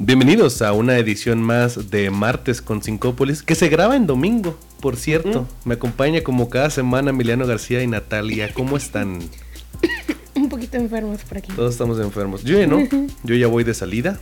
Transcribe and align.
Bienvenidos 0.00 0.62
a 0.62 0.72
una 0.72 0.96
edición 0.96 1.42
más 1.42 1.90
de 1.90 2.10
Martes 2.10 2.62
con 2.62 2.84
Sincópolis, 2.84 3.42
que 3.42 3.56
se 3.56 3.68
graba 3.68 3.96
en 3.96 4.06
domingo, 4.06 4.56
por 4.80 4.94
cierto. 4.94 5.48
Me 5.64 5.74
acompaña 5.74 6.22
como 6.22 6.48
cada 6.48 6.70
semana 6.70 7.10
Emiliano 7.10 7.48
García 7.48 7.82
y 7.82 7.88
Natalia. 7.88 8.54
¿Cómo 8.54 8.76
están? 8.76 9.18
Un 10.36 10.48
poquito 10.48 10.76
enfermos 10.76 11.22
por 11.24 11.38
aquí. 11.38 11.52
Todos 11.52 11.72
estamos 11.72 11.98
enfermos. 11.98 12.44
Yo 12.44 12.56
ya 12.56 12.68
no, 12.68 12.78
yo 13.24 13.34
ya 13.34 13.48
voy 13.48 13.64
de 13.64 13.74
salida. 13.74 14.20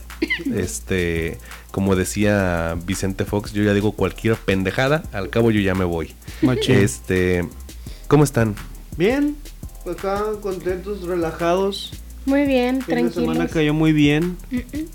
Este, 0.54 1.36
como 1.72 1.94
decía 1.94 2.78
Vicente 2.86 3.26
Fox, 3.26 3.52
yo 3.52 3.62
ya 3.62 3.74
digo 3.74 3.92
cualquier 3.92 4.36
pendejada, 4.36 5.02
al 5.12 5.28
cabo 5.28 5.50
yo 5.50 5.60
ya 5.60 5.74
me 5.74 5.84
voy. 5.84 6.14
Machín. 6.40 6.76
Este, 6.76 7.46
¿cómo 8.08 8.24
están? 8.24 8.54
Bien, 8.96 9.36
acá 9.86 10.22
contentos, 10.40 11.02
relajados. 11.02 11.92
Muy 12.26 12.44
bien, 12.44 12.82
Fin 12.82 13.06
de 13.06 13.12
semana 13.12 13.46
cayó 13.46 13.72
muy 13.72 13.92
bien. 13.92 14.36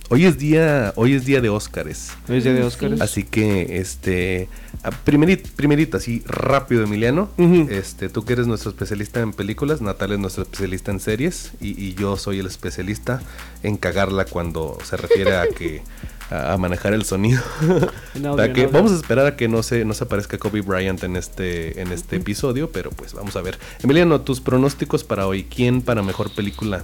Hoy 0.10 0.26
es 0.26 0.38
día, 0.38 0.92
hoy 0.98 1.14
es 1.16 1.26
día 1.26 1.40
de 1.40 1.48
Óscares. 1.48 2.12
Hoy 2.28 2.38
es 2.40 2.44
día 2.44 2.54
de 2.54 2.62
Mm, 2.62 2.66
Óscar. 2.68 2.90
sí. 2.92 2.98
Así 3.00 3.23
que, 3.23 3.78
este, 3.80 4.50
a- 4.84 4.92
primerito, 4.92 5.50
primerito, 5.56 5.96
así 5.96 6.22
rápido, 6.26 6.84
Emiliano. 6.84 7.30
Este, 7.70 8.10
tú 8.10 8.26
que 8.26 8.34
eres 8.34 8.48
nuestro 8.48 8.72
especialista 8.72 9.22
en 9.22 9.32
películas, 9.32 9.80
Natalia 9.82 10.16
es 10.16 10.20
nuestro 10.20 10.44
especialista 10.44 10.92
en 10.92 11.00
series 11.00 11.52
y, 11.62 11.70
y 11.82 11.94
yo 11.96 12.18
soy 12.18 12.40
el 12.40 12.48
especialista 12.48 13.22
en 13.64 13.78
cagarla 13.78 14.26
cuando 14.26 14.78
se 14.84 14.98
refiere 14.98 15.38
a 15.38 15.48
que 15.48 15.84
a, 16.30 16.52
a 16.54 16.58
manejar 16.58 16.94
el 16.94 17.06
sonido. 17.06 17.42
Para 18.22 18.52
que- 18.52 18.68
vamos 18.68 18.92
a 18.92 18.95
esperar 18.95 19.26
a 19.26 19.38
que 19.38 19.48
no 19.48 19.64
se, 19.64 19.86
no 19.86 19.94
se 19.94 20.04
aparezca 20.04 20.38
Kobe 20.38 20.60
Bryant 20.62 21.02
en 21.06 21.16
este, 21.16 21.82
en 21.82 21.94
este 21.94 22.18
episodio, 22.18 22.72
pero 22.72 22.90
pues 22.92 23.14
vamos 23.14 23.38
a 23.38 23.42
ver. 23.42 23.58
Emiliano, 23.82 24.20
tus 24.20 24.42
pronósticos 24.42 25.06
para 25.06 25.28
hoy. 25.28 25.45
¿Quién 25.45 25.82
para 25.82 26.04
mejor 26.04 26.30
película? 26.36 26.84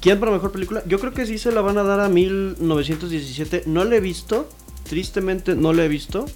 ¿Quién 0.00 0.18
para 0.20 0.32
mejor 0.32 0.52
película? 0.52 0.82
Yo 0.86 0.98
creo 0.98 1.12
que 1.12 1.26
sí 1.26 1.38
se 1.38 1.52
la 1.52 1.60
van 1.60 1.76
a 1.78 1.82
dar 1.82 2.00
a 2.00 2.08
1917. 2.08 3.64
No 3.66 3.84
la 3.84 3.96
he 3.96 4.00
visto, 4.00 4.48
tristemente 4.88 5.54
no 5.54 5.72
la 5.72 5.84
he 5.84 5.88
visto. 5.88 6.26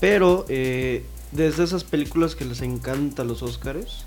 Pero 0.00 0.44
eh, 0.48 1.04
desde 1.32 1.64
esas 1.64 1.84
películas 1.84 2.34
que 2.36 2.44
les 2.44 2.60
encanta 2.62 3.22
a 3.22 3.24
los 3.24 3.42
Óscares. 3.42 4.04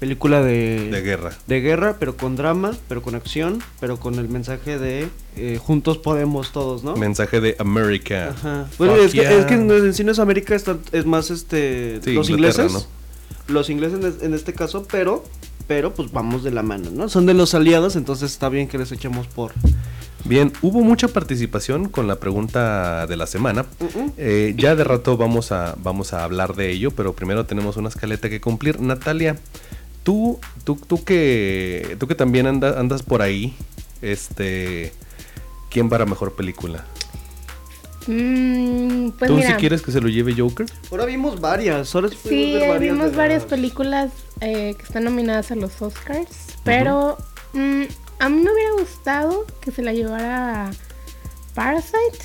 Película 0.00 0.42
de, 0.42 0.90
De 0.92 1.00
guerra. 1.02 1.36
de 1.48 1.60
guerra, 1.60 1.96
pero 1.98 2.16
con 2.16 2.36
drama, 2.36 2.76
pero 2.86 3.02
con 3.02 3.16
acción, 3.16 3.60
pero 3.80 3.98
con 3.98 4.14
el 4.14 4.28
mensaje 4.28 4.78
de 4.78 5.08
eh, 5.34 5.58
juntos 5.60 5.98
podemos 5.98 6.52
todos, 6.52 6.84
¿no? 6.84 6.94
Mensaje 6.94 7.40
de 7.40 7.56
America. 7.58 8.28
Ajá. 8.28 8.68
Bueno, 8.78 8.94
es, 8.94 9.10
que, 9.12 9.22
es 9.22 9.44
que 9.46 9.54
en 9.54 9.68
en 9.68 9.92
Cines 9.94 10.20
América 10.20 10.54
está- 10.54 10.78
es 10.92 11.04
más 11.04 11.30
este 11.32 12.00
Sí, 12.04 12.12
los 12.12 12.30
Inglaterra, 12.30 12.68
ingleses. 12.68 12.88
Los 13.48 13.70
ingleses 13.70 13.98
en, 14.20 14.26
en 14.26 14.34
este 14.34 14.52
caso, 14.52 14.86
pero 14.88 15.24
pero 15.68 15.94
pues 15.94 16.10
vamos 16.10 16.42
de 16.42 16.50
la 16.50 16.62
mano, 16.64 16.90
¿no? 16.90 17.08
Son 17.08 17.26
de 17.26 17.34
los 17.34 17.54
aliados, 17.54 17.94
entonces 17.94 18.32
está 18.32 18.48
bien 18.48 18.66
que 18.66 18.78
les 18.78 18.90
echemos 18.90 19.28
por. 19.28 19.52
Bien, 20.24 20.52
hubo 20.62 20.82
mucha 20.82 21.06
participación 21.08 21.88
con 21.88 22.08
la 22.08 22.16
pregunta 22.16 23.06
de 23.06 23.16
la 23.16 23.26
semana. 23.28 23.66
Uh-uh. 23.78 24.12
Eh, 24.18 24.54
ya 24.56 24.74
de 24.74 24.82
rato 24.82 25.16
vamos 25.16 25.52
a, 25.52 25.76
vamos 25.82 26.12
a 26.12 26.24
hablar 26.24 26.56
de 26.56 26.70
ello, 26.72 26.90
pero 26.90 27.14
primero 27.14 27.46
tenemos 27.46 27.76
una 27.76 27.88
escaleta 27.88 28.28
que 28.28 28.40
cumplir. 28.40 28.80
Natalia, 28.80 29.38
tú, 30.02 30.40
tú, 30.64 30.74
tú 30.76 31.04
que, 31.04 31.96
tú 32.00 32.08
que 32.08 32.14
también 32.16 32.46
anda- 32.48 32.80
andas 32.80 33.02
por 33.04 33.22
ahí, 33.22 33.54
este, 34.02 34.92
¿quién 35.70 35.88
para 35.88 36.04
mejor 36.04 36.34
película? 36.34 36.84
Mm, 38.06 39.10
pues 39.18 39.28
¿Tú 39.28 39.36
mira, 39.36 39.48
si 39.50 39.54
quieres 39.56 39.82
que 39.82 39.92
se 39.92 40.00
lo 40.00 40.08
lleve 40.08 40.34
Joker? 40.36 40.66
Ahora 40.90 41.04
vimos 41.04 41.40
varias, 41.40 41.94
ahora 41.94 42.08
sí 42.08 42.54
varias 42.58 42.80
vimos 42.80 43.14
varias 43.14 43.42
las- 43.42 43.50
películas 43.50 44.10
eh, 44.40 44.74
que 44.76 44.82
están 44.82 45.04
nominadas 45.04 45.50
a 45.50 45.54
los 45.56 45.80
Oscars, 45.82 46.28
pero 46.64 47.16
mm, 47.52 47.82
a 48.20 48.28
mí 48.28 48.42
me 48.42 48.52
hubiera 48.52 48.72
gustado 48.78 49.46
que 49.60 49.70
se 49.70 49.82
la 49.82 49.92
llevara 49.92 50.70
Parasite. 51.54 52.18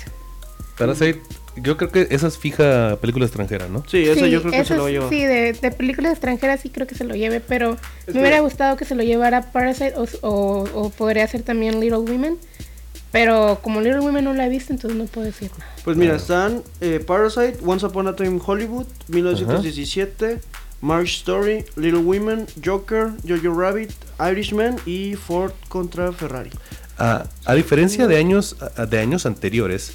Parasite, 0.78 1.20
yo 1.56 1.76
creo 1.76 1.90
que 1.90 2.08
esa 2.10 2.26
es 2.28 2.38
fija 2.38 2.96
película 3.00 3.24
extranjera, 3.26 3.68
¿no? 3.68 3.84
Sí, 3.88 4.02
esa 4.04 4.24
Sí, 4.24 4.30
yo 4.30 4.40
creo 4.42 4.52
que 4.52 4.64
se 4.64 4.74
lo 4.74 4.82
va 4.82 4.88
a 4.88 4.90
es- 4.90 4.94
llevar. 4.94 5.08
Sí, 5.10 5.24
de, 5.24 5.52
de 5.52 5.70
películas 5.70 6.12
extranjeras 6.12 6.60
sí 6.60 6.70
creo 6.70 6.86
que 6.86 6.94
se 6.94 7.04
lo 7.04 7.14
lleve, 7.14 7.40
pero 7.40 7.76
Es 8.06 8.14
me 8.14 8.20
hubiera 8.22 8.40
gustado 8.40 8.76
que 8.76 8.84
se 8.84 8.94
lo 8.94 9.02
llevara 9.02 9.52
Parasite 9.52 9.94
o, 9.96 10.06
o- 10.28 10.68
o 10.74 10.90
podría 10.90 11.26
ser 11.28 11.42
también 11.42 11.80
Little 11.80 11.98
Women. 11.98 12.38
Pero 13.12 13.60
como 13.62 13.80
Little 13.80 14.00
Women 14.00 14.24
no 14.24 14.34
la 14.34 14.46
he 14.46 14.48
visto, 14.48 14.72
entonces 14.72 14.98
no 14.98 15.04
puedo 15.06 15.24
decir 15.24 15.48
nada. 15.56 15.70
Pues 15.84 15.96
mira, 15.96 16.16
están 16.16 16.64
eh, 16.80 16.98
Parasite, 16.98 17.58
Once 17.64 17.86
Upon 17.86 18.08
a 18.08 18.16
Time 18.16 18.30
in 18.30 18.42
Hollywood, 18.44 18.86
1917, 19.06 20.40
March 20.80 21.08
Story, 21.16 21.64
Little 21.76 22.00
Women, 22.00 22.46
Joker, 22.64 23.12
Jojo 23.26 23.54
Rabbit, 23.58 23.90
Irishman 24.20 24.76
y 24.86 25.14
Ford 25.14 25.52
contra 25.68 26.12
Ferrari. 26.12 26.50
A, 26.98 27.26
a 27.44 27.54
diferencia 27.54 28.06
de 28.06 28.16
años, 28.18 28.56
de 28.90 28.98
años 28.98 29.26
anteriores, 29.26 29.94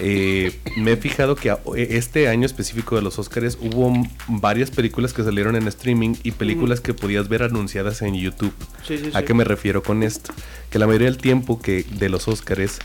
eh, 0.00 0.60
me 0.76 0.92
he 0.92 0.96
fijado 0.96 1.34
que 1.34 1.50
a- 1.50 1.58
este 1.76 2.28
año 2.28 2.46
específico 2.46 2.94
de 2.94 3.02
los 3.02 3.18
Oscars 3.18 3.58
hubo 3.60 3.92
varias 4.28 4.70
películas 4.70 5.12
que 5.12 5.24
salieron 5.24 5.56
en 5.56 5.66
streaming 5.66 6.14
y 6.22 6.30
películas 6.30 6.80
que 6.80 6.94
podías 6.94 7.28
ver 7.28 7.42
anunciadas 7.42 8.00
en 8.02 8.14
YouTube. 8.14 8.52
Sí, 8.86 8.96
sí, 8.98 9.10
¿A 9.12 9.18
sí. 9.20 9.24
qué 9.26 9.34
me 9.34 9.42
refiero 9.44 9.82
con 9.82 10.04
esto? 10.04 10.32
Que 10.70 10.78
la 10.78 10.86
mayoría 10.86 11.08
del 11.08 11.18
tiempo 11.18 11.60
que 11.60 11.82
de 11.82 12.08
los 12.08 12.28
Oscars 12.28 12.78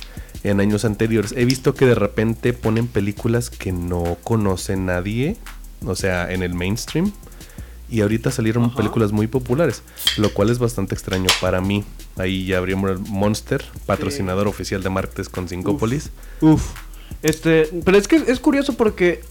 en 0.43 0.59
años 0.59 0.83
anteriores 0.85 1.33
he 1.37 1.45
visto 1.45 1.75
que 1.75 1.85
de 1.85 1.95
repente 1.95 2.51
ponen 2.51 2.87
películas 2.87 3.49
que 3.51 3.71
no 3.71 4.17
conoce 4.23 4.75
nadie, 4.75 5.37
o 5.85 5.95
sea, 5.95 6.33
en 6.33 6.41
el 6.41 6.53
mainstream. 6.55 7.11
Y 7.89 8.01
ahorita 8.01 8.31
salieron 8.31 8.65
Ajá. 8.65 8.75
películas 8.75 9.11
muy 9.11 9.27
populares, 9.27 9.83
lo 10.17 10.33
cual 10.33 10.49
es 10.49 10.59
bastante 10.59 10.95
extraño 10.95 11.27
para 11.41 11.61
mí. 11.61 11.83
Ahí 12.17 12.45
ya 12.45 12.57
abrimos 12.57 13.07
Monster, 13.09 13.63
patrocinador 13.85 14.47
oficial 14.47 14.81
de 14.81 14.89
Martes 14.89 15.29
con 15.29 15.47
Sincópolis. 15.47 16.09
Uf. 16.41 16.63
Este, 17.21 17.69
pero 17.85 17.97
es 17.97 18.07
que 18.07 18.15
es 18.15 18.39
curioso 18.39 18.73
porque 18.73 19.21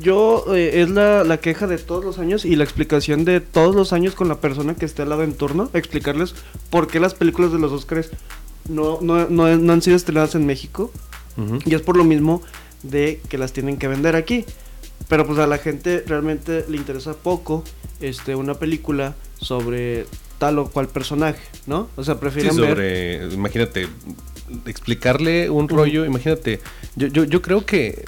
yo 0.00 0.44
eh, 0.54 0.82
es 0.82 0.90
la, 0.90 1.22
la 1.24 1.38
queja 1.38 1.66
de 1.66 1.78
todos 1.78 2.04
los 2.04 2.18
años 2.18 2.44
y 2.44 2.56
la 2.56 2.64
explicación 2.64 3.24
de 3.24 3.40
todos 3.40 3.74
los 3.74 3.92
años 3.92 4.14
con 4.14 4.28
la 4.28 4.40
persona 4.40 4.74
que 4.74 4.84
esté 4.84 5.02
al 5.02 5.10
lado 5.10 5.22
en 5.22 5.34
turno, 5.34 5.70
explicarles 5.72 6.34
por 6.70 6.88
qué 6.88 6.98
las 7.00 7.14
películas 7.14 7.52
de 7.52 7.58
los 7.58 7.70
Oscars 7.72 8.10
no, 8.68 8.98
no, 9.00 9.28
no, 9.28 9.56
no 9.56 9.72
han 9.72 9.82
sido 9.82 9.96
estrenadas 9.96 10.34
en 10.34 10.46
México. 10.46 10.92
Y 11.64 11.74
es 11.76 11.82
por 11.82 11.96
lo 11.96 12.02
mismo 12.02 12.42
de 12.82 13.20
que 13.28 13.38
las 13.38 13.52
tienen 13.52 13.76
que 13.76 13.86
vender 13.86 14.16
aquí. 14.16 14.44
Pero 15.06 15.26
pues 15.26 15.38
a 15.38 15.46
la 15.46 15.58
gente 15.58 16.02
realmente 16.06 16.64
le 16.68 16.76
interesa 16.76 17.14
poco 17.14 17.64
este 18.00 18.34
una 18.34 18.54
película 18.54 19.14
sobre 19.40 20.06
tal 20.38 20.58
o 20.58 20.70
cual 20.70 20.88
personaje, 20.88 21.42
¿no? 21.66 21.88
O 21.96 22.04
sea, 22.04 22.14
Sí, 22.14 22.20
prefieren 22.20 22.56
ver 22.56 22.68
sobre, 22.68 23.34
imagínate, 23.34 23.88
explicarle 24.66 25.50
un 25.50 25.68
rollo, 25.68 26.04
imagínate, 26.04 26.60
yo, 26.96 27.08
yo, 27.08 27.24
yo 27.24 27.42
creo 27.42 27.66
que 27.66 28.04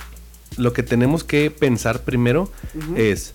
lo 0.57 0.73
que 0.73 0.83
tenemos 0.83 1.25
que 1.25 1.51
pensar 1.51 2.03
primero 2.03 2.51
es, 2.97 3.33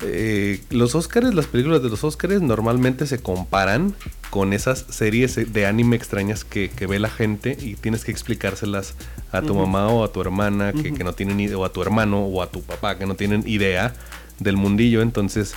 eh, 0.00 0.60
los 0.70 0.94
Óscares, 0.94 1.34
las 1.34 1.46
películas 1.46 1.82
de 1.82 1.88
los 1.88 2.04
Óscares 2.04 2.40
normalmente 2.40 3.06
se 3.06 3.20
comparan 3.20 3.94
con 4.30 4.52
esas 4.52 4.84
series 4.90 5.52
de 5.52 5.66
anime 5.66 5.96
extrañas 5.96 6.44
que, 6.44 6.70
que 6.70 6.86
ve 6.86 6.98
la 6.98 7.10
gente 7.10 7.56
y 7.60 7.74
tienes 7.74 8.04
que 8.04 8.12
explicárselas 8.12 8.94
a 9.32 9.42
tu 9.42 9.54
mamá 9.54 9.88
o 9.88 10.04
a 10.04 10.12
tu 10.12 10.20
hermana 10.20 10.72
que 10.72 11.04
no 11.04 11.14
tienen 11.14 11.40
idea, 11.40 11.58
o 11.58 11.64
a 11.64 11.72
tu 11.72 11.82
hermano 11.82 12.24
o 12.24 12.42
a 12.42 12.50
tu 12.50 12.62
papá 12.62 12.96
que 12.96 13.06
no 13.06 13.14
tienen 13.14 13.42
idea 13.46 13.94
del 14.38 14.56
mundillo, 14.56 15.02
entonces 15.02 15.54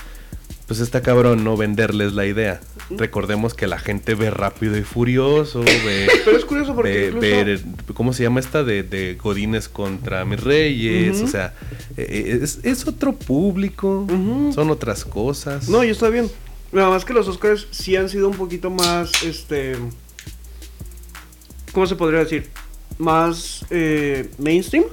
pues 0.72 0.80
está 0.80 1.02
cabrón 1.02 1.44
no 1.44 1.54
venderles 1.58 2.14
la 2.14 2.24
idea. 2.24 2.62
Recordemos 2.88 3.52
que 3.52 3.66
la 3.66 3.78
gente 3.78 4.14
ve 4.14 4.30
rápido 4.30 4.78
y 4.78 4.82
furioso, 4.82 5.60
ve, 5.84 6.08
Pero 6.24 6.36
es 6.38 6.46
curioso 6.46 6.74
porque 6.74 6.90
ve- 6.90 7.06
incluso- 7.08 7.20
ver, 7.20 7.60
¿cómo 7.92 8.14
se 8.14 8.22
llama 8.22 8.40
esta? 8.40 8.64
De, 8.64 8.82
de 8.82 9.16
Godines 9.22 9.68
contra 9.68 10.24
mis 10.24 10.40
reyes, 10.42 11.20
o 11.20 11.26
sea, 11.28 11.52
eh, 11.98 12.38
es, 12.42 12.60
es 12.62 12.86
otro 12.86 13.12
público, 13.14 14.06
son 14.54 14.70
otras 14.70 15.04
cosas. 15.04 15.68
No, 15.68 15.84
y 15.84 15.90
está 15.90 16.08
bien. 16.08 16.30
Nada 16.72 16.88
más 16.88 17.04
que 17.04 17.12
los 17.12 17.28
Oscars 17.28 17.66
sí 17.70 17.96
han 17.96 18.08
sido 18.08 18.30
un 18.30 18.36
poquito 18.38 18.70
más, 18.70 19.10
este... 19.24 19.76
¿Cómo 21.72 21.86
se 21.86 21.96
podría 21.96 22.20
decir? 22.20 22.48
Más 22.96 23.66
eh, 23.70 24.30
mainstream. 24.38 24.84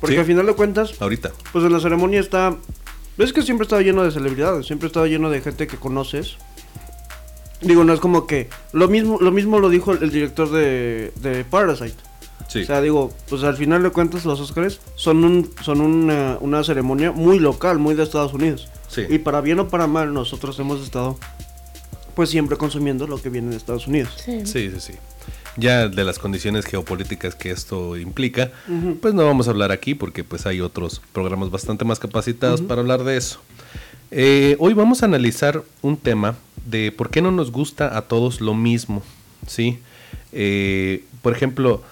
Porque 0.00 0.14
Sí. 0.16 0.20
al 0.20 0.26
final 0.26 0.46
de 0.46 0.54
cuentas, 0.54 0.94
Ahorita. 1.00 1.32
pues 1.52 1.64
en 1.64 1.72
la 1.72 1.78
ceremonia 1.80 2.18
está... 2.20 2.56
Es 3.18 3.32
que 3.32 3.42
siempre 3.42 3.64
estaba 3.64 3.82
lleno 3.82 4.04
de 4.04 4.12
celebridades, 4.12 4.66
siempre 4.66 4.86
estaba 4.86 5.06
lleno 5.06 5.28
de 5.28 5.40
gente 5.40 5.66
que 5.66 5.76
conoces. 5.76 6.36
Digo, 7.60 7.82
no 7.82 7.92
es 7.92 8.00
como 8.00 8.26
que... 8.26 8.48
Lo 8.72 8.86
mismo 8.86 9.18
lo, 9.20 9.32
mismo 9.32 9.58
lo 9.58 9.68
dijo 9.68 9.92
el, 9.92 10.02
el 10.04 10.10
director 10.10 10.50
de, 10.50 11.12
de 11.16 11.44
Parasite. 11.44 11.96
Sí. 12.48 12.62
O 12.62 12.64
sea, 12.64 12.80
digo, 12.80 13.12
pues 13.28 13.42
al 13.42 13.56
final 13.56 13.82
de 13.82 13.90
cuentas 13.90 14.24
los 14.24 14.40
Oscars 14.40 14.80
son, 14.94 15.24
un, 15.24 15.50
son 15.62 15.80
una, 15.80 16.38
una 16.40 16.62
ceremonia 16.62 17.10
muy 17.12 17.38
local, 17.40 17.78
muy 17.78 17.94
de 17.94 18.04
Estados 18.04 18.32
Unidos. 18.32 18.68
Sí. 18.88 19.02
Y 19.08 19.18
para 19.18 19.40
bien 19.40 19.58
o 19.58 19.68
para 19.68 19.86
mal, 19.86 20.14
nosotros 20.14 20.58
hemos 20.60 20.80
estado 20.82 21.18
pues 22.14 22.30
siempre 22.30 22.56
consumiendo 22.56 23.06
lo 23.06 23.20
que 23.20 23.28
viene 23.28 23.50
de 23.50 23.56
Estados 23.56 23.86
Unidos. 23.86 24.14
Sí. 24.24 24.46
Sí, 24.46 24.70
sí, 24.70 24.80
sí. 24.80 24.92
Ya 25.58 25.88
de 25.88 26.04
las 26.04 26.18
condiciones 26.18 26.64
geopolíticas 26.66 27.34
que 27.34 27.50
esto 27.50 27.96
implica, 27.96 28.52
pues 29.00 29.12
no 29.12 29.24
vamos 29.24 29.48
a 29.48 29.50
hablar 29.50 29.72
aquí 29.72 29.94
porque 29.94 30.22
pues 30.22 30.46
hay 30.46 30.60
otros 30.60 31.02
programas 31.12 31.50
bastante 31.50 31.84
más 31.84 31.98
capacitados 31.98 32.62
para 32.62 32.80
hablar 32.80 33.02
de 33.02 33.16
eso. 33.16 33.40
Eh, 34.10 34.56
hoy 34.60 34.72
vamos 34.72 35.02
a 35.02 35.06
analizar 35.06 35.62
un 35.82 35.96
tema 35.96 36.36
de 36.64 36.92
por 36.92 37.10
qué 37.10 37.22
no 37.22 37.32
nos 37.32 37.50
gusta 37.50 37.96
a 37.96 38.02
todos 38.02 38.40
lo 38.40 38.54
mismo, 38.54 39.02
¿sí? 39.46 39.78
Eh, 40.32 41.04
por 41.22 41.32
ejemplo, 41.32 41.82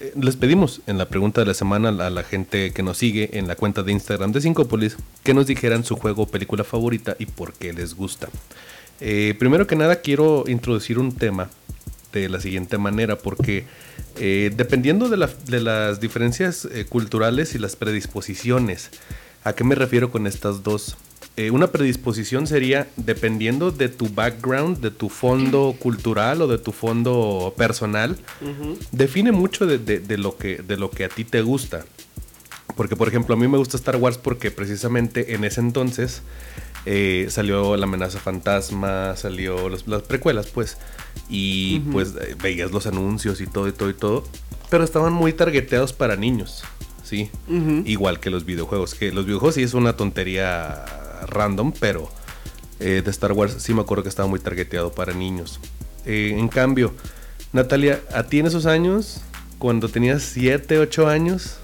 eh, 0.00 0.12
les 0.20 0.36
pedimos 0.36 0.80
en 0.86 0.96
la 0.98 1.08
pregunta 1.08 1.42
de 1.42 1.46
la 1.46 1.54
semana 1.54 1.88
a 1.88 2.10
la 2.10 2.22
gente 2.22 2.72
que 2.72 2.82
nos 2.82 2.98
sigue 2.98 3.38
en 3.38 3.48
la 3.48 3.56
cuenta 3.56 3.82
de 3.82 3.92
Instagram 3.92 4.32
de 4.32 4.40
Cincopolis 4.40 4.96
que 5.22 5.34
nos 5.34 5.46
dijeran 5.46 5.84
su 5.84 5.96
juego 5.96 6.22
o 6.22 6.26
película 6.26 6.64
favorita 6.64 7.16
y 7.18 7.26
por 7.26 7.52
qué 7.52 7.72
les 7.72 7.94
gusta. 7.94 8.28
Eh, 9.00 9.34
primero 9.38 9.66
que 9.66 9.76
nada 9.76 9.96
quiero 9.96 10.44
introducir 10.46 10.98
un 10.98 11.12
tema 11.14 11.50
de 12.12 12.28
la 12.28 12.40
siguiente 12.40 12.78
manera 12.78 13.16
porque 13.18 13.64
eh, 14.16 14.50
dependiendo 14.56 15.08
de, 15.08 15.16
la- 15.16 15.30
de 15.46 15.60
las 15.60 16.00
diferencias 16.00 16.66
eh, 16.72 16.84
culturales 16.88 17.54
y 17.54 17.58
las 17.58 17.76
predisposiciones, 17.76 18.90
¿a 19.44 19.52
qué 19.54 19.64
me 19.64 19.74
refiero 19.74 20.10
con 20.10 20.26
estas 20.26 20.62
dos? 20.62 20.96
Eh, 21.36 21.50
una 21.52 21.68
predisposición 21.68 22.46
sería 22.46 22.88
dependiendo 22.96 23.70
de 23.70 23.88
tu 23.88 24.08
background, 24.08 24.80
de 24.80 24.90
tu 24.90 25.08
fondo 25.08 25.76
cultural 25.78 26.42
o 26.42 26.48
de 26.48 26.58
tu 26.58 26.72
fondo 26.72 27.54
personal, 27.56 28.16
define 28.92 29.32
mucho 29.32 29.64
de, 29.66 29.78
de- 29.78 30.00
de 30.00 30.18
lo 30.18 30.36
que, 30.36 30.56
de 30.58 30.76
lo 30.76 30.90
que 30.90 31.04
a 31.04 31.08
ti 31.08 31.24
te 31.24 31.40
gusta. 31.42 31.84
Porque, 32.76 32.96
por 32.96 33.08
ejemplo, 33.08 33.34
a 33.34 33.38
mí 33.38 33.46
me 33.48 33.58
gusta 33.58 33.76
Star 33.76 33.96
Wars 33.96 34.16
porque 34.18 34.50
precisamente 34.50 35.34
en 35.34 35.44
ese 35.44 35.60
entonces 35.60 36.22
eh, 36.86 37.26
salió 37.30 37.76
La 37.76 37.84
amenaza 37.84 38.18
fantasma, 38.18 39.14
salió 39.16 39.68
los- 39.68 39.86
las 39.86 40.02
precuelas, 40.02 40.46
pues. 40.48 40.76
Y 41.28 41.80
pues 41.92 42.14
eh, 42.20 42.36
veías 42.42 42.70
los 42.72 42.86
anuncios 42.86 43.40
y 43.40 43.46
todo 43.46 43.68
y 43.68 43.72
todo 43.72 43.90
y 43.90 43.94
todo. 43.94 44.24
Pero 44.68 44.84
estaban 44.84 45.12
muy 45.12 45.32
targeteados 45.32 45.92
para 45.92 46.16
niños, 46.16 46.62
¿sí? 47.02 47.30
Igual 47.86 48.20
que 48.20 48.30
los 48.30 48.44
videojuegos. 48.44 48.94
Que 48.94 49.12
los 49.12 49.26
videojuegos 49.26 49.56
sí 49.56 49.62
es 49.62 49.74
una 49.74 49.96
tontería 49.96 50.84
random, 51.28 51.72
pero 51.78 52.08
eh, 52.78 53.02
de 53.04 53.10
Star 53.10 53.32
Wars 53.32 53.56
sí 53.58 53.74
me 53.74 53.82
acuerdo 53.82 54.02
que 54.04 54.08
estaba 54.08 54.28
muy 54.28 54.40
targeteado 54.40 54.92
para 54.92 55.12
niños. 55.12 55.60
Eh, 56.06 56.34
en 56.36 56.48
cambio, 56.48 56.94
Natalia, 57.52 58.00
a 58.14 58.22
ti 58.24 58.38
en 58.38 58.46
esos 58.46 58.64
años, 58.66 59.20
cuando 59.58 59.88
tenías 59.88 60.22
7, 60.22 60.78
8 60.78 61.08
años, 61.08 61.56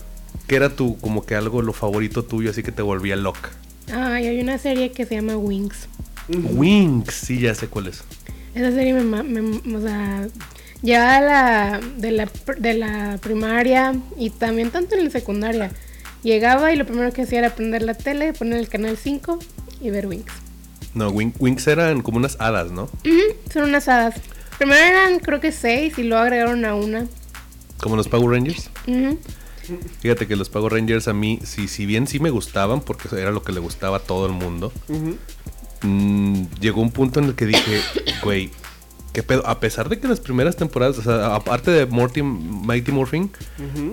¿qué 0.46 0.56
era 0.56 0.68
tu, 0.70 0.98
como 0.98 1.24
que 1.24 1.34
algo, 1.36 1.62
lo 1.62 1.72
favorito 1.72 2.24
tuyo, 2.24 2.50
así 2.50 2.62
que 2.62 2.72
te 2.72 2.82
volvía 2.82 3.16
loca? 3.16 3.50
Ay, 3.92 4.26
hay 4.26 4.40
una 4.40 4.58
serie 4.58 4.90
que 4.92 5.06
se 5.06 5.14
llama 5.16 5.36
Wings. 5.36 5.88
Wings, 6.28 7.14
sí, 7.14 7.40
ya 7.40 7.54
sé 7.54 7.68
cuál 7.68 7.88
es. 7.88 8.02
Esa 8.54 8.72
serie 8.72 8.94
me, 8.94 9.02
ma- 9.02 9.22
me- 9.22 9.76
o 9.76 9.80
sea, 9.80 10.26
ya 10.82 11.20
la, 11.20 11.80
de 11.98 12.10
la 12.10 12.28
de 12.58 12.74
la 12.74 13.18
primaria 13.22 13.94
y 14.18 14.30
también 14.30 14.70
tanto 14.70 14.94
en 14.96 15.04
la 15.04 15.10
secundaria. 15.10 15.70
Llegaba 16.22 16.72
y 16.72 16.76
lo 16.76 16.84
primero 16.86 17.12
que 17.12 17.22
hacía 17.22 17.38
era 17.40 17.54
prender 17.54 17.82
la 17.82 17.94
tele, 17.94 18.32
poner 18.32 18.58
el 18.58 18.68
canal 18.68 18.96
5 18.96 19.38
y 19.80 19.90
ver 19.90 20.06
Wings. 20.06 20.24
No, 20.94 21.10
Wing- 21.12 21.34
Wings 21.38 21.66
eran 21.68 22.00
como 22.02 22.16
unas 22.16 22.36
hadas, 22.40 22.72
¿no? 22.72 22.84
Ujú, 22.84 23.52
son 23.52 23.64
unas 23.64 23.86
hadas. 23.86 24.14
Primero 24.58 24.80
eran 24.82 25.18
creo 25.20 25.40
que 25.40 25.52
seis 25.52 25.98
y 25.98 26.02
luego 26.04 26.22
agregaron 26.24 26.64
a 26.64 26.74
una. 26.74 27.06
Como 27.80 27.94
los 27.96 28.08
Power 28.08 28.30
Rangers. 28.30 28.70
Ujú. 28.88 29.18
Fíjate 30.00 30.26
que 30.26 30.36
los 30.36 30.48
Power 30.48 30.72
Rangers 30.72 31.08
a 31.08 31.12
mí, 31.12 31.40
si, 31.44 31.68
si 31.68 31.86
bien 31.86 32.06
sí 32.06 32.18
me 32.20 32.30
gustaban, 32.30 32.80
porque 32.80 33.08
era 33.20 33.30
lo 33.30 33.42
que 33.42 33.52
le 33.52 33.60
gustaba 33.60 33.98
a 33.98 34.00
todo 34.00 34.26
el 34.26 34.32
mundo, 34.32 34.72
mm, 35.82 36.42
llegó 36.60 36.80
un 36.80 36.90
punto 36.90 37.20
en 37.20 37.26
el 37.26 37.34
que 37.34 37.46
dije, 37.46 37.80
güey, 38.22 38.50
¿qué 39.12 39.22
pedo? 39.22 39.46
A 39.46 39.60
pesar 39.60 39.88
de 39.88 39.98
que 39.98 40.08
las 40.08 40.20
primeras 40.20 40.56
temporadas, 40.56 40.98
o 40.98 41.02
sea, 41.02 41.34
aparte 41.34 41.70
de 41.70 41.86
Morty, 41.86 42.22
Mighty 42.22 42.92
Morphin, 42.92 43.30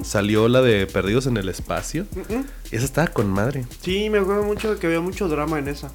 salió 0.04 0.48
la 0.48 0.62
de 0.62 0.86
Perdidos 0.88 1.28
en 1.28 1.38
el 1.38 1.50
Espacio. 1.50 2.06
Ujú. 2.16 2.44
Esa 2.72 2.86
estaba 2.86 3.08
con 3.08 3.30
madre. 3.30 3.66
Sí, 3.82 4.10
me 4.10 4.20
acuerdo 4.20 4.44
mucho 4.44 4.74
de 4.74 4.80
que 4.80 4.88
había 4.88 5.02
mucho 5.02 5.28
drama 5.28 5.60
en 5.60 5.68
esa. 5.68 5.90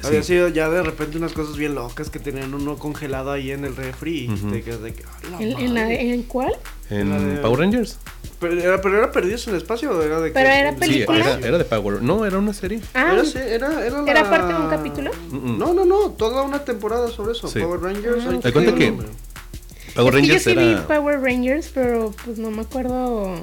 Sí. 0.00 0.08
Había 0.08 0.22
sido 0.24 0.48
ya 0.48 0.68
de 0.68 0.82
repente 0.82 1.16
unas 1.16 1.32
cosas 1.32 1.56
bien 1.56 1.76
locas 1.76 2.10
que 2.10 2.18
tenían 2.18 2.54
uno 2.54 2.76
congelado 2.76 3.30
ahí 3.30 3.52
en 3.52 3.64
el 3.64 3.76
refri 3.76 4.24
y 4.24 4.30
Ujú. 4.30 4.50
te 4.50 4.62
quedas 4.62 4.82
de 4.82 4.94
que. 4.94 5.04
"A 5.04 5.30
la 5.30 5.40
¿En, 5.40 5.52
en 5.58 5.74
la- 5.74 5.82
madre". 5.82 6.12
¿En 6.14 6.22
cuál? 6.24 6.52
En 7.00 7.38
Power 7.42 7.60
Rangers. 7.60 7.98
Pero 8.40 8.60
era, 8.60 8.80
pero 8.80 8.98
era 8.98 9.12
Perdidos 9.12 9.46
en 9.46 9.54
el 9.54 9.60
Espacio 9.60 9.90
o 9.92 10.02
era 10.02 10.20
de 10.20 10.30
Pero 10.32 10.48
que- 10.48 10.58
era 10.58 10.68
en- 10.70 10.74
Sí, 10.74 10.80
¿Película? 10.80 11.18
era, 11.36 11.46
era 11.48 11.58
de 11.58 11.64
Power. 11.64 12.02
No, 12.02 12.26
era 12.26 12.38
una 12.38 12.52
serie. 12.52 12.80
Ah, 12.92 13.10
Era, 13.12 13.24
sí, 13.24 13.38
era, 13.38 13.86
era, 13.86 14.04
¿Era 14.06 14.28
parte 14.30 14.52
de 14.52 14.58
un 14.60 14.68
capítulo? 14.68 15.10
No, 15.30 15.72
no, 15.72 15.84
no, 15.84 16.10
toda 16.10 16.42
una 16.42 16.64
temporada 16.64 17.08
sobre 17.08 17.32
eso. 17.32 17.46
Sí. 17.48 17.60
Power 17.60 17.80
Rangers. 17.80 18.24
Ah. 18.28 18.40
Te 18.42 18.52
cuenta 18.52 18.74
que. 18.74 18.92
Power 18.92 19.06
es 19.06 19.94
que 19.94 20.10
Rangers 20.10 20.44
yo 20.44 20.50
sí 20.50 20.58
era. 20.58 20.62
vi 20.80 20.86
Power 20.86 21.20
Rangers, 21.20 21.70
pero 21.72 22.12
pues 22.24 22.38
no 22.38 22.50
me 22.50 22.62
acuerdo 22.62 23.34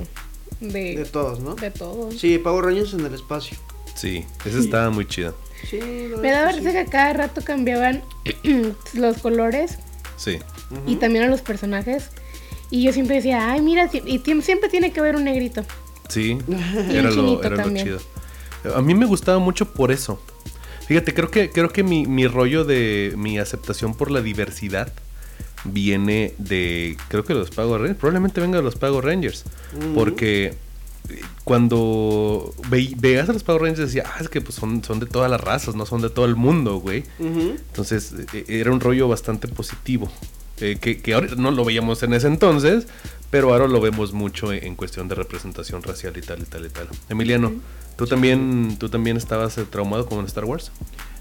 de, 0.60 0.98
De 0.98 1.06
todos, 1.06 1.40
¿no? 1.40 1.56
de 1.56 1.72
todo. 1.72 2.12
Sí, 2.12 2.38
Power 2.38 2.66
Rangers 2.66 2.94
en 2.94 3.06
el 3.06 3.14
espacio. 3.14 3.58
Sí, 3.96 4.26
esa 4.46 4.60
estaba 4.60 4.90
muy 4.90 5.08
chida. 5.08 5.34
Sí, 5.70 5.80
Me 6.22 6.32
daba 6.32 6.52
risa 6.54 6.72
que 6.72 6.80
a 6.80 6.86
cada 6.86 7.14
rato 7.14 7.42
cambiaban 7.44 8.02
los 8.94 9.18
colores 9.20 9.78
Sí. 10.18 10.40
Y 10.86 10.98
también 10.98 11.24
a 11.26 11.28
los 11.28 11.42
personajes. 11.42 12.10
Y 12.72 12.84
yo 12.84 12.94
siempre 12.94 13.16
decía, 13.16 13.52
ay, 13.52 13.62
mira, 13.62 13.90
y 13.94 14.20
siempre 14.42 14.70
tiene 14.70 14.92
que 14.92 15.00
haber 15.00 15.16
un 15.16 15.24
negrito. 15.24 15.64
Sí, 16.08 16.38
era, 16.92 17.10
lo, 17.12 17.44
era 17.44 17.64
chido. 17.84 18.00
A 18.76 18.82
mí 18.82 18.94
me 18.96 19.06
gustaba 19.06 19.40
mucho 19.40 19.74
por 19.74 19.92
eso. 19.92 20.22
Fíjate, 20.88 21.14
creo 21.14 21.30
que, 21.32 21.50
creo 21.52 21.70
que 21.70 21.84
mi, 21.84 22.06
mi 22.08 22.28
rollo 22.28 22.66
de 22.66 23.14
mi 23.16 23.38
aceptación 23.40 23.94
por 23.96 24.10
la 24.12 24.22
diversidad 24.22 24.92
viene 25.64 26.34
de, 26.38 26.98
creo 27.10 27.24
que 27.24 27.34
los 27.34 27.50
Power 27.52 27.82
Rangers, 27.82 28.00
probablemente 28.00 28.42
venga 28.42 28.58
de 28.58 28.64
los 28.64 28.76
Power 28.76 29.04
Rangers. 29.06 29.44
Porque 29.94 30.54
cuando 31.44 32.54
ve- 32.70 32.94
veías 32.98 33.30
a 33.30 33.34
los 33.34 33.44
Power 33.44 33.62
Rangers 33.64 33.88
decía, 33.88 34.04
ah, 34.08 34.18
es 34.22 34.30
que 34.30 34.42
pues 34.42 34.56
son, 34.56 34.84
son 34.84 35.00
de 35.00 35.06
todas 35.06 35.30
las 35.30 35.42
razas, 35.42 35.76
no 35.76 35.86
son 35.86 36.02
de 36.02 36.10
todo 36.10 36.26
el 36.26 36.36
mundo, 36.36 36.78
güey. 36.80 37.04
Entonces 37.20 38.14
eh, 38.34 38.46
era 38.48 38.72
un 38.72 38.80
rollo 38.80 39.08
bastante 39.08 39.48
positivo. 39.48 40.12
Eh, 40.62 40.78
que, 40.80 41.02
que 41.02 41.14
ahora 41.14 41.28
no 41.38 41.52
lo 41.52 41.64
veíamos 41.66 42.04
en 42.04 42.14
ese 42.14 42.28
entonces, 42.28 42.88
pero 43.30 43.52
ahora 43.54 43.68
lo 43.68 43.80
vemos 43.82 44.14
mucho 44.14 44.52
en, 44.54 44.64
en 44.64 44.76
cuestión 44.76 45.08
de 45.08 45.16
representación 45.16 45.84
racial 45.84 46.16
y 46.18 46.22
tal 46.22 46.40
y 46.42 46.46
tal 46.46 46.66
y 46.66 46.70
tal. 46.70 46.88
Emiliano, 47.10 47.54
¿tú 47.96 48.06
también, 48.08 48.78
¿tú 48.80 48.90
también 48.90 49.18
estabas 49.18 49.58
eh, 49.58 49.66
traumado 49.70 50.06
con 50.08 50.26
Star 50.26 50.46
Wars? 50.46 50.72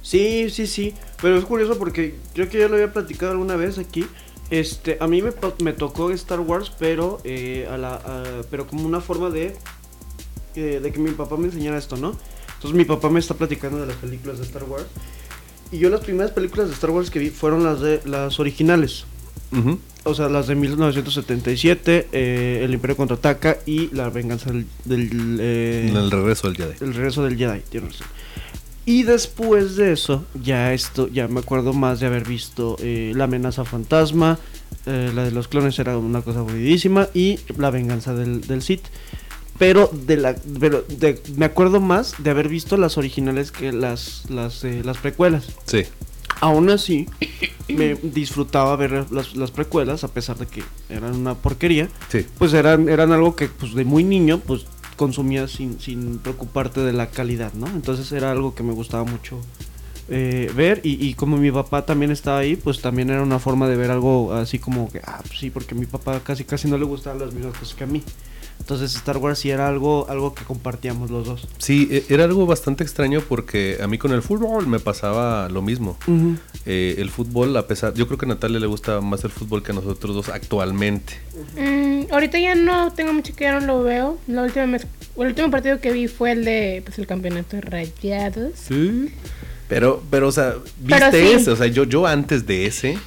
Sí, 0.03 0.49
sí, 0.51 0.67
sí. 0.67 0.95
Pero 1.21 1.37
es 1.37 1.45
curioso 1.45 1.77
porque 1.79 2.15
creo 2.35 2.49
que 2.49 2.59
ya 2.59 2.69
lo 2.69 2.75
había 2.75 2.93
platicado 2.93 3.33
alguna 3.33 3.57
vez 3.57 3.79
aquí. 3.79 4.07
Este, 4.51 4.97
a 5.01 5.07
mí 5.07 5.21
me, 5.21 5.33
me 5.63 5.73
tocó 5.75 6.11
Star 6.13 6.41
Wars, 6.41 6.73
pero 6.79 7.21
eh, 7.25 7.69
a 7.71 7.77
la, 7.77 7.95
a- 7.97 8.43
pero 8.51 8.67
como 8.67 8.87
una 8.87 9.01
forma 9.03 9.29
de 9.29 9.55
eh, 10.57 10.81
de 10.83 10.93
que 10.93 10.99
mi 10.99 11.11
papá 11.11 11.37
me 11.37 11.47
enseñara 11.47 11.77
esto, 11.77 11.97
¿no? 11.97 12.17
Entonces 12.55 12.77
mi 12.77 12.85
papá 12.85 13.11
me 13.11 13.21
está 13.21 13.35
platicando 13.35 13.79
de 13.79 13.87
las 13.87 13.97
películas 13.97 14.39
de 14.39 14.45
Star 14.47 14.65
Wars. 14.65 14.87
Y 15.71 15.79
yo 15.79 15.91
las 15.91 16.01
primeras 16.01 16.31
películas 16.33 16.69
de 16.69 16.75
Star 16.75 16.91
Wars 16.91 17.11
que 17.11 17.19
vi 17.19 17.29
fueron 17.29 17.63
las 17.63 17.81
de 17.81 18.01
las 18.07 18.41
originales. 18.41 19.05
Ujú. 19.53 19.79
O 20.05 20.15
sea, 20.15 20.29
las 20.29 20.47
de 20.47 20.55
1977, 20.55 22.09
eh, 22.13 22.61
El 22.65 22.75
Imperio 22.75 22.97
Contraataca 22.97 23.59
y 23.67 23.89
La 23.95 24.09
Venganza 24.11 24.51
del... 24.51 24.67
del, 24.85 25.39
eh, 25.41 25.91
El 25.95 26.11
regreso 26.11 26.49
del 26.51 26.57
Jedi. 26.57 26.75
el 26.81 26.95
regreso 26.95 27.25
del 27.25 27.37
Jedi, 27.37 27.61
tienes 27.69 27.93
razón. 27.99 28.07
Y 28.87 29.03
después 29.03 29.77
de 29.77 29.93
eso, 29.93 30.25
ya 30.43 30.73
esto, 30.73 31.09
ya 31.09 31.29
me 31.29 31.41
acuerdo 31.41 31.75
más 31.75 32.01
de 32.01 32.07
haber 32.07 32.27
visto 32.27 32.77
eh, 32.81 33.13
La 33.15 33.25
amenaza 33.25 33.65
fantasma, 33.67 34.39
eh, 34.87 35.13
la 35.15 35.25
de 35.25 35.31
los 35.31 35.47
clones 35.49 35.79
era 35.79 35.99
una 35.99 36.23
cosa 36.23 36.39
aburridísima, 36.39 37.09
y 37.13 37.39
La 37.59 37.71
venganza 37.71 38.15
del, 38.15 38.41
del 38.41 38.63
Sith. 38.63 38.85
Pero 39.59 39.91
de 39.93 40.17
la 40.17 40.37
pero 40.61 40.83
de- 40.89 41.21
me 41.37 41.45
acuerdo 41.45 41.81
más 41.81 42.15
de 42.19 42.31
haber 42.31 42.49
visto 42.49 42.77
las 42.77 42.97
originales 42.97 43.51
que 43.51 43.73
las 43.73 44.23
las, 44.31 44.63
eh, 44.65 44.83
las 44.85 44.99
precuelas. 44.99 45.49
Sí. 45.67 45.83
Aún 46.41 46.71
así, 46.71 47.07
me 47.69 47.95
disfrutaba 47.97 48.75
ver 48.77 49.07
las, 49.11 49.35
las 49.37 49.51
precuelas, 49.51 50.05
a 50.05 50.09
pesar 50.09 50.39
de 50.39 50.47
que 50.47 50.63
eran 50.89 51.15
una 51.17 51.35
porquería 51.35 51.89
Sí. 52.09 52.25
pues 52.39 52.53
eran, 52.55 52.89
eran 52.89 53.13
algo 53.13 53.35
que 53.37 53.49
pues 53.49 53.75
de 53.75 53.85
muy 53.85 54.05
niño 54.05 54.39
pues 54.39 54.67
consumías 54.97 55.51
sin, 55.51 55.81
sin 55.81 56.19
preocuparte 56.19 56.81
de 56.81 56.93
la 56.93 57.09
calidad, 57.11 57.53
¿no? 57.55 57.67
Entonces 57.69 58.11
era 58.13 58.31
algo 58.33 58.55
que 58.55 58.63
me 58.63 58.73
gustaba 58.73 59.05
mucho 59.05 59.41
eh, 60.09 60.51
ver 60.57 60.81
y, 60.85 61.05
y 61.07 61.15
como 61.15 61.37
mi 61.37 61.51
papá 61.53 61.85
también 61.85 62.11
estaba 62.11 62.39
ahí, 62.39 62.57
pues 62.57 62.81
también 62.81 63.11
era 63.11 63.23
una 63.23 63.39
forma 63.39 63.69
de 63.69 63.77
ver 63.77 63.91
algo 63.91 64.33
así 64.33 64.59
como 64.59 64.91
que, 64.91 65.01
ah, 65.05 65.21
pues 65.27 65.39
sí, 65.39 65.51
porque 65.51 65.75
a 65.75 65.79
mi 65.79 65.87
papá 65.87 66.21
casi 66.21 66.45
casi 66.45 66.67
no 66.69 66.79
le 66.79 66.85
gustaban 66.85 67.19
las 67.19 67.35
mismas 67.35 67.57
cosas 67.59 67.75
que 67.75 67.85
a 67.85 67.87
mí. 67.87 68.03
Entonces 68.59 68.95
Star 68.97 69.17
Wars 69.17 69.39
sí 69.39 69.51
era 69.51 69.67
algo, 69.69 70.07
algo 70.11 70.35
que 70.35 70.45
compartíamos 70.45 71.11
los 71.11 71.27
dos. 71.27 71.49
Sí, 71.59 71.89
e- 71.91 72.05
era 72.11 72.25
algo 72.25 72.45
bastante 72.45 72.85
extraño 72.85 73.23
porque 73.27 73.79
a 73.83 73.87
mí 73.87 73.97
con 73.97 74.13
el 74.13 74.21
fútbol 74.21 74.67
me 74.67 74.79
pasaba 74.79 75.49
lo 75.49 75.63
mismo. 75.63 75.97
Eh, 76.67 76.97
el 76.99 77.09
fútbol, 77.11 77.57
a 77.57 77.67
pesar, 77.67 77.95
yo 77.95 78.07
creo 78.07 78.19
que 78.19 78.27
a 78.27 78.29
Natalia 78.29 78.59
le 78.61 78.67
gusta 78.67 79.01
más 79.01 79.25
el 79.25 79.31
fútbol 79.31 79.63
que 79.63 79.73
a 79.73 79.75
nosotros 79.75 80.15
dos 80.15 80.29
actualmente. 80.29 81.15
Mm, 81.57 82.13
ahorita 82.13 82.39
ya 82.39 82.55
no 82.55 82.93
tengo 82.93 83.13
mucho 83.15 83.35
que 83.35 83.45
ya 83.45 83.59
no 83.59 83.67
lo 83.67 83.83
veo. 83.83 84.19
La 84.27 84.43
última 84.43 84.67
vez- 84.67 84.87
el 85.17 85.27
último 85.29 85.51
partido 85.51 85.81
que 85.81 85.91
vi 85.93 86.07
fue 86.09 86.33
el 86.33 86.45
de 86.45 86.83
pues, 86.85 86.99
el 86.99 87.07
campeonato 87.07 87.57
de 87.57 87.63
Rayados. 87.63 88.53
Sí. 88.55 89.11
Pero, 89.69 90.03
pero, 90.11 90.29
o 90.29 90.33
sea, 90.33 90.55
Pero 90.87 91.07
viste 91.11 91.21
sí. 91.29 91.33
ese, 91.35 91.51
o 91.53 91.57
sea, 91.57 91.67
yo, 91.69 91.85
yo 91.85 92.07
antes 92.07 92.47
de 92.47 92.67
ese, 92.67 92.99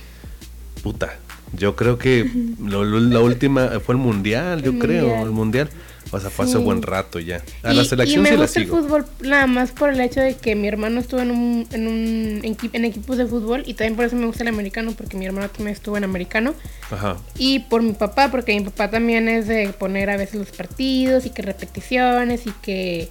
puta, 0.84 1.18
yo 1.54 1.76
creo 1.76 1.98
que 1.98 2.30
lo- 2.64 2.84
lo- 2.84 3.00
la 3.00 3.20
última 3.20 3.80
fue 3.80 3.96
el 3.96 4.00
mundial, 4.02 4.62
yo 4.64 4.72
El 4.72 4.80
creo, 4.80 5.04
Mundial. 5.08 5.24
el 5.26 5.32
mundial. 5.32 5.70
O 6.14 6.20
sea, 6.20 6.30
fue 6.30 6.44
hace 6.44 6.58
Sí. 6.58 6.64
buen 6.64 6.82
rato 6.82 7.20
ya. 7.20 7.42
A 7.64 7.72
y, 7.72 7.76
la 7.78 7.84
y 7.84 7.86
selección 7.86 8.24
me 8.24 8.30
sí 8.32 8.36
la 8.36 8.42
gusta 8.42 8.60
el 8.60 8.66
sigo. 8.66 8.82
fútbol 8.82 9.06
nada 9.22 9.48
más 9.48 9.72
por 9.72 9.90
el 9.92 10.02
hecho 10.02 10.20
de 10.20 10.36
que 10.36 10.56
mi 10.58 10.68
hermano 10.68 11.00
estuvo 11.00 11.22
en 11.22 11.32
un, 11.32 11.66
en 11.72 11.88
un 11.88 12.42
equi- 12.44 12.70
en 12.74 12.84
equipos 12.84 13.16
de 13.18 13.28
fútbol 13.28 13.64
y 13.66 13.76
también 13.76 13.96
por 13.96 14.04
eso 14.06 14.18
me 14.18 14.26
gusta 14.26 14.44
el 14.44 14.50
americano 14.50 14.92
porque 14.98 15.16
mi 15.16 15.26
hermano 15.26 15.48
también 15.48 15.70
estuvo 15.74 15.96
en 15.96 16.04
americano 16.04 16.54
Ajá. 16.90 17.16
y 17.38 17.60
por 17.60 17.82
mi 17.82 17.94
papá 17.94 18.30
porque 18.30 18.54
mi 18.54 18.66
papá 18.66 18.90
también 18.90 19.30
es 19.30 19.48
de 19.48 19.70
poner 19.70 20.10
a 20.10 20.18
veces 20.18 20.36
los 20.36 20.50
partidos 20.52 21.26
y 21.26 21.30
que 21.30 21.44
repeticiones 21.44 22.46
y 22.46 22.52
que 22.62 23.08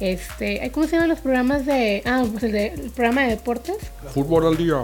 este 0.00 0.60
ay, 0.60 0.70
¿cómo 0.70 0.86
se 0.86 0.92
llaman 0.96 1.08
los 1.08 1.20
programas 1.20 1.64
de 1.64 2.02
ah 2.04 2.24
pues 2.30 2.42
el, 2.44 2.52
de, 2.52 2.66
el 2.66 2.90
programa 2.90 3.22
de 3.22 3.28
deportes 3.30 3.76
Fútbol 4.12 4.46
al 4.46 4.56
día. 4.58 4.76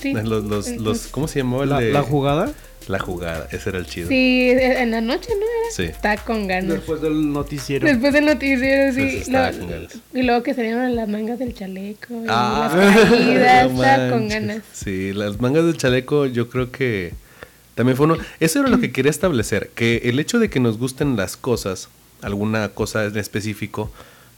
Sí 0.00 0.12
Los, 0.12 0.44
los, 0.44 0.68
los, 0.76 1.06
¿Cómo 1.08 1.28
se 1.28 1.40
llamaba 1.40 1.64
el 1.64 1.70
La, 1.70 1.80
de 1.80 1.92
la 1.92 2.02
jugada 2.02 2.52
La 2.88 2.98
jugada, 2.98 3.46
ese 3.52 3.68
era 3.70 3.78
el 3.78 3.86
chido. 3.86 4.08
sí 4.08 4.50
en 4.50 4.90
la 4.90 5.00
noche 5.00 5.28
no 5.30 5.42
era 5.44 5.70
Sí. 5.74 5.84
está 5.84 6.16
con 6.16 6.48
ganas 6.48 6.72
después 6.74 7.00
del 7.00 7.32
noticiero. 7.32 7.86
Después 7.86 8.12
del 8.12 8.24
noticiero, 8.26 8.92
Sí, 8.92 9.22
lo- 9.30 9.38
con 9.58 9.68
ganas. 9.68 9.98
y 10.12 10.22
luego 10.22 10.42
que 10.42 10.54
salieron 10.54 10.96
las 10.96 11.08
mangas 11.08 11.38
del 11.38 11.54
chaleco. 11.54 12.14
Y 12.14 12.26
Ah, 12.28 12.68
las 12.74 13.08
caídas, 13.10 13.70
no 13.72 13.84
está 13.84 14.10
con 14.10 14.28
ganas. 14.28 14.62
Sí, 14.72 15.12
las 15.12 15.40
mangas 15.40 15.64
del 15.64 15.76
chaleco 15.76 16.26
yo 16.26 16.48
creo 16.50 16.72
que 16.72 17.12
también 17.76 17.96
fue 17.96 18.06
uno... 18.06 18.16
Eso 18.40 18.60
era 18.60 18.68
lo 18.68 18.80
que 18.80 18.90
quería 18.90 19.10
establecer, 19.10 19.70
que 19.76 20.02
el 20.04 20.18
hecho 20.18 20.38
de 20.40 20.50
que 20.50 20.58
nos 20.60 20.76
gusten 20.78 21.16
las 21.16 21.36
cosas, 21.36 21.88
alguna 22.22 22.68
cosa 22.70 23.04
en 23.04 23.16
específico, 23.16 23.90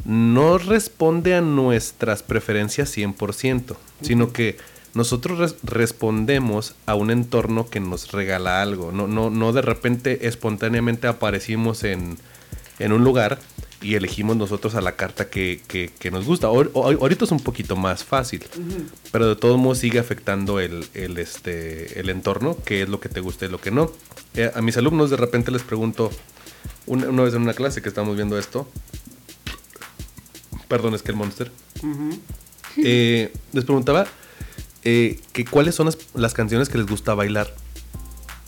no 0.04 0.58
responde 0.58 1.34
a 1.34 1.40
nuestras 1.40 2.22
preferencias 2.22 2.94
100%, 2.96 3.76
sino 4.02 4.32
que 4.32 4.56
nosotros 4.94 5.38
res- 5.38 5.56
respondemos 5.62 6.74
a 6.86 6.94
un 6.94 7.10
entorno 7.10 7.68
que 7.68 7.80
nos 7.80 8.12
regala 8.12 8.60
algo. 8.62 8.92
No, 8.92 9.06
no, 9.08 9.30
no 9.30 9.52
de 9.52 9.62
repente 9.62 10.26
espontáneamente 10.28 11.06
aparecimos 11.06 11.82
en, 11.84 12.18
en 12.78 12.92
un 12.92 13.02
lugar 13.04 13.38
y 13.80 13.94
elegimos 13.96 14.36
nosotros 14.36 14.74
a 14.76 14.80
la 14.80 14.94
carta 14.96 15.28
que, 15.28 15.60
que- 15.66 15.90
que 15.98 16.10
nos 16.10 16.24
gusta. 16.24 16.46
Ahor- 16.46 16.70
ahor- 16.74 16.98
ahorita 17.00 17.24
es 17.24 17.32
un 17.32 17.40
poquito 17.40 17.74
más 17.74 18.04
fácil, 18.04 18.44
pero 19.10 19.28
de 19.28 19.36
todos 19.36 19.58
modos 19.58 19.78
sigue 19.78 19.98
afectando 19.98 20.60
el, 20.60 20.86
el, 20.94 21.18
este, 21.18 21.98
el 21.98 22.08
entorno, 22.10 22.56
qué 22.64 22.82
es 22.82 22.88
lo 22.88 23.00
que 23.00 23.08
te 23.08 23.20
gusta 23.20 23.46
y 23.46 23.48
lo 23.48 23.60
que 23.60 23.70
no. 23.70 23.90
Eh, 24.34 24.50
a 24.54 24.62
mis 24.62 24.76
alumnos 24.76 25.10
de 25.10 25.16
repente 25.16 25.50
les 25.50 25.62
pregunto, 25.62 26.10
una, 26.86 27.08
una 27.08 27.22
vez 27.24 27.34
en 27.34 27.42
una 27.42 27.54
clase 27.54 27.82
que 27.82 27.88
estamos 27.88 28.14
viendo 28.14 28.38
esto, 28.38 28.68
perdón, 30.68 30.94
es 30.94 31.02
que 31.02 31.10
el 31.10 31.16
monster, 31.16 31.50
eh, 32.78 33.32
les 33.52 33.64
preguntaba 33.64 34.06
eh, 34.84 35.20
que 35.32 35.44
cuáles 35.44 35.74
son 35.74 35.88
las, 36.14 36.34
canciones 36.34 36.68
que 36.68 36.78
les 36.78 36.86
gusta 36.86 37.14
bailar. 37.14 37.54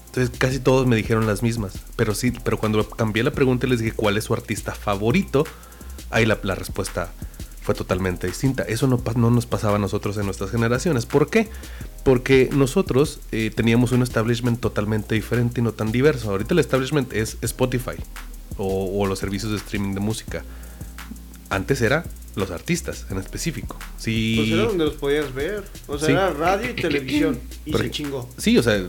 Entonces 0.07 0.37
casi 0.37 0.59
todos 0.59 0.87
me 0.87 0.97
dijeron 0.97 1.27
las 1.27 1.43
mismas. 1.43 1.75
Pero 1.97 2.15
sí, 2.15 2.33
pero 2.45 2.59
cuando 2.59 2.89
cambié 2.89 3.23
la 3.23 3.33
pregunta 3.33 3.67
y 3.67 3.71
les 3.71 3.81
dije 3.81 3.93
cuál 3.93 4.17
es 4.17 4.25
su 4.25 4.35
artista 4.35 4.75
favorito, 4.75 5.45
ahí 6.11 6.27
la, 6.27 6.37
respuesta 6.55 7.13
fue 7.63 7.75
totalmente 7.75 8.27
distinta. 8.27 8.63
Eso 8.65 8.87
no, 8.87 9.03
no 9.17 9.31
nos 9.31 9.47
pasaba 9.47 9.77
a 9.77 9.79
nosotros 9.79 10.17
en 10.17 10.27
nuestras 10.27 10.51
generaciones. 10.51 11.07
¿Por 11.07 11.31
qué? 11.31 11.49
Porque 12.05 12.49
nosotros 12.53 13.21
eh, 13.33 13.51
teníamos 13.55 13.93
un 13.93 14.03
establishment 14.03 14.61
totalmente 14.61 15.15
diferente 15.15 15.61
y 15.61 15.65
no 15.65 15.73
tan 15.73 15.91
diverso. 15.93 16.31
Ahorita 16.31 16.55
el 16.55 16.61
establishment 16.61 17.13
es 17.13 17.39
Spotify 17.43 17.97
o 18.57 19.05
los 19.07 19.19
servicios 19.19 19.51
de 19.51 19.59
streaming 19.59 19.95
de 19.95 20.01
música. 20.01 20.45
Antes 21.51 21.81
era 21.81 22.05
los 22.37 22.51
artistas 22.51 23.07
en 23.11 23.19
específico. 23.19 23.79
Sí. 23.99 24.35
Pues 24.39 24.51
era 24.51 24.63
donde 24.65 24.85
los 24.87 24.95
podías 24.95 25.33
ver. 25.35 25.65
O 25.87 25.99
sea, 25.99 26.07
Sí. 26.07 26.13
era 26.13 26.31
radio 26.31 26.71
y 26.71 26.75
televisión. 26.83 27.39
Y 27.65 27.73
se 27.73 27.91
chingó. 27.91 28.29
Sí, 28.37 28.57
o 28.59 28.63
sea, 28.63 28.87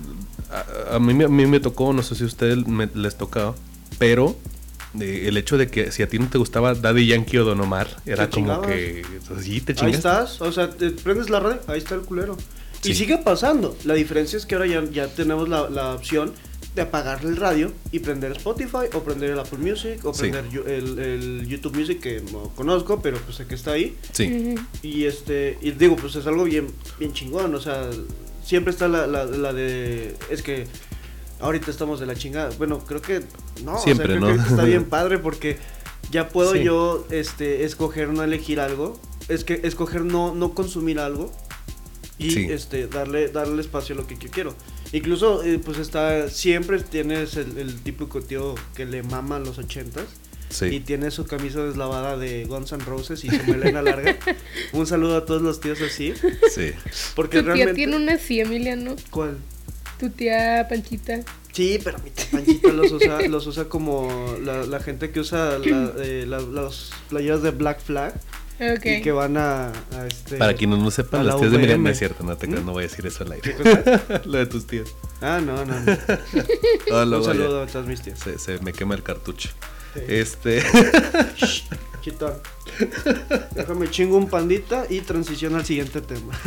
a, 0.92 0.96
a 0.96 1.00
mí, 1.00 1.14
me- 1.14 1.26
a 1.26 1.30
mí 1.30 1.46
me 1.46 1.60
tocó, 1.60 1.94
no 1.94 2.04
sé 2.04 2.16
si 2.16 2.24
a 2.24 2.28
ustedes 2.28 2.66
me- 2.68 2.90
les 2.94 3.16
tocaba, 3.18 3.56
pero 4.00 4.36
eh, 5.00 5.26
el 5.28 5.38
hecho 5.38 5.58
de 5.58 5.68
que 5.68 5.92
si 5.92 6.04
a 6.04 6.08
ti 6.08 6.20
no 6.20 6.28
te 6.30 6.38
gustaba 6.38 6.74
Daddy 6.74 7.08
Yankee 7.08 7.38
o 7.40 7.44
Don 7.46 7.60
Omar, 7.60 7.88
era 8.06 8.30
como 8.30 8.62
que, 8.62 9.04
sí, 9.42 9.60
te 9.62 9.74
Ahí 9.74 9.78
chingaste. 9.78 9.98
estás. 9.98 10.42
O 10.42 10.52
sea, 10.52 10.70
te 10.70 10.92
prendes 10.92 11.30
la 11.30 11.40
radio, 11.40 11.60
ahí 11.68 11.80
está 11.80 11.96
el 11.96 12.02
culero. 12.02 12.38
Sí. 12.82 12.92
Y 12.92 12.96
sigue 12.96 13.18
pasando. 13.18 13.76
La 13.84 13.96
diferencia 13.96 14.38
es 14.38 14.46
que 14.46 14.56
ahora 14.56 14.68
ya, 14.68 14.84
ya 14.92 15.08
tenemos 15.08 15.50
la, 15.50 15.70
la 15.70 15.94
opción 15.96 16.34
de 16.76 16.82
apagar 16.82 17.24
el 17.24 17.38
radio 17.38 17.72
y 17.92 18.00
prender 18.00 18.34
Spotify 18.34 18.90
o 18.94 19.00
prender 19.00 19.32
el 19.32 19.40
Apple 19.40 19.60
Music 19.60 20.04
o 20.04 20.12
prender 20.12 20.46
el, 20.68 21.00
el 21.00 21.48
YouTube 21.48 21.76
Music 21.76 22.02
que 22.02 22.22
no 22.34 22.50
conozco, 22.50 23.02
pero 23.02 23.18
pues 23.20 23.38
sé 23.38 23.48
que 23.48 23.56
está 23.56 23.72
ahí. 23.72 23.98
Sí. 24.12 24.56
Y 24.84 25.06
este, 25.06 25.58
y 25.62 25.72
digo, 25.72 25.96
pues 25.96 26.16
es 26.16 26.28
algo 26.28 26.44
bien, 26.44 26.68
bien 27.00 27.14
chingón, 27.14 27.56
o 27.56 27.60
sea, 27.62 27.90
siempre 28.44 28.72
está 28.72 28.90
la, 28.90 29.08
la, 29.08 29.24
la 29.26 29.54
de, 29.54 30.16
es 30.30 30.42
que 30.44 30.68
ahorita 31.40 31.72
estamos 31.72 32.00
de 32.02 32.08
la 32.08 32.16
chingada. 32.16 32.50
Bueno, 32.58 32.80
creo 32.80 33.02
que 33.02 33.22
no, 33.64 33.80
Siempre, 33.80 34.06
o 34.06 34.10
sea, 34.10 34.18
creo 34.20 34.36
¿no? 34.36 34.44
que 34.44 34.50
está 34.50 34.64
bien 34.66 34.86
padre 34.90 35.18
porque 35.18 35.58
ya 36.12 36.28
puedo 36.28 36.54
Sí. 36.54 36.64
yo, 36.64 37.08
este, 37.10 37.64
escoger 37.64 38.10
no 38.10 38.22
elegir 38.22 38.60
algo, 38.60 39.00
es 39.30 39.46
que 39.46 39.62
escoger 39.64 40.04
no, 40.04 40.36
no 40.36 40.54
consumir 40.54 41.00
algo 41.00 41.32
y 42.18 42.32
Sí. 42.32 42.48
este, 42.50 42.88
darle, 42.88 43.28
darle 43.30 43.62
espacio 43.62 43.94
a 43.96 43.98
lo 43.98 44.08
que 44.08 44.16
yo 44.18 44.30
quiero. 44.32 44.56
Incluso, 44.94 45.44
eh, 45.44 45.60
pues 45.64 45.78
está, 45.80 46.30
siempre 46.30 46.80
tienes 46.80 47.36
el, 47.36 47.58
el 47.58 47.82
típico 47.82 48.22
tío 48.22 48.56
que 48.76 48.86
le 48.86 49.04
mama 49.04 49.40
los 49.40 49.58
ochentas. 49.58 50.06
Y 50.52 50.54
sí. 50.54 50.80
tiene 50.80 51.10
su 51.12 51.26
camisa 51.26 51.64
deslavada 51.66 52.18
de 52.18 52.46
Guns 52.46 52.72
N' 52.72 52.86
Roses 52.86 53.26
y 53.26 53.30
su 53.30 53.44
melena 53.46 53.82
larga. 53.82 54.16
Un 54.74 54.86
saludo 54.88 55.18
a 55.18 55.26
todos 55.26 55.42
los 55.42 55.60
tíos 55.60 55.82
así. 55.82 56.14
sí. 56.54 56.72
Porque 57.16 57.38
Tu 57.40 57.44
tía 57.44 57.54
realmente. 57.56 57.74
tiene 57.74 57.96
una 57.98 58.14
así, 58.14 58.40
Emiliano. 58.40 58.96
¿Cuál? 59.10 59.38
Tu 60.00 60.10
tía 60.12 60.66
Panchita. 60.70 61.22
Sí, 61.52 61.80
pero 61.84 61.98
mi 62.00 62.12
tía 62.12 62.26
Panchita 62.32 62.68
los 62.70 62.92
usa, 62.92 63.22
los 63.28 63.48
usa 63.48 63.66
como 63.66 64.38
la, 64.44 64.66
la 64.66 64.80
gente 64.80 65.10
que 65.12 65.20
usa 65.20 65.58
la, 65.58 65.92
eh, 65.98 66.26
la- 66.28 66.40
las 66.42 66.92
playeras 67.10 67.42
de 67.42 67.52
Black 67.52 67.82
Flag 67.82 68.14
Y 68.60 69.02
que 69.02 69.12
van 69.12 69.38
a, 69.38 69.68
a 69.68 70.08
este. 70.08 70.38
Para 70.38 70.54
quienes 70.54 70.80
no 70.80 70.90
sepan, 70.92 71.26
las 71.26 71.36
la 71.36 71.42
tías 71.42 71.52
de 71.52 71.58
Miriam 71.58 71.84
no 71.84 71.90
es 71.90 72.00
cierto, 72.00 72.24
no 72.24 72.38
te 72.38 72.48
¿Mm? 72.48 72.66
no 72.66 72.72
voy 72.72 72.86
a 72.86 72.88
decir 72.88 73.06
eso 73.06 73.24
al 73.24 73.34
aire. 73.34 73.56
Lo 74.26 74.38
de 74.38 74.46
tus 74.46 74.66
tías. 74.66 74.90
Ah, 75.22 75.42
no, 75.46 75.66
no. 75.66 75.80
no. 75.80 75.92
Un 77.18 77.24
saludo 77.24 77.64
a 77.64 77.68
todas 77.68 77.88
mis 77.88 78.02
tías. 78.02 78.20
se, 78.20 78.40
se 78.40 78.60
me 78.60 78.72
quema 78.72 78.96
el 78.96 79.04
cartucho. 79.04 79.50
Sí. 79.94 80.02
Este, 80.08 80.64
Chitón. 82.06 82.34
Déjame 83.56 83.90
chingo 83.90 84.18
un 84.18 84.30
pandita 84.30 84.86
y 84.90 85.02
transición 85.02 85.56
al 85.56 85.66
siguiente 85.66 86.02
tema. 86.02 86.40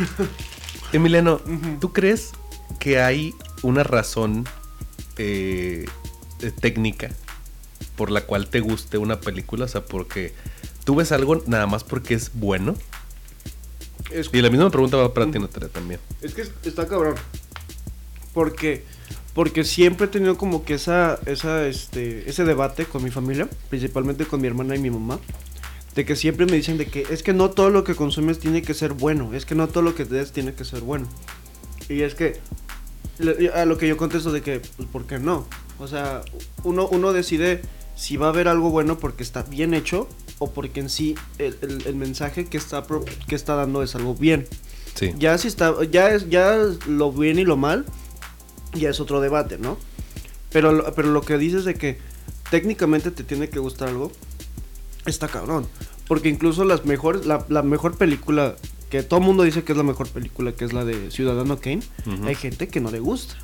Emiliano. 0.93 1.41
¿tú 1.81 1.91
crees 1.91 2.31
que 2.79 3.01
hay 3.01 3.35
una 3.61 3.83
razón 3.83 4.45
eh, 5.17 5.85
eh, 6.41 6.51
técnica 6.61 7.09
por 7.97 8.09
la 8.09 8.21
cual 8.21 8.47
te 8.47 8.61
guste 8.61 8.97
una 8.97 9.19
película? 9.19 9.65
O 9.65 9.67
sea, 9.67 9.83
porque 9.83 10.33
tú 10.89 10.95
ves 10.95 11.11
algo 11.11 11.43
nada 11.45 11.67
más 11.67 11.83
porque 11.83 12.15
es 12.15 12.31
bueno. 12.33 12.73
Es- 14.09 14.31
Y 14.33 14.41
la 14.41 14.49
misma 14.49 14.71
pregunta 14.71 14.97
va 14.97 15.13
para 15.13 15.29
ti. 15.29 15.37
Natalia, 15.37 15.69
también. 15.69 15.99
Es 16.19 16.33
que 16.33 16.41
es- 16.41 16.51
está 16.63 16.87
cabrón. 16.87 17.13
Porque 18.33 18.83
porque 19.35 19.63
siempre 19.63 20.07
he 20.07 20.09
tenido 20.09 20.35
como 20.35 20.65
que 20.65 20.73
esa 20.73 21.19
esa 21.27 21.67
este 21.67 22.27
ese 22.27 22.43
debate 22.43 22.85
con 22.85 23.03
mi 23.03 23.11
familia, 23.11 23.47
principalmente 23.69 24.25
con 24.25 24.41
mi 24.41 24.47
hermana 24.47 24.75
y 24.75 24.79
mi 24.79 24.89
mamá, 24.89 25.19
de 25.93 26.05
que 26.05 26.15
siempre 26.15 26.47
me 26.47 26.53
dicen 26.53 26.79
de 26.79 26.87
que 26.87 27.05
es 27.11 27.21
que 27.21 27.33
no 27.33 27.51
todo 27.51 27.69
lo 27.69 27.83
que 27.83 27.93
consumes 27.93 28.39
tiene 28.39 28.63
que 28.63 28.73
ser 28.73 28.93
bueno, 28.93 29.35
es 29.35 29.45
que 29.45 29.53
no 29.53 29.67
todo 29.67 29.83
lo 29.83 29.93
que 29.93 30.05
des 30.05 30.31
tiene 30.31 30.55
que 30.55 30.65
ser 30.65 30.81
bueno. 30.81 31.07
Y 31.87 32.01
es 32.01 32.15
que 32.15 32.39
a 33.53 33.65
lo 33.65 33.77
que 33.77 33.87
yo 33.87 33.95
contesto 33.95 34.31
de 34.31 34.41
que 34.41 34.59
pues 34.75 34.89
¿por 34.91 35.05
qué 35.05 35.19
no? 35.19 35.45
O 35.77 35.87
sea, 35.87 36.23
uno 36.63 36.87
uno 36.87 37.13
decide 37.13 37.61
si 37.99 38.15
va 38.15 38.27
a 38.27 38.29
haber 38.29 38.47
algo 38.47 38.69
bueno 38.69 38.97
porque 38.97 39.23
está 39.23 39.43
bien 39.43 39.73
hecho 39.73 40.07
o 40.39 40.51
porque 40.51 40.79
en 40.79 40.89
sí 40.89 41.15
el, 41.37 41.57
el- 41.61 41.85
el 41.85 41.95
mensaje 41.95 42.45
que 42.45 42.55
está 42.57 42.87
pro- 42.87 43.03
que 43.27 43.35
está 43.35 43.55
dando 43.55 43.83
es 43.83 43.93
algo 43.95 44.15
bien. 44.15 44.47
Sí. 44.95 45.13
Ya 45.19 45.37
si 45.37 45.47
está, 45.49 45.73
ya 45.91 46.09
es, 46.11 46.29
ya 46.29 46.55
lo 46.87 47.11
bien 47.11 47.39
y 47.39 47.43
lo 47.43 47.57
mal, 47.57 47.85
ya 48.73 48.89
es 48.89 48.99
otro 49.01 49.19
debate, 49.19 49.57
¿no? 49.57 49.77
Pero, 50.51 50.71
lo- 50.71 50.93
pero 50.95 51.09
lo 51.11 51.21
que 51.23 51.37
dices 51.37 51.65
de 51.65 51.73
que 51.75 51.97
técnicamente 52.49 53.11
te 53.11 53.23
tiene 53.25 53.49
que 53.49 53.59
gustar 53.59 53.89
algo, 53.89 54.11
está 55.05 55.27
cabrón. 55.27 55.67
Porque 56.07 56.29
incluso 56.29 56.63
las 56.63 56.85
mejores, 56.85 57.25
la, 57.25 57.45
la 57.49 57.61
mejor 57.63 57.97
película, 57.97 58.55
que 58.89 59.03
todo 59.03 59.19
el 59.19 59.25
mundo 59.25 59.43
dice 59.43 59.63
que 59.63 59.73
es 59.73 59.77
la 59.77 59.83
mejor 59.83 60.07
película, 60.09 60.53
que 60.53 60.65
es 60.65 60.73
la 60.73 60.85
de 60.85 61.11
Ciudadano 61.11 61.59
Kane, 61.59 61.81
hay 62.25 62.35
gente 62.35 62.67
que 62.69 62.79
no 62.79 62.89
le 62.91 62.99
gusta. 62.99 63.35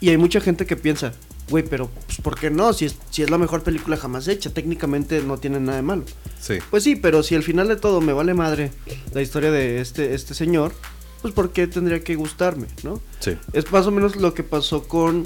Y 0.00 0.10
hay 0.10 0.16
mucha 0.18 0.40
gente 0.40 0.66
que 0.66 0.76
piensa, 0.76 1.14
güey, 1.50 1.64
pero 1.64 1.88
pues, 2.06 2.18
¿por 2.20 2.38
qué 2.38 2.50
no? 2.50 2.72
Si 2.72 2.84
es, 2.86 2.96
si 3.10 3.22
es 3.22 3.30
la 3.30 3.38
mejor 3.38 3.62
película 3.62 3.96
jamás 3.96 4.28
hecha, 4.28 4.50
técnicamente 4.50 5.22
no 5.22 5.38
tiene 5.38 5.60
nada 5.60 5.76
de 5.76 5.82
malo. 5.82 6.04
Sí. 6.40 6.58
Pues 6.70 6.84
sí, 6.84 6.96
pero 6.96 7.22
si 7.22 7.34
al 7.34 7.42
final 7.42 7.68
de 7.68 7.76
todo 7.76 8.00
me 8.00 8.12
vale 8.12 8.34
madre 8.34 8.72
la 9.12 9.22
historia 9.22 9.50
de 9.50 9.80
este, 9.80 10.14
este 10.14 10.34
señor, 10.34 10.72
pues 11.22 11.34
¿por 11.34 11.50
qué 11.50 11.66
tendría 11.66 12.02
que 12.04 12.14
gustarme, 12.16 12.66
no? 12.84 13.00
Sí. 13.20 13.36
Es 13.52 13.70
más 13.72 13.86
o 13.86 13.90
menos 13.90 14.16
lo 14.16 14.34
que 14.34 14.42
pasó 14.44 14.84
con 14.86 15.24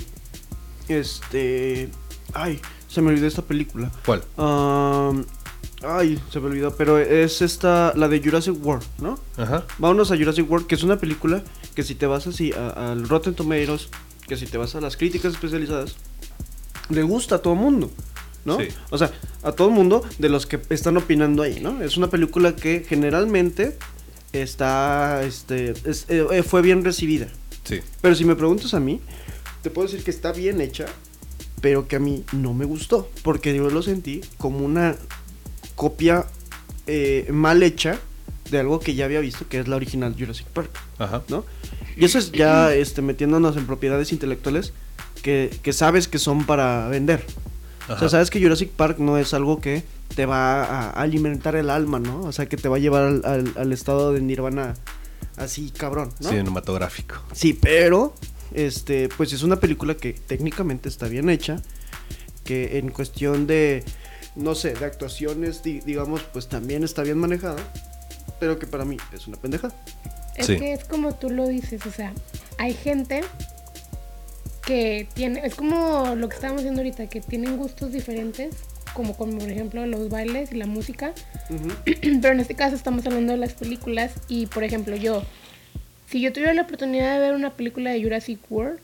este... 0.88 1.88
Ay, 2.34 2.60
se 2.88 3.02
me 3.02 3.10
olvidó 3.10 3.26
esta 3.26 3.42
película. 3.42 3.90
¿Cuál? 4.06 4.22
Am, 4.36 5.24
ay, 5.82 6.18
se 6.30 6.40
me 6.40 6.46
olvidó, 6.46 6.74
pero 6.76 6.98
es 6.98 7.42
esta, 7.42 7.92
la 7.96 8.08
de 8.08 8.20
Jurassic 8.22 8.54
World, 8.64 8.84
¿no? 9.00 9.18
Ajá. 9.36 9.66
Vámonos 9.78 10.10
a 10.12 10.16
Jurassic 10.16 10.50
World, 10.50 10.66
que 10.66 10.74
es 10.76 10.82
una 10.82 10.98
película 10.98 11.42
que 11.74 11.82
si 11.82 11.94
te 11.94 12.06
vas 12.06 12.26
así 12.26 12.52
a- 12.52 12.92
al 12.92 13.08
Rotten 13.08 13.34
Tomatoes, 13.34 13.88
que 14.26 14.36
si 14.36 14.46
te 14.46 14.56
vas 14.58 14.74
a 14.74 14.80
las 14.80 14.96
críticas 14.96 15.32
especializadas, 15.34 15.96
le 16.90 17.02
gusta 17.02 17.36
a 17.36 17.38
todo 17.38 17.54
mundo. 17.54 17.90
¿no? 18.44 18.58
Sí. 18.58 18.68
O 18.90 18.98
sea, 18.98 19.12
a 19.44 19.52
todo 19.52 19.70
mundo 19.70 20.02
de 20.18 20.28
los 20.28 20.46
que 20.46 20.60
están 20.70 20.96
opinando 20.96 21.42
ahí, 21.44 21.60
¿no? 21.60 21.80
Es 21.80 21.96
una 21.96 22.10
película 22.10 22.56
que 22.56 22.84
generalmente 22.88 23.78
está, 24.32 25.22
este, 25.22 25.74
es- 25.84 26.06
eh, 26.08 26.26
eh, 26.32 26.42
fue 26.42 26.62
bien 26.62 26.84
recibida. 26.84 27.28
Sí. 27.64 27.80
Pero 28.00 28.14
si 28.14 28.24
me 28.24 28.34
preguntas 28.34 28.74
a 28.74 28.80
mí, 28.80 29.00
te 29.62 29.70
puedo 29.70 29.86
decir 29.88 30.02
que 30.04 30.10
está 30.10 30.32
bien 30.32 30.60
hecha, 30.60 30.86
pero 31.60 31.86
que 31.86 31.96
a 31.96 31.98
mí 32.00 32.24
no 32.32 32.52
me 32.54 32.64
gustó, 32.64 33.08
porque 33.22 33.54
yo 33.54 33.70
lo 33.70 33.82
sentí 33.82 34.20
como 34.38 34.58
una 34.64 34.96
copia 35.76 36.26
eh, 36.88 37.28
mal 37.30 37.62
hecha 37.62 37.98
de 38.50 38.58
algo 38.58 38.80
que 38.80 38.94
ya 38.96 39.04
había 39.04 39.20
visto, 39.20 39.46
que 39.48 39.60
es 39.60 39.68
la 39.68 39.76
original 39.76 40.16
Jurassic 40.18 40.46
Park, 40.48 40.70
Ajá. 40.98 41.22
¿no? 41.28 41.44
Y 41.96 42.04
eso 42.06 42.18
es 42.18 42.32
ya 42.32 42.74
este, 42.74 43.02
metiéndonos 43.02 43.56
en 43.56 43.66
propiedades 43.66 44.12
intelectuales 44.12 44.72
que, 45.22 45.56
que 45.62 45.72
sabes 45.72 46.08
que 46.08 46.18
son 46.18 46.44
para 46.44 46.88
vender. 46.88 47.24
O 47.88 47.92
Ajá. 47.92 47.98
sea, 48.00 48.08
sabes 48.10 48.30
que 48.30 48.40
Jurassic 48.40 48.70
Park 48.70 48.98
no 48.98 49.18
es 49.18 49.34
algo 49.34 49.60
que 49.60 49.82
te 50.14 50.26
va 50.26 50.62
a 50.64 50.90
alimentar 50.90 51.56
el 51.56 51.70
alma, 51.70 51.98
¿no? 51.98 52.20
O 52.20 52.32
sea, 52.32 52.46
que 52.46 52.56
te 52.56 52.68
va 52.68 52.76
a 52.76 52.78
llevar 52.80 53.04
al, 53.04 53.22
al- 53.24 53.52
al 53.56 53.72
estado 53.72 54.12
de 54.12 54.20
nirvana 54.20 54.74
así 55.36 55.70
cabrón, 55.70 56.12
¿no? 56.20 56.28
Cinematográfico. 56.28 57.16
Sí, 57.32 57.54
pero 57.54 58.14
este, 58.52 59.08
pues 59.16 59.32
es 59.32 59.42
una 59.42 59.56
película 59.56 59.94
que 59.96 60.12
técnicamente 60.12 60.88
está 60.88 61.08
bien 61.08 61.30
hecha, 61.30 61.56
que 62.44 62.78
en 62.78 62.90
cuestión 62.90 63.46
de 63.46 63.84
no 64.34 64.54
sé, 64.54 64.72
de 64.74 64.84
actuaciones, 64.86 65.62
di- 65.62 65.80
digamos, 65.80 66.22
pues 66.32 66.48
también 66.48 66.84
está 66.84 67.02
bien 67.02 67.18
manejada, 67.18 67.56
pero 68.40 68.58
que 68.58 68.66
para 68.66 68.84
mí 68.84 68.96
es 69.12 69.26
una 69.26 69.36
pendejada. 69.36 69.74
Es 70.36 70.46
Sí. 70.46 70.56
que 70.56 70.72
es 70.72 70.84
como 70.84 71.14
tú 71.14 71.28
lo 71.30 71.46
dices, 71.48 71.84
o 71.86 71.90
sea, 71.90 72.14
hay 72.58 72.72
gente 72.72 73.22
que 74.66 75.06
tiene, 75.14 75.40
es 75.44 75.54
como 75.54 76.14
lo 76.16 76.28
que 76.28 76.34
estábamos 76.36 76.60
haciendo 76.62 76.80
ahorita, 76.80 77.08
que 77.08 77.20
tienen 77.20 77.56
gustos 77.56 77.92
diferentes, 77.92 78.54
como, 78.94 79.16
como 79.16 79.38
por 79.38 79.50
ejemplo 79.50 79.84
los 79.86 80.08
bailes 80.08 80.52
y 80.52 80.56
la 80.56 80.66
música, 80.66 81.12
pero 82.20 82.34
en 82.34 82.40
este 82.40 82.54
caso 82.54 82.76
estamos 82.76 83.04
hablando 83.06 83.32
de 83.32 83.38
las 83.38 83.54
películas 83.54 84.12
y 84.28 84.46
por 84.46 84.64
ejemplo 84.64 84.94
yo, 84.96 85.22
si 86.08 86.20
yo 86.20 86.32
tuviera 86.32 86.52
la 86.54 86.62
oportunidad 86.62 87.14
de 87.14 87.18
ver 87.20 87.34
una 87.34 87.50
película 87.50 87.90
de 87.90 88.02
Jurassic 88.02 88.38
World, 88.50 88.78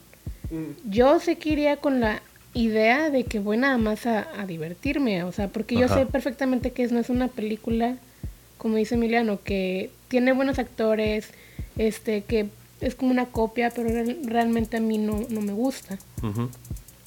Mm, 0.51 0.91
yo 0.91 1.21
sé 1.21 1.37
que 1.37 1.51
iría 1.51 1.77
con 1.77 2.01
la 2.01 2.23
idea 2.55 3.11
de 3.11 3.25
que 3.25 3.39
voy 3.39 3.59
nada 3.59 3.77
más 3.77 4.07
a, 4.07 4.27
a 4.41 4.47
divertirme, 4.47 5.23
o 5.25 5.31
sea, 5.31 5.49
porque 5.49 5.75
yo 5.77 5.89
sé 5.89 6.07
perfectamente 6.07 6.71
que 6.71 6.85
es- 6.85 6.91
no 6.91 6.99
es 7.01 7.11
una 7.11 7.29
película, 7.29 7.97
como 8.57 8.77
dice 8.77 8.95
Emiliano, 8.95 9.41
que 9.45 9.91
tiene 10.09 10.33
buenos 10.33 10.59
actores, 10.59 11.29
este, 11.77 12.23
que 12.23 12.47
es 12.81 12.95
como 12.95 13.11
una 13.11 13.27
copia, 13.27 13.71
pero 13.71 13.89
real- 13.89 14.19
realmente 14.25 14.77
a 14.77 14.81
mí 14.81 14.99
no, 14.99 15.21
no 15.31 15.41
me 15.41 15.53
gusta. 15.53 15.99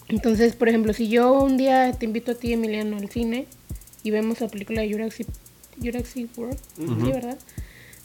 Entonces, 0.08 0.56
por 0.56 0.68
ejemplo, 0.68 0.94
si 0.94 1.08
yo 1.08 1.34
un 1.42 1.58
día 1.58 1.92
te 1.94 2.06
invito 2.06 2.32
a 2.32 2.36
ti, 2.36 2.54
Emiliano, 2.54 2.98
al 2.98 3.10
cine 3.10 3.48
y 4.04 4.12
vemos 4.12 4.42
la 4.42 4.48
película 4.50 4.82
de 4.82 4.92
Jurassic, 4.92 5.28
Jurassic 5.82 6.30
World, 6.38 6.58
Ujú. 6.78 7.06
¿sí, 7.06 7.12
verdad? 7.14 7.38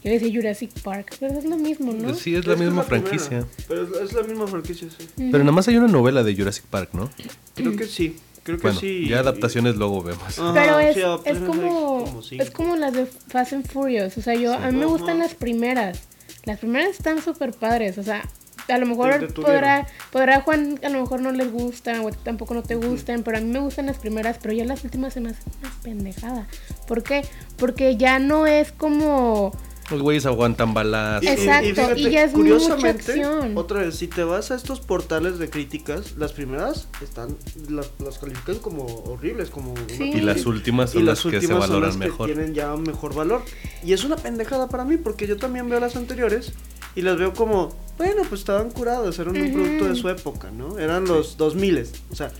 Yo 0.05 0.13
decía 0.13 0.31
Jurassic 0.33 0.71
Park, 0.83 1.17
pero 1.19 1.37
es 1.37 1.45
lo 1.45 1.57
mismo, 1.57 1.93
¿no? 1.93 2.15
Sí, 2.15 2.37
es 2.37 2.47
la 2.47 2.55
misma 2.55 2.85
franquicia. 2.85 3.45
pero 3.67 3.83
es, 4.01 4.13
la 4.13 4.23
misma 4.23 4.47
franquicia, 4.47 4.89
sí. 4.97 5.09
Pero 5.17 5.39
nada 5.39 5.51
más 5.53 5.67
hay 5.67 5.77
una 5.79 5.89
novela 5.89 6.23
de 6.23 6.37
Jurassic 6.37 6.65
Park, 6.67 6.91
¿no? 6.93 7.11
Creo 7.57 7.75
que 7.75 7.87
sí, 7.87 8.17
creo 8.45 8.59
que 8.59 8.63
Bueno, 8.65 8.79
sí. 8.79 9.09
ya 9.09 9.19
adaptaciones 9.21 9.75
luego 9.75 10.02
vemos. 10.05 10.41
Pero 10.55 10.79
es, 10.79 10.95
sí, 10.95 11.00
es 11.25 11.39
como, 11.39 12.05
como 12.05 12.21
es 12.31 12.50
como 12.50 12.76
las 12.76 12.93
de 12.93 13.07
Fast 13.07 13.55
and 13.55 13.67
Furious. 13.67 14.17
O 14.17 14.23
sea, 14.23 14.35
yo 14.37 14.55
a 14.55 14.71
mí 14.71 14.76
me 14.76 14.85
Ajá. 14.85 14.93
gustan 14.93 15.19
las 15.19 15.35
primeras. 15.35 16.02
Las 16.47 16.61
primeras 16.61 16.91
están 16.91 17.21
súper 17.21 17.52
padres. 17.52 17.99
O 17.99 18.02
sea, 18.02 18.23
a 18.69 18.78
lo 18.78 18.87
mejor 18.87 19.32
podrá, 19.35 19.87
podrá 20.11 20.41
Juan, 20.41 20.78
a 20.82 20.89
lo 20.89 21.00
mejor 21.00 21.21
no 21.21 21.32
les 21.32 21.52
gustan 21.52 22.00
o 22.00 22.11
tampoco 22.11 22.54
no 22.54 22.63
te 22.63 22.75
gustan, 22.75 23.23
pero 23.23 23.39
a 23.39 23.41
mí 23.41 23.50
me 23.50 23.59
gustan 23.59 23.87
las 23.87 23.99
primeras, 23.99 24.39
pero 24.41 24.54
ya 24.54 24.65
las 24.65 24.82
últimas 24.85 25.13
se 25.13 25.21
me 25.21 25.30
hacen 25.30 25.52
una 25.61 25.73
pendejada. 25.82 26.47
¿Por 26.87 27.02
qué? 27.02 27.26
Porque 27.56 27.97
ya 27.97 28.19
no 28.19 28.47
es 28.47 28.73
como... 28.73 29.52
Los 29.91 30.03
güeyes 30.03 30.27
aguantan 30.27 30.75
balas. 30.75 31.23
Y- 31.23 31.27
y- 31.27 31.29
Exacto, 31.31 31.95
y 31.97 32.11
ya 32.11 32.25
es 32.25 32.33
mucha 32.33 32.37
curiosamente, 32.39 33.13
acción. 33.13 33.57
Otra 33.57 33.81
vez, 33.81 33.95
si 33.97 34.09
te 34.09 34.25
vas 34.25 34.51
a 34.51 34.57
estos 34.57 34.81
portales 34.81 35.39
de 35.39 35.49
críticas, 35.49 36.17
las 36.17 36.33
primeras 36.33 36.89
están, 37.03 37.37
las, 37.69 37.91
las 38.05 38.19
califican 38.19 38.57
como 38.59 38.85
horribles, 38.85 39.49
como 39.51 39.73
una 39.73 39.83
Sí. 39.97 40.11
Y 40.15 40.21
las 40.23 40.45
últimas 40.45 40.91
y 40.91 40.95
son 40.95 41.05
las 41.07 41.25
las 41.25 41.33
que 41.33 41.39
se 41.41 41.47
últimas 41.47 41.59
son 41.65 41.71
valoran 41.71 41.89
las 41.91 41.99
que 41.99 42.05
mejor. 42.11 42.27
tienen 42.27 42.53
ya 42.55 42.75
un 42.75 42.83
mejor 42.83 43.15
valor. 43.15 43.43
Y 43.85 43.93
es 43.93 44.03
una 44.03 44.17
pendejada 44.17 44.69
para 44.69 44.85
mí, 44.85 44.97
porque 44.97 45.27
yo 45.29 45.37
también 45.37 45.69
veo 45.69 45.79
las 45.79 45.95
anteriores 45.95 46.53
y 46.97 47.03
las 47.03 47.17
veo 47.17 47.33
como, 47.33 47.69
bueno, 47.97 48.23
pues 48.29 48.41
estaban 48.41 48.71
curadas, 48.71 49.17
eran 49.21 49.37
un 49.37 49.53
producto 49.53 49.85
de 49.89 49.95
su 49.95 50.09
época, 50.09 50.51
¿no? 50.51 50.79
Eran 50.81 51.05
los 51.05 51.37
2000 51.37 51.87
o 52.11 52.15
sea, 52.17 52.33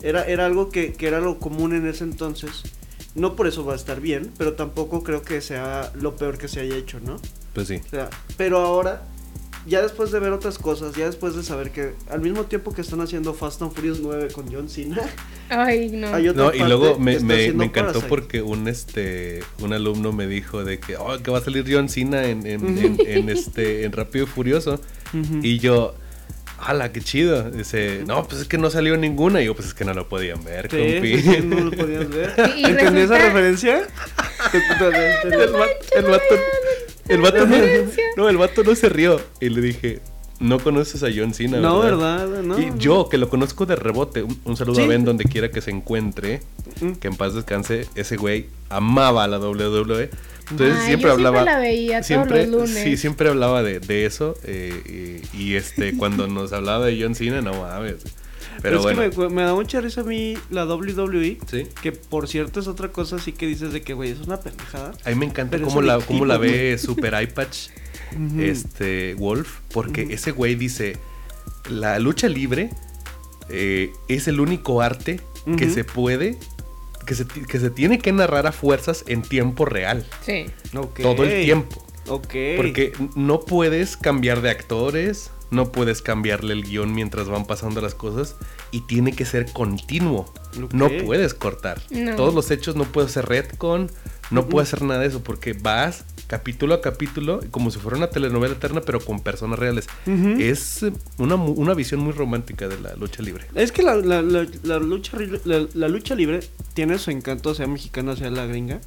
era, 0.00 0.24
era 0.24 0.46
algo 0.46 0.70
que, 0.70 0.92
que 0.94 1.06
era 1.06 1.20
lo 1.20 1.38
común 1.38 1.74
en 1.74 1.86
ese 1.86 2.04
entonces. 2.04 2.62
No 3.14 3.36
por 3.36 3.46
eso 3.46 3.64
va 3.64 3.74
a 3.74 3.76
estar 3.76 4.00
bien, 4.00 4.30
pero 4.38 4.54
tampoco 4.54 5.02
creo 5.04 5.22
que 5.22 5.40
sea 5.40 5.92
lo 5.94 6.16
peor 6.16 6.36
que 6.38 6.48
se 6.48 6.60
haya 6.60 6.76
hecho, 6.76 6.98
¿no? 7.00 7.16
Pues 7.52 7.68
sí. 7.68 7.80
O 7.86 7.88
sea, 7.90 8.10
pero 8.36 8.58
ahora, 8.58 9.02
ya 9.66 9.80
después 9.82 10.10
de 10.10 10.18
ver 10.18 10.32
otras 10.32 10.58
cosas, 10.58 10.94
ya 10.96 11.06
después 11.06 11.36
de 11.36 11.42
saber 11.44 11.70
que 11.70 11.94
al 12.10 12.20
mismo 12.20 12.44
tiempo 12.46 12.72
que 12.74 12.80
están 12.80 13.00
haciendo 13.00 13.32
Fast 13.32 13.62
and 13.62 13.72
Furious 13.72 14.00
9 14.00 14.28
con 14.32 14.52
John 14.52 14.68
Cena, 14.68 15.00
Ay, 15.48 15.90
no. 15.92 16.08
hay 16.12 16.28
otra 16.28 16.44
No, 16.46 16.54
y 16.54 16.58
luego 16.58 16.94
que 16.96 17.00
me, 17.02 17.12
está 17.12 17.24
me- 17.26 17.44
encantó 17.46 17.72
Parasite. 18.00 18.08
porque 18.08 18.42
un 18.42 18.66
este 18.66 19.42
un 19.62 19.72
alumno 19.72 20.12
me 20.12 20.26
dijo 20.26 20.64
de 20.64 20.80
que, 20.80 20.96
oh, 20.96 21.16
que 21.22 21.30
va 21.30 21.38
a 21.38 21.40
salir 21.40 21.64
John 21.70 21.88
Cena 21.88 22.24
en, 22.24 22.44
en, 22.46 22.78
en- 22.78 22.96
en, 23.00 23.28
este 23.28 23.84
en 23.84 23.92
Rápido 23.92 24.24
y 24.24 24.28
Furioso. 24.28 24.80
Y 25.42 25.60
yo, 25.60 25.94
¡hala, 26.64 26.92
qué 26.92 27.00
chido! 27.00 27.50
Dice, 27.50 28.02
no, 28.06 28.26
pues 28.26 28.42
es 28.42 28.48
que 28.48 28.58
no 28.58 28.70
salió 28.70 28.96
ninguna. 28.96 29.40
Y 29.42 29.46
yo, 29.46 29.54
pues 29.54 29.68
es 29.68 29.74
que 29.74 29.84
no 29.84 29.94
lo 29.94 30.08
podían 30.08 30.42
ver, 30.44 30.68
Sí, 30.70 30.76
compi. 30.76 31.20
sí, 31.22 31.40
no 31.44 31.60
lo 31.60 31.70
podías 31.70 32.08
ver. 32.08 32.32
Y- 32.56 32.64
¿Entendí 32.64 33.00
esa 33.02 33.18
referencia? 33.18 33.86
El, 34.52 34.60
vato, 35.52 35.74
el 35.96 36.04
vato, 36.04 36.34
el 37.08 37.20
vato 37.20 37.46
no, 37.46 37.56
no, 38.16 38.28
el 38.28 38.36
vato 38.36 38.62
no 38.64 38.74
se 38.74 38.88
rió. 38.88 39.20
Y 39.40 39.48
le 39.48 39.60
dije, 39.60 40.00
no 40.40 40.58
conoces 40.58 41.02
a 41.02 41.08
John 41.14 41.32
Cena, 41.34 41.58
No, 41.58 41.78
¿verdad? 41.80 42.28
¿verdad? 42.28 42.42
No, 42.42 42.58
y 42.60 42.72
yo, 42.78 43.08
que 43.08 43.18
lo 43.18 43.28
conozco 43.28 43.66
de 43.66 43.76
rebote, 43.76 44.22
un, 44.22 44.38
un 44.44 44.56
saludo 44.56 44.76
Sí. 44.76 44.82
a 44.82 44.86
Ben 44.86 45.04
donde 45.04 45.24
quiera 45.24 45.50
que 45.50 45.60
se 45.60 45.70
encuentre, 45.70 46.40
Mm. 46.80 46.92
que 46.92 47.08
en 47.08 47.16
paz 47.16 47.34
descanse, 47.34 47.86
ese 47.94 48.16
güey 48.16 48.46
amaba 48.68 49.26
la 49.28 49.38
WWE. 49.38 50.10
Entonces 50.50 50.76
Ay, 50.80 50.86
siempre 50.88 51.08
yo 51.08 51.12
hablaba. 51.14 51.38
siempre 51.38 51.52
la 51.54 51.58
veía 51.60 51.94
todos 51.96 52.06
siempre- 52.06 52.46
los 52.46 52.68
lunes. 52.68 52.82
Sí, 52.84 52.96
siempre 52.96 53.28
hablaba 53.28 53.62
de, 53.62 53.80
de 53.80 54.04
eso. 54.06 54.34
eh, 54.44 55.22
y, 55.32 55.42
y, 55.42 55.54
este, 55.54 55.96
cuando 55.96 56.26
nos 56.26 56.52
hablaba 56.52 56.84
de 56.86 57.00
John 57.00 57.14
Cena, 57.14 57.40
no 57.40 57.54
mames. 57.62 57.96
Pero 58.62 58.76
es 58.76 58.82
bueno. 58.82 59.10
que 59.10 59.18
me, 59.18 59.28
me 59.30 59.42
da 59.42 59.54
mucha 59.54 59.80
risa 59.80 60.02
a 60.02 60.04
mí 60.04 60.36
la 60.50 60.64
WWE, 60.64 61.38
Sí. 61.50 61.66
que 61.82 61.92
por 61.92 62.28
cierto 62.28 62.60
es 62.60 62.66
otra 62.68 62.88
cosa 62.88 63.16
así 63.16 63.32
que 63.32 63.46
dices 63.46 63.72
de 63.72 63.82
que, 63.82 63.94
güey, 63.94 64.10
es 64.10 64.20
una 64.20 64.38
pendejada. 64.38 64.92
A 65.04 65.10
mí 65.10 65.16
me 65.16 65.26
encanta 65.26 65.52
Pero 65.52 65.66
es 65.66 65.74
cómo 65.74 65.82
la, 65.82 65.98
cómo 66.00 66.24
la 66.24 66.38
ve 66.38 66.76
Super 66.78 67.20
iPatch, 67.22 67.68
Este, 68.38 69.14
Wolf, 69.14 69.58
porque 69.72 70.02
ese 70.10 70.30
güey 70.32 70.54
dice, 70.54 70.96
la 71.68 71.98
lucha 71.98 72.28
libre 72.28 72.70
eh, 73.48 73.92
es 74.08 74.28
el 74.28 74.40
único 74.40 74.80
arte 74.82 75.20
que 75.58 75.68
se 75.70 75.84
puede, 75.84 76.38
que 77.06 77.14
se, 77.14 77.26
que 77.26 77.58
se 77.60 77.68
tiene 77.70 77.98
que 77.98 78.12
narrar 78.12 78.46
a 78.46 78.52
fuerzas 78.52 79.04
en 79.08 79.20
tiempo 79.22 79.64
real, 79.66 80.06
Sí. 80.24 80.46
Ok. 80.74 81.00
todo 81.00 81.24
el 81.24 81.44
tiempo. 81.44 81.84
Ok. 82.08 82.34
Porque 82.56 82.92
no 83.14 83.40
puedes 83.40 83.96
cambiar 83.96 84.40
de 84.42 84.50
actores, 84.50 85.30
no 85.50 85.70
puedes 85.72 86.02
cambiarle 86.02 86.52
el 86.54 86.62
guion 86.64 86.94
mientras 86.94 87.28
van 87.28 87.46
pasando 87.46 87.80
las 87.80 87.94
cosas 87.94 88.36
y 88.70 88.80
tiene 88.82 89.12
que 89.12 89.24
ser 89.24 89.52
continuo. 89.52 90.32
No 90.72 90.88
puedes 91.04 91.34
cortar. 91.34 91.80
No. 91.90 92.16
Todos 92.16 92.34
los 92.34 92.50
hechos 92.50 92.74
no 92.76 92.84
puedes 92.84 93.10
hacer 93.10 93.26
retcon, 93.26 93.90
no 94.30 94.40
Ujú. 94.42 94.50
puedes 94.50 94.72
hacer 94.72 94.86
nada 94.86 95.00
de 95.00 95.06
eso 95.08 95.22
porque 95.22 95.52
vas 95.52 96.04
capítulo 96.26 96.74
a 96.74 96.80
capítulo 96.80 97.40
como 97.50 97.70
si 97.70 97.78
fuera 97.78 97.98
una 97.98 98.08
telenovela 98.08 98.54
eterna 98.54 98.80
pero 98.80 98.98
con 99.00 99.20
personas 99.20 99.58
reales. 99.58 99.86
Es 100.06 100.82
eh, 100.82 100.92
una, 101.18 101.34
una 101.36 101.74
visión 101.74 102.00
muy 102.00 102.12
romántica 102.12 102.66
de 102.68 102.80
la 102.80 102.94
lucha 102.96 103.22
libre. 103.22 103.46
Es 103.54 103.72
que 103.72 103.82
la, 103.82 103.94
la- 103.96 104.22
la- 104.22 104.46
la 104.62 104.78
lucha, 104.78 105.16
la, 105.44 105.66
la 105.74 105.88
lucha 105.88 106.14
libre 106.14 106.40
tiene 106.72 106.98
su 106.98 107.10
encanto, 107.10 107.54
sea 107.54 107.66
mexicana, 107.66 108.16
sea 108.16 108.30
la 108.30 108.46
gringa. 108.46 108.80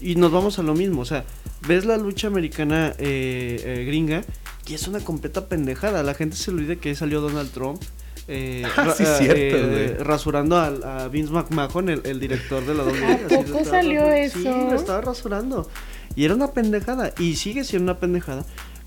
Y 0.00 0.14
nos 0.14 0.30
vamos 0.32 0.58
a 0.58 0.62
lo 0.62 0.74
mismo, 0.74 1.02
o 1.02 1.04
sea, 1.04 1.24
ves 1.66 1.84
la 1.84 1.98
lucha 1.98 2.28
americana 2.28 2.94
eh, 2.98 3.60
eh, 3.64 3.84
gringa 3.84 4.22
y 4.66 4.74
es 4.74 4.86
una 4.88 5.00
completa 5.00 5.46
pendejada. 5.48 6.02
La 6.02 6.14
gente 6.14 6.36
se 6.36 6.50
olvida 6.52 6.76
que 6.76 6.90
ahí 6.90 6.94
salió 6.94 7.20
Donald 7.20 7.50
Trump. 7.50 7.82
Eh, 8.30 8.62
Ah, 8.76 8.84
ra- 8.84 8.94
sí, 8.94 9.02
eh, 9.04 9.14
cierto, 9.18 9.56
eh, 9.56 9.96
rasurando 10.04 10.56
al- 10.58 10.82
a, 10.84 11.08
Vince 11.08 11.32
McMahon, 11.32 11.88
el, 11.88 12.02
el 12.04 12.20
director 12.20 12.64
de 12.64 12.74
la 12.74 12.84
WWE. 12.84 13.04
¿A 13.04 13.14
así 13.14 13.22
lo 13.22 13.28
poco 13.42 13.58
estaba 13.58 13.64
salió 13.64 14.00
rasurando. 14.02 14.32
Sí, 14.32 14.38
eso? 14.48 14.70
lo 14.70 14.74
estaba 14.76 15.00
rasurando. 15.00 15.70
Y 16.16 16.24
era 16.24 16.34
una 16.34 16.52
pendejada, 16.52 17.12
y 17.18 17.36
sigue 17.36 17.64
siendo 17.64 17.92
una 17.92 18.00
pendejada, 18.00 18.44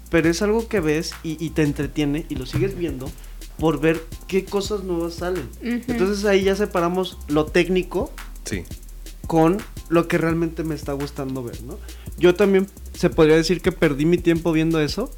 pero 0.10 0.29
es 0.29 0.41
algo 0.41 0.67
que 0.67 0.79
ves 0.79 1.13
y, 1.23 1.43
y 1.43 1.49
te 1.51 1.63
entretiene 1.63 2.25
y 2.29 2.36
lo 2.36 2.45
sigues 2.45 2.77
viendo 2.77 3.10
por 3.58 3.79
ver 3.79 4.01
qué 4.27 4.45
cosas 4.45 4.84
nuevas 4.84 5.15
salen. 5.15 5.47
Ujú. 5.62 5.91
Entonces 5.91 6.25
ahí 6.25 6.43
ya 6.43 6.56
separamos 6.56 7.17
lo 7.27 7.45
técnico 7.45 8.12
Sí. 8.45 8.63
con 9.27 9.58
lo 9.89 10.08
que 10.08 10.17
realmente 10.17 10.63
me 10.63 10.75
está 10.75 10.93
gustando 10.93 11.43
ver, 11.43 11.62
¿no? 11.63 11.77
Yo 12.17 12.36
también 12.36 12.67
se 12.93 13.10
podría 13.10 13.36
decir 13.36 13.62
que 13.62 13.71
perdí 13.71 14.06
mi 14.06 14.17
tiempo 14.17 14.51
viendo 14.51 14.79
eso, 14.79 15.10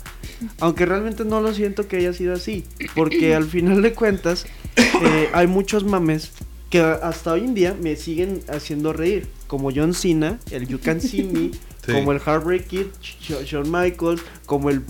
aunque 0.60 0.86
realmente 0.86 1.26
no 1.26 1.42
lo 1.42 1.54
siento 1.54 1.88
que 1.88 1.98
haya 1.98 2.14
sido 2.14 2.34
así, 2.34 2.64
porque 2.96 3.36
al 3.36 3.46
final 3.46 3.82
de 3.82 3.94
cuentas 3.94 4.46
eh, 4.76 5.30
hay 5.34 5.48
muchos 5.48 5.84
mames 5.84 6.32
que 6.70 6.80
hasta 6.80 7.34
hoy 7.34 7.42
en 7.46 7.54
día 7.54 7.76
me 7.80 7.96
siguen 7.96 8.42
haciendo 8.50 8.92
reír. 8.94 9.28
Como 9.48 9.70
John 9.74 9.94
Cena, 9.94 10.40
el 10.50 10.68
You 10.68 10.80
Can 10.80 11.00
See 11.02 11.24
Me, 11.24 11.52
Sí. 11.86 11.92
como 11.94 12.12
el 12.14 12.20
Heartbreak 12.20 12.66
Kid, 12.66 12.88
Sh- 13.00 13.44
Shawn 13.46 13.72
Michaels, 13.72 14.22
como 14.48 14.72
el 14.72 14.82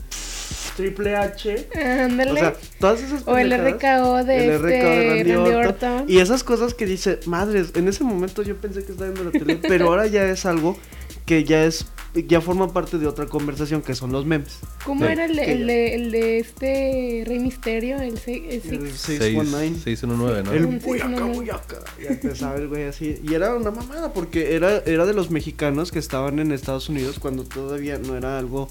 Triple 0.78 1.14
H. 1.16 1.68
Ándale. 1.76 2.32
O 2.32 2.36
sea, 2.38 2.54
todas 2.80 3.02
esas 3.02 3.24
O 3.28 3.38
el. 3.38 3.52
RKO 3.52 4.24
de, 4.24 4.46
El 4.46 4.52
este, 4.52 4.58
RKO 4.58 4.90
de 4.90 5.10
Randy 5.10 5.24
Randy 5.34 5.52
Orton. 5.52 5.92
Orton. 5.92 6.10
Y 6.10 6.20
esas 6.20 6.44
cosas 6.46 6.74
que 6.74 6.86
dice, 6.86 7.20
madres, 7.26 7.72
en 7.76 7.88
ese 7.90 8.04
momento 8.06 8.42
yo 8.44 8.56
pensé 8.56 8.84
que 8.86 8.94
estaba 8.94 9.10
viendo 9.12 9.30
la 9.30 9.32
tele, 9.32 9.58
pero 9.68 9.88
ahora 9.88 10.08
ya 10.08 10.24
es 10.30 10.46
algo 10.46 10.78
que 11.26 11.44
ya 11.44 11.66
es, 11.66 11.86
ya 12.24 12.40
forma 12.42 12.72
parte 12.72 12.98
de 12.98 13.08
otra 13.08 13.26
conversación 13.28 13.82
que 13.82 13.94
son 13.96 14.12
los 14.12 14.26
memes. 14.26 14.60
¿Cómo 14.86 15.06
Sí. 15.06 15.12
era 15.12 15.26
el 15.26 15.36
de, 15.36 15.52
el 15.52 15.68
de, 15.68 15.96
el 15.96 16.12
de 16.12 16.40
este 16.40 17.24
Rey 17.28 17.40
Misterio? 17.40 18.00
El, 18.00 18.18
se- 18.18 18.36
el 18.38 18.54
El 18.54 18.62
Six. 18.92 19.00
619. 19.02 19.70
619, 19.84 20.44
¿no? 20.44 20.52
El 20.54 20.66
Un 20.66 20.80
buyaca, 20.80 21.08
619. 21.10 21.34
buyaca. 21.36 21.80
Ya 22.02 22.10
empezaba 22.10 22.56
el 22.56 22.68
güey 22.68 22.84
así. 22.84 23.20
Y 23.24 23.34
era 23.34 23.56
una 23.56 23.72
mamada 23.72 24.14
porque 24.14 24.56
era, 24.56 24.78
era 24.86 25.06
de 25.06 25.14
los 25.14 25.30
mexicanos 25.32 25.92
que 25.92 26.00
estaban 26.00 26.40
en 26.40 26.52
Estados 26.52 26.90
Unidos 26.90 27.20
cuando 27.20 27.44
todavía 27.44 27.98
no 27.98 28.16
era 28.16 28.40
algo 28.40 28.70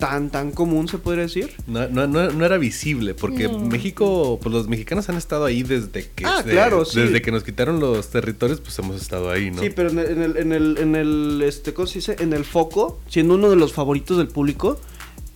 tan, 0.00 0.30
tan 0.30 0.50
común, 0.50 0.88
se 0.88 0.98
podría 0.98 1.22
decir. 1.22 1.52
No, 1.68 1.86
no, 1.88 2.08
no, 2.08 2.30
no 2.32 2.44
era 2.44 2.58
visible, 2.58 3.14
porque 3.14 3.44
No. 3.44 3.60
México, 3.60 4.40
pues 4.42 4.52
los 4.52 4.66
mexicanos 4.66 5.08
han 5.08 5.16
estado 5.16 5.44
ahí 5.44 5.62
desde 5.62 6.08
que, 6.08 6.24
Ah, 6.24 6.42
de- 6.42 6.50
claro, 6.50 6.84
sí. 6.84 6.98
desde 6.98 7.22
que 7.22 7.30
nos 7.30 7.44
quitaron 7.44 7.78
los 7.78 8.08
territorios, 8.10 8.60
pues 8.60 8.76
hemos 8.80 9.00
estado 9.00 9.30
ahí, 9.30 9.52
¿no? 9.52 9.62
Sí, 9.62 9.70
pero 9.70 9.90
en 9.90 9.98
el, 10.00 10.06
en 10.10 10.22
el, 10.22 10.36
en 10.38 10.52
el, 10.52 10.78
en 10.78 10.96
el, 10.96 11.42
este, 11.46 11.72
¿cómo 11.72 11.86
se 11.86 12.00
dice? 12.00 12.16
En 12.18 12.32
el 12.32 12.44
foco, 12.44 12.98
siendo 13.08 13.34
uno 13.34 13.48
de 13.50 13.54
los 13.56 13.72
favoritos 13.72 14.18
del 14.18 14.26
público, 14.26 14.80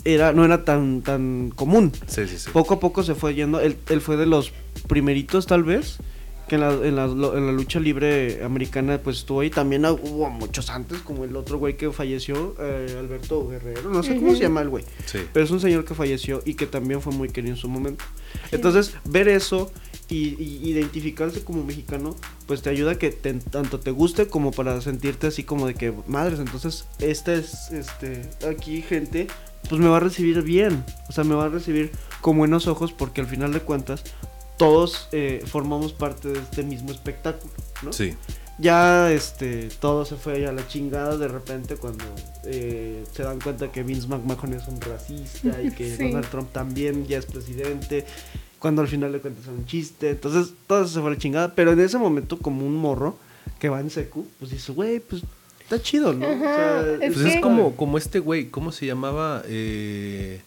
era, 0.05 0.33
no 0.33 0.45
era 0.45 0.65
tan, 0.65 1.03
tan 1.03 1.53
común. 1.55 1.93
sí, 2.09 2.27
sí. 2.27 2.39
sí. 2.39 2.51
Poco 2.53 2.75
a 2.75 2.81
poco 2.81 3.03
se 3.05 3.15
fue 3.15 3.35
yendo, 3.35 3.61
él, 3.61 3.77
él 3.89 4.01
fue 4.01 4.17
de 4.17 4.27
los 4.27 4.53
primeritos 4.89 5.47
tal 5.47 5.63
vez, 5.63 5.99
que 6.59 6.65
en 6.65 6.81
la, 6.81 6.87
en 6.87 6.97
la, 6.97 7.07
lo- 7.07 7.37
en 7.37 7.47
la 7.47 7.53
lucha 7.53 7.81
libre 7.81 8.43
americana 8.45 8.99
pues 9.03 9.19
estuvo 9.19 9.41
ahí, 9.41 9.51
también 9.51 9.85
hubo 9.85 10.29
muchos 10.31 10.71
antes, 10.71 10.99
como 11.01 11.25
el 11.25 11.35
otro 11.37 11.59
güey 11.59 11.77
que 11.77 11.91
falleció, 11.93 12.55
eh, 12.61 12.97
Alberto 12.99 13.49
Guerrero, 13.49 13.91
no 13.91 14.03
sé 14.03 14.17
cómo 14.17 14.35
se 14.35 14.43
llama 14.43 14.63
el 14.63 14.69
güey, 14.69 14.85
Sí. 15.07 15.19
pero 15.33 15.45
es 15.45 15.51
un 15.51 15.61
señor 15.61 15.85
que 15.85 15.95
falleció 15.95 16.43
y 16.45 16.55
que 16.55 16.67
también 16.67 17.01
fue 17.01 17.13
muy 17.13 17.29
querido 17.29 17.55
en 17.55 17.61
su 17.61 17.69
momento. 17.69 18.05
Entonces, 18.53 18.95
ver 19.05 19.29
eso 19.29 19.71
y, 20.09 20.35
y 20.43 20.61
identificarse 20.71 21.43
como 21.45 21.65
mexicano, 21.65 22.15
pues 22.47 22.63
te 22.63 22.71
ayuda 22.71 22.93
a 22.93 22.95
que 22.99 23.11
te- 23.11 23.35
tanto 23.35 23.81
te 23.81 23.91
guste 23.91 24.27
como 24.29 24.51
para 24.53 24.81
sentirte 24.81 25.27
así 25.29 25.45
como 25.45 25.67
de 25.67 25.75
que, 25.75 25.93
madres, 26.07 26.39
entonces, 26.41 26.87
esta 26.99 27.35
es, 27.35 27.71
este, 27.71 28.23
aquí 28.49 28.83
gente, 28.83 29.27
pues 29.69 29.81
me 29.81 29.89
va 29.89 29.97
a 29.97 30.01
recibir 30.01 30.43
bien, 30.43 30.85
o 31.09 31.13
sea, 31.13 31.25
me 31.25 31.35
va 31.35 31.47
a 31.47 31.49
recibir 31.49 31.91
con 32.21 32.37
buenos 32.37 32.67
ojos 32.67 32.93
porque 32.93 33.23
al 33.23 33.27
final 33.27 33.53
de 33.53 33.61
cuentas, 33.61 34.05
todos 34.57 35.09
eh, 35.13 35.43
formamos 35.47 35.93
parte 35.93 36.29
de 36.29 36.39
este 36.39 36.63
mismo 36.63 36.91
espectáculo, 36.93 37.53
¿no? 37.83 37.93
Sí. 37.93 38.15
Ya 38.59 39.11
este 39.11 39.69
todo 39.81 40.05
se 40.05 40.15
fue 40.15 40.47
a 40.47 40.53
la 40.53 40.67
chingada 40.69 41.17
de 41.17 41.27
repente 41.27 41.75
cuando 41.77 42.05
eh, 42.45 43.03
se 43.13 43.25
dan 43.25 43.41
cuenta 43.41 43.73
que 43.73 43.83
Vince 43.83 44.07
McMahon 44.07 44.55
es 44.55 44.69
un 44.69 44.81
racista 44.81 45.61
y 45.61 45.73
que 45.73 45.91
Sí. 45.97 46.09
Donald 46.09 46.29
Trump 46.31 46.53
también 46.53 47.05
ya 47.07 47.19
es 47.19 47.27
presidente. 47.27 48.05
Cuando 48.61 48.81
al 48.81 48.89
final 48.89 49.13
de 49.13 49.19
cuentas 49.21 49.43
es 49.45 49.51
un 49.51 49.67
chiste. 49.67 50.11
Entonces 50.11 50.55
todo 50.69 50.85
eso 50.85 50.95
se 50.95 51.01
fue 51.01 51.11
a 51.11 51.15
la 51.15 51.19
chingada. 51.19 51.55
Pero 51.55 51.73
en 51.73 51.81
ese 51.81 51.99
momento, 51.99 52.39
como 52.39 52.65
un 52.65 52.77
morro 52.77 53.19
que 53.59 53.69
va 53.69 53.81
en 53.81 53.91
secu, 53.91 54.27
pues 54.39 54.53
dice, 54.53 54.71
güey, 54.73 55.01
pues 55.01 55.23
está 55.63 55.83
chido, 55.83 56.13
¿no? 56.15 56.25
Ajá, 56.27 56.81
es 57.03 57.13
Pues 57.13 57.27
que- 57.27 57.35
es 57.35 57.41
como, 57.43 57.75
como 57.77 57.99
este 57.99 58.21
güey, 58.21 58.51
¿cómo 58.51 58.71
se 58.73 58.87
llamaba? 58.87 59.43
Eh, 59.49 60.41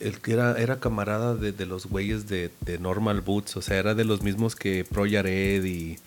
el 0.00 0.20
que 0.20 0.32
era, 0.32 0.58
era 0.58 0.80
camarada 0.80 1.34
de, 1.34 1.52
de 1.52 1.66
los 1.66 1.86
güeyes 1.86 2.26
de, 2.28 2.50
de 2.62 2.78
Normal 2.78 3.20
Boots, 3.20 3.56
o 3.56 3.62
sea, 3.62 3.76
era 3.78 3.94
de 3.94 4.04
los 4.04 4.22
mismos 4.22 4.56
que 4.56 4.84
Pro 4.84 5.06
Yared 5.06 5.64
y... 5.64 5.98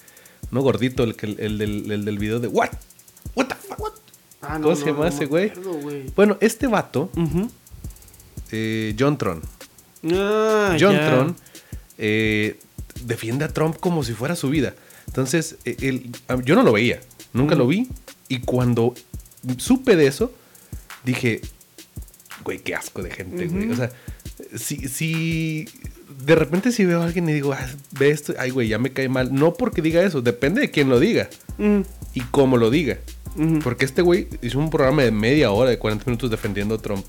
No 0.51 0.61
gordito, 0.61 1.03
el, 1.03 1.15
que, 1.15 1.27
el, 1.39 1.57
del, 1.57 1.91
el 1.91 2.05
del 2.05 2.19
video 2.19 2.39
de... 2.39 2.47
¿What? 2.47 2.69
¿What 3.35 3.47
the 3.47 3.55
fuck? 3.55 3.93
Ah, 4.41 4.59
¿Cómo 4.61 4.75
se 4.75 4.85
llama 4.87 5.07
ese 5.07 5.25
güey? 5.25 5.51
Bueno, 6.15 6.37
este 6.41 6.67
vato, 6.67 7.09
eh, 8.51 8.95
John 8.99 9.17
Tron. 9.17 9.41
Ah, 10.11 10.75
John. 10.79 10.95
Tron 10.95 11.35
eh, 11.97 12.59
defiende 13.05 13.45
a 13.45 13.47
Trump 13.49 13.77
como 13.79 14.03
si 14.03 14.13
fuera 14.13 14.35
su 14.35 14.49
vida. 14.49 14.73
Entonces, 15.07 15.57
él- 15.65 16.11
a- 16.27 16.41
yo 16.41 16.55
no 16.55 16.63
lo 16.63 16.73
veía, 16.73 16.99
nunca 17.33 17.55
lo 17.55 17.67
vi. 17.67 17.87
Y 18.27 18.39
cuando 18.39 18.93
supe 19.57 19.95
de 19.95 20.07
eso, 20.07 20.31
dije, 21.03 21.41
güey, 22.43 22.59
qué 22.59 22.75
asco 22.75 23.01
de 23.01 23.11
gente, 23.11 23.47
güey. 23.47 23.65
Ujú. 23.65 23.73
O 23.73 23.75
sea, 23.75 23.91
si, 24.55 24.87
si 24.87 25.65
de 26.25 26.35
repente 26.35 26.71
si 26.71 26.85
veo 26.85 27.01
a 27.01 27.05
alguien 27.05 27.27
y 27.29 27.33
digo, 27.33 27.53
"Ah, 27.53 27.67
ve 27.97 28.09
esto, 28.11 28.33
ay, 28.37 28.51
güey, 28.51 28.67
ya 28.67 28.77
me 28.79 28.91
cae 28.91 29.09
mal. 29.09 29.33
No 29.33 29.53
porque 29.53 29.81
diga 29.81 30.01
eso, 30.03 30.21
depende 30.21 30.61
de 30.61 30.71
quién 30.71 30.89
lo 30.89 30.99
diga 30.99 31.29
Mm, 31.57 31.81
y 32.13 32.21
cómo 32.31 32.57
lo 32.57 32.69
diga. 32.69 32.99
ujú. 33.35 33.59
Porque 33.59 33.85
este 33.85 34.01
güey 34.01 34.27
hizo 34.41 34.59
un 34.59 34.69
programa 34.69 35.03
de 35.03 35.11
media 35.11 35.51
hora, 35.51 35.69
de 35.69 35.77
40 35.79 36.05
minutos 36.05 36.29
defendiendo 36.29 36.75
a 36.75 36.77
Trump. 36.79 37.05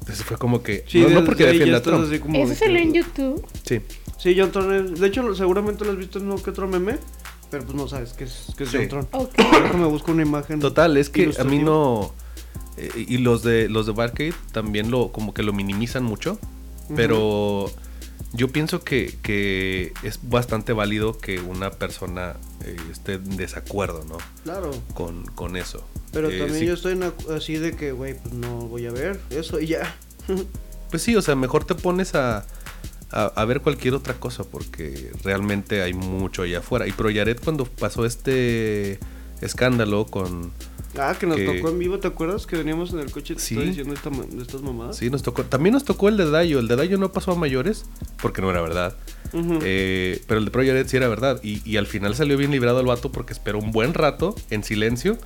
Entonces 0.00 0.24
fue 0.24 0.38
como 0.38 0.62
que, 0.62 0.84
Sí, 0.88 1.00
no, 1.02 1.10
no 1.10 1.24
porque 1.24 1.44
defienda 1.44 1.78
a 1.78 1.82
Trump. 1.82 2.04
así 2.06 2.18
como 2.18 2.38
Eso 2.42 2.54
salió 2.54 2.78
en 2.78 2.94
YouTube. 2.94 3.46
Sí. 3.64 3.80
Sí, 4.18 4.34
John 4.38 4.50
Tron 4.50 4.74
es- 4.94 4.98
De 5.00 5.06
hecho, 5.06 5.34
seguramente 5.34 5.84
lo 5.84 5.90
has 5.92 5.98
visto 5.98 6.18
en 6.18 6.24
uno 6.26 6.42
que 6.42 6.50
otro 6.50 6.66
meme. 6.66 6.96
Pero 7.50 7.64
pues 7.64 7.74
no 7.76 7.88
sabes 7.88 8.12
qué 8.12 8.24
es, 8.24 8.46
qué 8.58 8.64
es 8.64 8.70
Sí. 8.70 8.76
John 8.78 8.88
Tron. 8.88 9.08
Ok. 9.12 9.32
Déjame 9.36 9.86
busco 9.86 10.12
una 10.12 10.22
imagen. 10.22 10.60
Total, 10.60 10.96
es 10.98 11.08
que 11.10 11.30
a 11.38 11.44
mí 11.44 11.58
no. 11.58 12.12
Eh, 12.78 13.04
y 13.08 13.18
los 13.18 13.42
de 13.42 13.68
los 13.68 13.86
de 13.86 13.92
Barcade 13.92 14.34
también 14.52 14.90
lo 14.90 15.12
como 15.12 15.34
que 15.34 15.42
lo 15.42 15.52
minimizan 15.52 16.04
mucho. 16.04 16.38
Pero 16.96 17.70
yo 18.32 18.48
pienso 18.48 18.80
que, 18.82 19.18
que 19.22 19.92
es 20.02 20.20
bastante 20.22 20.72
válido 20.72 21.18
que 21.18 21.40
una 21.40 21.70
persona 21.70 22.36
eh, 22.64 22.76
esté 22.90 23.14
en 23.14 23.36
desacuerdo, 23.36 24.04
¿no? 24.08 24.16
Claro. 24.44 24.70
Con, 24.94 25.24
con 25.26 25.56
eso. 25.56 25.86
Pero 26.12 26.30
Eh, 26.30 26.38
también 26.38 26.60
sí, 26.60 26.66
yo 26.66 26.74
estoy 26.74 26.92
en 26.92 27.12
así 27.34 27.56
de 27.56 27.76
que, 27.76 27.92
güey, 27.92 28.14
pues 28.14 28.32
no 28.34 28.66
voy 28.68 28.86
a 28.86 28.90
ver 28.90 29.20
eso 29.30 29.60
y 29.60 29.66
ya. 29.68 29.96
Pues 30.90 31.02
sí, 31.02 31.14
o 31.16 31.20
sea, 31.20 31.34
mejor 31.34 31.64
te 31.64 31.74
pones 31.74 32.14
a, 32.14 32.46
a, 33.10 33.24
a 33.26 33.44
ver 33.44 33.60
cualquier 33.60 33.92
otra 33.92 34.14
cosa 34.14 34.44
porque 34.44 35.12
realmente 35.22 35.82
hay 35.82 35.92
mucho 35.92 36.40
allá 36.40 36.60
afuera. 36.60 36.86
Y 36.86 36.92
Proyaret 36.92 37.38
cuando 37.44 37.66
pasó 37.66 38.06
este 38.06 38.98
escándalo 39.42 40.06
con... 40.06 40.50
ah, 40.98 41.16
que 41.18 41.26
nos 41.26 41.36
Que- 41.36 41.44
tocó 41.46 41.68
en 41.70 41.78
vivo, 41.78 41.98
¿te 41.98 42.08
acuerdas? 42.08 42.46
Que 42.46 42.56
veníamos 42.56 42.92
en 42.92 43.00
el 43.00 43.10
coche 43.10 43.34
y 43.34 43.36
te 43.36 43.42
Sí. 43.42 43.54
estaba 43.54 43.68
diciendo 43.68 43.94
esta 43.94 44.10
estas 44.42 44.62
mamadas. 44.62 44.96
Sí, 44.96 45.10
nos 45.10 45.22
tocó. 45.22 45.44
También 45.44 45.72
nos 45.74 45.84
tocó 45.84 46.08
el 46.08 46.16
de 46.16 46.30
Dayo. 46.30 46.58
El 46.58 46.68
de 46.68 46.76
Dayo 46.76 46.98
no 46.98 47.12
pasó 47.12 47.32
a 47.32 47.34
mayores 47.34 47.86
porque 48.20 48.42
no 48.42 48.50
era 48.50 48.60
verdad. 48.60 48.96
Eh, 49.62 50.22
pero 50.26 50.38
el 50.38 50.46
de 50.46 50.50
Proyaret 50.50 50.88
sí 50.88 50.96
era 50.96 51.08
verdad. 51.08 51.40
Y, 51.42 51.60
y 51.70 51.76
al 51.76 51.86
final 51.86 52.14
salió 52.14 52.36
bien 52.36 52.50
librado 52.50 52.80
el 52.80 52.86
vato 52.86 53.12
porque 53.12 53.32
esperó 53.32 53.58
un 53.58 53.72
buen 53.72 53.94
rato 53.94 54.34
en 54.50 54.64
silencio 54.64 55.18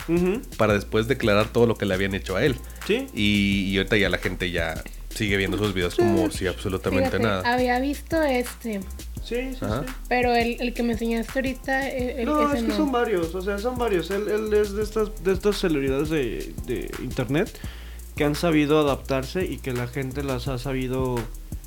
para 0.57 0.75
después 0.75 1.09
declarar 1.09 1.47
todo 1.53 1.67
lo 1.67 1.77
que 1.77 1.87
le 1.87 1.95
habían 1.95 2.15
hecho 2.15 2.37
a 2.37 2.45
él. 2.45 2.57
Sí. 2.87 3.07
Y, 3.15 3.69
y 3.71 3.77
ahorita 3.79 3.97
ya 3.97 4.09
la 4.09 4.19
gente 4.19 4.51
ya 4.51 4.83
sigue 5.15 5.37
viendo 5.37 5.59
sus 5.59 5.75
videos 5.75 5.95
como 5.95 6.31
si 6.31 6.47
absolutamente 6.47 7.11
Fíjate, 7.11 7.23
nada. 7.23 7.53
había 7.55 7.79
visto 7.81 8.21
este, 8.23 8.81
Sí, 9.25 9.37
sí, 9.53 9.59
Ajá. 9.65 9.85
sí. 9.87 9.93
pero 10.09 10.35
el, 10.35 10.61
el 10.61 10.75
que 10.75 10.83
me 10.83 10.93
enseñaste 10.93 11.39
ahorita, 11.39 11.89
el, 11.89 12.25
No, 12.27 12.43
ese 12.49 12.57
es 12.59 12.63
que 12.65 12.69
no. 12.69 12.77
son 12.77 12.93
varios, 12.93 13.35
o 13.35 13.41
sea, 13.43 13.59
son 13.59 13.79
varios. 13.79 14.11
Él, 14.11 14.29
él 14.29 14.53
es 14.53 14.73
de 14.73 14.83
estas, 14.83 15.23
de 15.25 15.33
estas 15.33 15.59
celebridades 15.59 16.11
de, 16.11 16.53
de 16.67 16.91
internet 17.03 17.57
que 18.17 18.25
han 18.25 18.35
sabido 18.35 18.79
adaptarse 18.81 19.45
y 19.47 19.59
que 19.59 19.73
la 19.73 19.87
gente 19.87 20.23
las 20.23 20.49
ha 20.49 20.59
sabido 20.59 21.17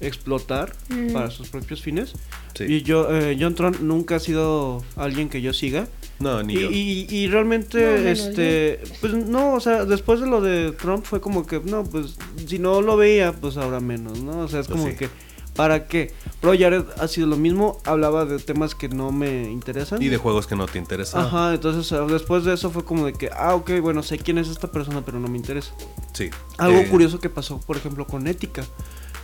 explotar 0.01 0.73
Mm. 0.89 1.13
para 1.13 1.31
sus 1.31 1.49
propios 1.49 1.81
fines. 1.81 2.13
Sí. 2.53 2.65
Y 2.65 2.81
yo, 2.83 3.07
eh, 3.15 3.37
John 3.39 3.55
Tron 3.55 3.75
nunca 3.87 4.17
ha 4.17 4.19
sido 4.19 4.83
alguien 4.97 5.29
que 5.29 5.41
yo 5.41 5.53
siga. 5.53 5.87
No, 6.19 6.43
ni 6.43 6.53
Y, 6.53 6.59
yo. 6.59 6.69
y, 6.71 7.07
y 7.09 7.27
realmente, 7.27 7.77
No, 7.79 7.91
menos 8.03 8.19
este, 8.19 8.79
pues 9.01 9.13
no, 9.13 9.53
o 9.53 9.59
sea, 9.59 9.85
después 9.85 10.19
de 10.21 10.27
lo 10.27 10.41
de 10.41 10.71
Trump 10.73 11.03
fue 11.05 11.19
como 11.21 11.45
que, 11.47 11.59
no, 11.61 11.83
pues 11.83 12.15
si 12.47 12.59
no 12.59 12.81
lo 12.81 12.95
veía, 12.97 13.31
pues 13.33 13.57
ahora 13.57 13.79
menos, 13.79 14.21
¿no? 14.21 14.39
O 14.39 14.47
sea, 14.47 14.59
es 14.61 14.67
Pues 14.67 14.79
como 14.79 14.91
sí. 14.91 14.97
que, 14.97 15.09
¿para 15.55 15.87
qué? 15.87 16.13
Pro 16.41 16.51
Jared 16.57 16.83
ha 16.99 17.07
sido 17.07 17.27
lo 17.27 17.37
mismo, 17.37 17.79
hablaba 17.85 18.25
de 18.25 18.39
temas 18.39 18.75
que 18.75 18.89
no 18.89 19.11
me 19.11 19.49
interesan. 19.51 20.01
Y 20.01 20.09
de 20.09 20.17
juegos 20.17 20.47
que 20.47 20.55
no 20.55 20.67
te 20.67 20.77
interesan. 20.77 21.21
Ajá, 21.25 21.53
entonces 21.53 21.91
ah, 21.93 22.05
después 22.07 22.43
de 22.43 22.53
eso 22.53 22.69
fue 22.71 22.83
como 22.85 23.05
de 23.05 23.13
que, 23.13 23.29
ah, 23.35 23.55
ok, 23.55 23.71
bueno, 23.81 24.03
sé 24.03 24.17
quién 24.17 24.37
es 24.37 24.47
esta 24.49 24.71
persona, 24.71 25.03
pero 25.05 25.19
no 25.19 25.27
me 25.27 25.37
interesa. 25.37 25.73
Sí. 26.13 26.29
Algo 26.57 26.79
Eh, 26.79 26.87
curioso 26.89 27.19
que 27.19 27.29
pasó, 27.29 27.59
por 27.59 27.77
ejemplo, 27.77 28.05
con 28.05 28.27
Ética, 28.27 28.63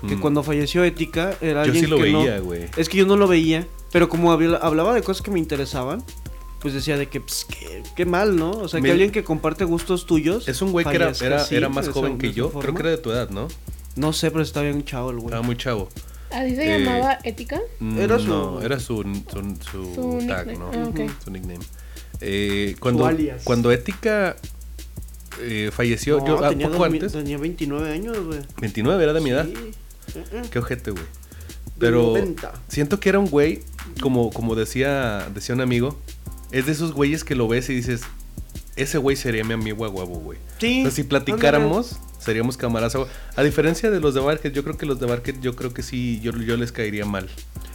que 0.08 0.16
mm, 0.16 0.20
cuando 0.22 0.42
falleció 0.42 0.84
Ética 0.84 1.36
era 1.42 1.64
Yo 1.64 1.72
alguien 1.72 1.86
sí 1.86 1.90
lo 1.92 1.98
que 1.98 2.12
no- 2.12 2.20
veía, 2.20 2.40
güey. 2.40 2.70
es 2.76 2.90
que 2.90 2.98
yo 2.98 3.06
no 3.06 3.18
lo 3.18 3.28
veía, 3.28 3.68
pero 3.92 4.10
como 4.10 4.32
hablaba 4.32 4.94
de 4.96 5.04
cosas 5.04 5.22
que 5.22 5.30
me 5.32 5.38
interesaban, 5.40 6.04
pues 6.60 6.74
decía 6.76 6.96
de 6.98 7.08
que, 7.08 7.20
pues, 7.22 7.46
qué, 7.50 7.84
qué 7.96 8.06
mal, 8.06 8.36
¿no? 8.36 8.52
O 8.52 8.68
sea, 8.68 8.80
que 8.82 8.92
alguien 8.92 9.12
que 9.12 9.24
comparte 9.24 9.66
gustos 9.66 10.06
tuyos. 10.06 10.48
Es 10.48 10.62
un 10.62 10.72
güey 10.72 10.86
que 10.86 10.96
era, 10.96 11.12
era, 11.50 11.70
más 11.70 11.90
joven 11.90 12.18
que 12.20 12.34
yo. 12.34 12.52
Creo 12.52 12.74
que 12.76 12.82
era 12.82 12.90
de 12.92 12.98
tu 13.00 13.12
edad, 13.12 13.30
¿no? 13.32 13.48
No 13.96 14.14
sé, 14.14 14.30
pero 14.32 14.44
está 14.44 14.62
bien 14.62 14.86
chavo 14.86 15.10
el 15.10 15.16
güey. 15.18 15.26
Estaba 15.28 15.42
muy 15.44 15.58
chavo. 15.58 15.90
¿Así 16.32 16.56
se 16.56 16.76
Eh, 16.76 16.80
llamaba 16.80 17.18
Ética? 17.24 17.60
Era 17.98 18.20
su- 18.20 18.28
No, 18.28 18.62
era 18.62 18.80
su, 18.80 18.98
su, 19.04 19.58
su 19.72 19.96
Su 19.96 20.28
tag, 20.28 20.48
nickname. 20.48 20.58
¿no? 20.78 20.92
Ah. 21.08 21.14
Su 21.24 21.32
nickname. 21.32 21.60
Eh, 22.22 22.76
cuando, 22.80 23.06
alias. 23.06 23.42
cuando 23.44 23.72
Ética 23.72 24.36
eh, 25.42 25.72
falleció, 25.74 26.20
No, 26.20 26.28
yo 26.28 26.46
ah, 26.46 26.50
tenía, 26.50 26.68
poco 26.68 26.80
dos 26.80 26.94
antes, 26.94 27.12
tenía 27.14 27.38
29 27.38 27.92
años, 27.92 28.18
güey. 28.26 28.40
29 28.60 29.04
era 29.04 29.14
de 29.14 29.22
mi 29.22 29.30
edad. 29.32 29.46
Sí. 29.46 29.72
Eh. 30.16 30.42
Qué 30.52 30.60
ojete, 30.60 30.92
güey. 30.92 31.04
Pero 31.80 32.02
90. 32.14 32.54
siento 32.68 33.00
que 33.00 33.10
era 33.10 33.18
un 33.20 33.28
güey 33.28 33.62
como, 34.02 34.30
como 34.32 34.54
decía, 34.56 35.28
decía 35.34 35.56
un 35.56 35.62
amigo, 35.62 35.98
es 36.52 36.68
de 36.68 36.74
esos 36.74 36.94
güeyes 36.94 37.24
que 37.24 37.34
lo 37.34 37.48
ves 37.48 37.70
y 37.70 37.74
dices, 37.76 38.02
ese 38.76 38.98
güey 39.00 39.16
sería 39.16 39.44
mi 39.44 39.54
amigo 39.54 39.86
a 39.86 39.90
huevo, 39.90 40.16
güey. 40.20 40.38
Sí. 40.60 40.82
O 40.82 40.84
sea, 40.84 40.92
si 40.92 41.04
platicáramos, 41.04 41.98
seríamos 42.24 42.56
camaradas. 42.58 42.96
A 43.36 43.44
diferencia 43.44 43.90
de 43.92 44.00
los 44.00 44.14
de 44.14 44.20
Barket, 44.22 44.54
yo 44.54 44.64
creo 44.64 44.78
que 44.78 44.86
los 44.86 45.00
de 45.00 45.06
Barket, 45.08 45.42
yo 45.42 45.56
creo 45.56 45.74
que 45.74 45.82
sí, 45.84 46.20
yo, 46.22 46.32
yo 46.34 46.56
les 46.58 46.72
caería 46.72 47.06
mal. 47.06 47.28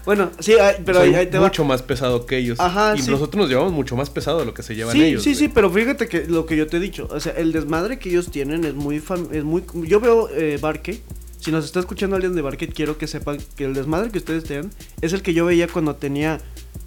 Bueno, 0.05 0.31
sí, 0.39 0.55
pero 0.85 1.01
Soy 1.01 1.09
ahí, 1.09 1.15
ahí 1.17 1.27
te 1.27 1.39
va. 1.39 1.45
mucho 1.49 1.65
más 1.65 1.83
pesado 1.83 2.27
que 2.27 2.39
ellos. 2.39 2.61
Ajá, 2.61 2.95
y 2.97 3.03
sí. 3.03 3.11
nosotros 3.11 3.41
nos 3.41 3.49
llevamos 3.51 3.73
mucho 3.73 3.97
más 3.97 4.09
pesado 4.09 4.39
de 4.39 4.45
lo 4.47 4.55
que 4.55 4.63
se 4.63 4.75
llevan 4.77 4.95
Sí, 4.95 5.03
ellos. 5.03 5.23
sí, 5.25 5.31
güey. 5.31 5.39
sí, 5.41 5.49
pero 5.53 5.71
fíjate 5.71 6.07
que 6.09 6.27
lo 6.27 6.47
que 6.47 6.57
yo 6.57 6.67
te 6.69 6.77
he 6.77 6.81
dicho, 6.81 7.09
o 7.11 7.19
sea, 7.19 7.33
el 7.33 7.53
desmadre 7.53 7.99
que 7.99 8.09
ellos 8.11 8.31
tienen 8.31 8.65
es 8.65 8.75
muy 8.75 9.03
es 9.33 9.45
muy 9.45 9.65
yo 9.87 9.99
veo 10.01 10.29
eh, 10.31 10.59
Barque, 10.61 11.01
si 11.41 11.51
nos 11.51 11.65
está 11.65 11.81
escuchando 11.81 12.15
alguien 12.17 12.35
de 12.37 12.43
Barque, 12.43 12.69
quiero 12.69 12.99
que 12.99 13.07
sepan 13.09 13.39
que 13.57 13.65
el 13.65 13.75
desmadre 13.75 14.11
que 14.11 14.19
ustedes 14.19 14.45
tienen 14.45 14.71
es 15.01 15.13
el 15.13 15.23
que 15.23 15.35
yo 15.35 15.45
veía 15.45 15.67
cuando 15.69 15.97
tenía 15.97 16.41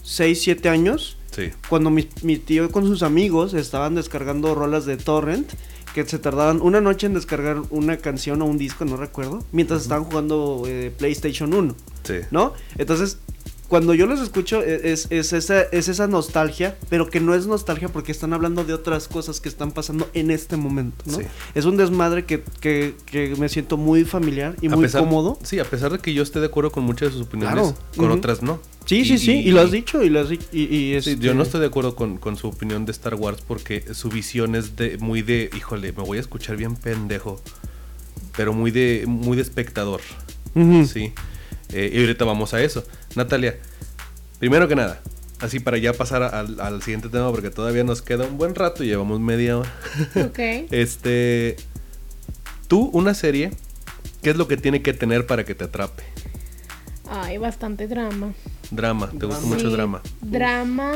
6, 0.04 0.42
7 0.42 0.70
años, 0.70 1.18
Sí. 1.32 1.52
cuando 1.70 1.90
mi, 1.92 2.08
mi 2.24 2.38
tío 2.38 2.72
con 2.72 2.86
sus 2.88 3.04
amigos 3.04 3.54
estaban 3.54 3.96
descargando 3.96 4.56
rolas 4.56 4.86
de 4.86 4.98
torrent 4.98 5.48
que 5.94 6.06
se 6.06 6.20
tardaban 6.20 6.62
una 6.62 6.82
noche 6.82 7.08
en 7.08 7.14
descargar 7.14 7.62
una 7.70 7.98
canción 7.98 8.42
o 8.42 8.46
un 8.46 8.58
disco, 8.58 8.86
no 8.86 8.98
recuerdo, 8.98 9.44
mientras 9.52 9.82
estaban 9.82 10.06
jugando 10.06 10.64
eh, 10.68 10.94
PlayStation 10.98 11.54
1. 11.54 11.76
Sí. 12.04 12.16
¿no? 12.32 12.54
Entonces, 12.78 13.20
cuando 13.70 13.94
yo 13.94 14.06
los 14.08 14.20
escucho, 14.20 14.62
e- 14.64 14.92
es, 14.92 15.08
es, 15.12 15.32
esa, 15.32 15.62
es 15.62 15.88
esa 15.88 16.08
nostalgia, 16.08 16.78
pero 16.90 17.10
que 17.10 17.20
no 17.22 17.34
es 17.36 17.48
nostalgia 17.48 17.88
porque 17.88 18.12
están 18.12 18.34
hablando 18.34 18.64
de 18.66 18.74
otras 18.74 19.08
cosas 19.08 19.40
que 19.40 19.48
están 19.48 19.72
pasando 19.72 20.10
en 20.14 20.32
este 20.32 20.58
momento, 20.58 21.04
¿no? 21.06 21.20
Sí. 21.20 21.24
Es 21.56 21.66
un 21.66 21.78
desmadre 21.78 22.26
que, 22.26 22.44
que, 22.60 22.96
que 23.06 23.36
me 23.38 23.48
siento 23.48 23.78
muy 23.78 24.04
familiar 24.06 24.56
y 24.62 24.68
A 24.68 24.72
muy 24.72 24.82
pesar- 24.86 25.02
cómodo. 25.02 25.38
Sí, 25.44 25.60
a 25.60 25.66
pesar 25.66 25.92
de 25.92 26.00
que 26.00 26.14
yo 26.14 26.24
esté 26.24 26.40
de 26.40 26.48
acuerdo 26.48 26.72
con 26.72 26.84
muchas 26.84 27.10
de 27.10 27.18
sus 27.20 27.28
opiniones, 27.28 27.54
Claro. 27.62 27.78
con 27.96 28.12
otras 28.12 28.42
no. 28.42 28.60
Sí, 28.86 29.06
sí, 29.06 29.20
sí, 29.20 29.34
y, 29.46 29.52
lo 29.52 29.62
has 29.62 29.70
dicho, 29.70 30.02
y 30.04 30.10
lo 30.10 30.20
has 30.20 30.30
dicho, 30.30 30.46
y, 30.52 30.64
y 30.64 31.02
Sí, 31.02 31.12
este- 31.12 31.18
yo 31.24 31.36
no 31.36 31.44
estoy 31.44 31.62
de 31.62 31.68
acuerdo 31.68 31.96
con, 31.96 32.18
con 32.18 32.38
su 32.38 32.48
opinión 32.48 32.86
de 32.86 32.92
Star 32.92 33.14
Wars 33.14 33.40
porque 33.48 33.86
su 33.94 34.10
visión 34.10 34.56
es 34.56 34.76
de 34.76 34.98
muy 34.98 35.22
de, 35.22 35.52
híjole, 35.56 35.94
me 35.94 36.02
voy 36.04 36.18
a 36.18 36.22
escuchar 36.22 36.58
bien 36.58 36.76
pendejo, 36.76 37.40
pero 38.36 38.52
muy 38.52 38.72
de 38.72 39.04
muy 39.08 39.36
de 39.38 39.44
espectador, 39.44 40.02
sí. 40.88 41.14
Eh, 41.72 41.92
y 41.94 42.00
ahorita 42.00 42.26
vamos 42.26 42.56
a 42.56 42.64
eso. 42.64 42.84
Natalia, 43.20 43.58
primero 44.40 44.68
que 44.68 44.76
nada, 44.76 45.02
así 45.40 45.60
para 45.60 45.78
ya 45.78 45.94
pasar 45.94 46.24
al, 46.24 46.60
al 46.60 46.82
siguiente 46.82 47.10
tema 47.10 47.30
porque 47.32 47.50
todavía 47.50 47.84
nos 47.84 48.02
queda 48.02 48.26
un 48.26 48.38
buen 48.38 48.56
rato, 48.56 48.84
llevamos 48.84 49.20
media 49.20 49.58
hora. 49.58 49.72
Ok. 50.16 50.40
Este, 50.72 51.56
tú 52.68 52.90
una 52.94 53.14
serie, 53.14 53.52
¿qué 54.24 54.30
es 54.32 54.38
lo 54.38 54.48
que 54.48 54.58
tiene 54.58 54.82
que 54.82 54.94
tener 54.94 55.26
para 55.26 55.44
que 55.46 55.54
te 55.56 55.66
atrape? 55.66 56.04
Hay 57.10 57.38
bastante 57.38 57.88
drama. 57.88 58.34
Drama, 58.72 59.10
te 59.20 59.26
gusta 59.26 59.46
mucho 59.48 59.70
Sí, 59.70 59.76
drama. 59.76 60.02
Drama. 60.22 60.92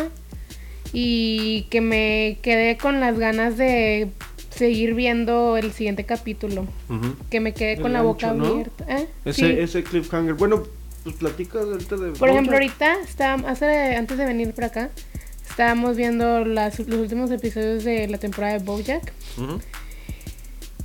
Y 0.94 1.64
que 1.72 1.82
me 1.82 2.38
quedé 2.44 2.78
con 2.78 3.00
las 3.00 3.18
ganas 3.18 3.58
de 3.58 4.12
seguir 4.52 4.94
viendo 4.94 5.58
el 5.58 5.72
siguiente 5.74 6.04
capítulo. 6.06 6.68
Que 7.32 7.40
me 7.40 7.56
quedé 7.56 7.74
El 7.74 7.82
con 7.82 7.94
la 7.94 8.04
boca 8.04 8.30
abierta. 8.30 8.86
¿Eh? 8.88 9.08
Ese, 9.26 9.40
Sí. 9.40 9.46
ese 9.60 9.84
cliffhanger. 9.84 10.36
Bueno, 10.36 10.64
pues 11.04 11.16
platica 11.16 11.60
ahorita 11.60 11.96
de. 11.98 12.12
Por 12.12 12.30
ejemplo, 12.30 12.54
ahorita 12.54 12.96
estábamos, 13.08 13.50
hace, 13.50 13.96
antes 13.96 14.18
de 14.18 14.26
venir 14.26 14.54
para 14.54 14.68
acá, 14.68 14.90
estábamos 15.50 15.98
viendo 15.98 16.46
las- 16.46 16.80
los 16.80 17.00
últimos 17.00 17.30
episodios 17.32 17.84
de 17.84 18.08
la 18.08 18.18
temporada 18.18 18.54
de 18.58 18.60
Bojack. 18.64 19.12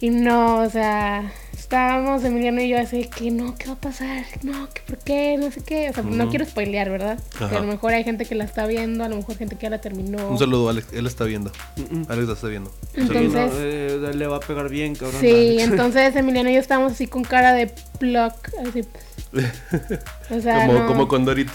Y 0.01 0.11
no, 0.11 0.61
o 0.63 0.71
sea, 0.71 1.33
estábamos 1.53 2.23
Emiliano 2.23 2.61
y 2.63 2.69
yo 2.69 2.79
así 2.79 3.09
que 3.09 3.33
no, 3.33 3.57
¿qué 3.57 3.67
va 3.67 3.73
a 3.73 3.81
pasar? 3.81 4.25
No, 4.45 4.69
que 4.73 4.81
por 4.83 4.99
qué, 4.99 5.37
no 5.39 5.51
sé 5.51 5.61
qué. 5.65 5.91
O 5.91 5.93
sea, 5.93 6.05
no 6.05 6.29
quiero 6.31 6.45
spoilear, 6.45 6.89
¿verdad? 6.89 7.19
A 7.41 7.55
lo 7.55 7.65
mejor 7.65 7.95
hay 7.95 8.05
gente 8.05 8.25
que 8.25 8.37
la 8.37 8.45
está 8.45 8.65
viendo, 8.69 9.03
a 9.03 9.09
lo 9.09 9.17
mejor 9.17 9.37
gente 9.37 9.57
que 9.57 9.63
ya 9.65 9.71
la 9.71 9.81
terminó. 9.81 10.29
Un 10.29 10.39
saludo, 10.39 10.69
Alex. 10.69 10.93
Él 10.93 11.09
está 11.09 11.25
viendo. 11.25 11.51
Mm. 11.91 12.03
Alex 12.09 12.29
la 12.29 12.35
está 12.35 12.47
viendo. 12.47 12.73
Saludo. 12.95 13.13
no, 13.15 13.21
Entonces- 13.21 13.59
eh, 13.61 14.11
le 14.15 14.27
va 14.29 14.37
a 14.37 14.41
pegar 14.41 14.69
bien, 14.69 14.95
cabrón. 14.95 15.21
Sí, 15.21 15.31
Alex. 15.59 15.63
entonces 15.65 16.15
Emiliano 16.17 16.49
y 16.51 16.55
yo 16.55 16.61
estábamos 16.61 16.93
así 16.93 17.09
con 17.09 17.25
cara 17.25 17.53
de 17.53 17.67
pluck, 17.99 18.35
así. 18.69 18.85
O 20.31 20.41
sea, 20.41 20.67
como, 20.67 20.79
no. 20.79 20.87
como 20.87 21.09
con 21.09 21.25
Dorit. 21.25 21.49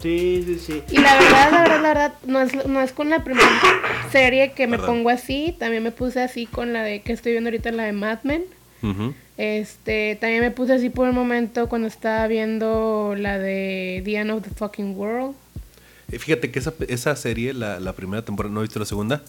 Sí, 0.00 0.42
sí, 0.46 0.58
sí. 0.58 0.82
Y 0.90 0.98
la 0.98 1.14
verdad, 1.14 1.50
la 1.52 1.60
verdad, 1.62 1.82
la 1.82 1.88
verdad, 1.88 2.12
no 2.26 2.40
es, 2.40 2.66
no 2.66 2.80
es 2.80 2.92
con 2.92 3.10
la 3.10 3.22
primera 3.22 3.48
serie 4.10 4.52
que 4.52 4.66
me 4.66 4.78
Perdón. 4.78 4.96
pongo 4.96 5.10
así. 5.10 5.54
También 5.58 5.82
me 5.82 5.90
puse 5.90 6.22
así 6.22 6.46
con 6.46 6.72
la 6.72 6.82
de 6.82 7.02
que 7.02 7.12
estoy 7.12 7.32
viendo 7.32 7.48
ahorita, 7.48 7.70
la 7.72 7.84
de 7.84 7.92
Mad 7.92 8.20
Men. 8.22 8.44
Este, 9.36 10.16
también 10.20 10.40
me 10.42 10.50
puse 10.50 10.72
así 10.74 10.88
por 10.90 11.08
un 11.08 11.14
momento 11.14 11.68
cuando 11.68 11.86
estaba 11.88 12.26
viendo 12.28 13.14
la 13.16 13.38
de 13.38 14.00
The 14.04 14.14
End 14.16 14.30
of 14.30 14.42
the 14.42 14.50
Fucking 14.50 14.96
World. 14.96 15.34
Eh, 16.10 16.18
Fíjate 16.18 16.50
que 16.50 16.58
esa, 16.58 16.72
esa 16.88 17.14
serie, 17.16 17.52
la, 17.52 17.78
la 17.78 17.92
primera 17.92 18.24
temporada, 18.24 18.52
no 18.54 18.60
he 18.60 18.64
visto 18.64 18.78
la 18.78 18.86
segunda. 18.86 19.22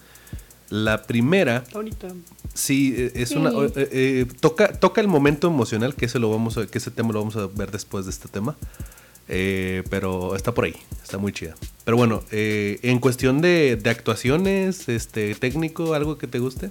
La 0.70 1.04
primera, 1.04 1.64
Ahorita. 1.74 2.08
Sí, 2.54 2.94
eh, 2.98 3.12
es 3.16 3.30
Sí. 3.30 3.36
una. 3.36 3.50
eh, 3.52 3.72
eh, 3.76 4.26
toca, 4.40 4.74
toca 4.74 5.02
el 5.02 5.08
momento 5.08 5.48
emocional, 5.48 5.96
que 5.96 6.06
ese, 6.06 6.20
lo 6.20 6.30
vamos 6.30 6.58
a, 6.58 6.68
que 6.68 6.78
ese 6.78 6.92
tema 6.92 7.12
lo 7.14 7.20
vamos 7.20 7.36
a 7.36 7.48
ver 7.48 7.72
después 7.72 8.06
de 8.06 8.12
este 8.12 8.28
tema. 8.28 8.56
Eh, 9.34 9.84
pero 9.90 10.36
está 10.36 10.54
por 10.54 10.66
ahí, 10.66 10.76
está 11.02 11.18
muy 11.18 11.32
chida. 11.32 11.56
Pero 11.86 11.96
bueno, 11.96 12.22
eh, 12.32 12.80
en 12.84 13.00
cuestión 13.00 13.40
de, 13.42 13.78
de 13.82 13.90
actuaciones, 13.90 14.90
este, 14.90 15.36
técnico, 15.36 15.94
algo 15.94 16.18
que 16.18 16.28
te 16.28 16.40
guste. 16.40 16.68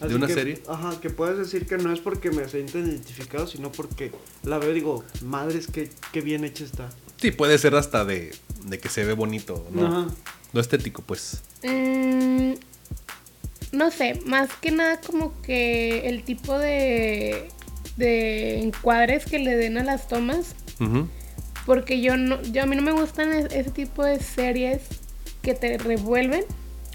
¿De 0.00 0.06
Así 0.06 0.14
una 0.14 0.26
que- 0.26 0.34
serie? 0.34 0.62
Ajá, 0.68 1.00
que 1.00 1.10
puedes 1.10 1.38
decir 1.38 1.66
que 1.66 1.76
no 1.78 1.92
es 1.92 2.00
porque 2.00 2.30
me 2.32 2.48
sienta 2.48 2.78
identificado, 2.78 3.46
sino 3.46 3.70
porque 3.70 4.10
la 4.42 4.58
veo 4.58 4.70
y 4.72 4.74
digo, 4.74 5.04
madres, 5.24 5.68
qué, 5.68 5.90
qué 6.12 6.20
bien 6.22 6.44
hecha 6.44 6.64
está. 6.64 6.90
Sí, 7.20 7.30
puede 7.30 7.56
ser 7.58 7.76
hasta 7.76 8.04
de, 8.04 8.32
de 8.66 8.78
que 8.80 8.88
se 8.88 9.04
ve 9.04 9.12
bonito, 9.12 9.64
¿no? 9.70 9.86
Ajá. 9.86 10.06
Lo 10.52 10.60
estético, 10.60 11.02
pues. 11.02 11.40
Mm, 11.62 12.54
no 13.74 13.90
sé, 13.90 14.20
más 14.26 14.48
que 14.60 14.70
nada 14.70 15.00
como 15.00 15.40
que 15.42 16.08
el 16.08 16.22
tipo 16.24 16.58
de, 16.58 17.48
de 17.96 18.60
encuadres 18.60 19.24
que 19.26 19.38
le 19.38 19.56
den 19.56 19.78
a 19.78 19.84
las 19.84 20.08
tomas. 20.08 20.54
Ujú. 20.80 21.08
Porque 21.66 22.00
yo 22.00 22.16
no, 22.16 22.40
yo 22.42 22.62
a 22.62 22.66
mí 22.66 22.76
no 22.76 22.82
me 22.82 22.92
gustan 22.92 23.32
es- 23.32 23.52
ese 23.52 23.70
tipo 23.70 24.04
de 24.04 24.18
series 24.20 24.82
que 25.42 25.54
te 25.54 25.78
revuelven 25.78 26.44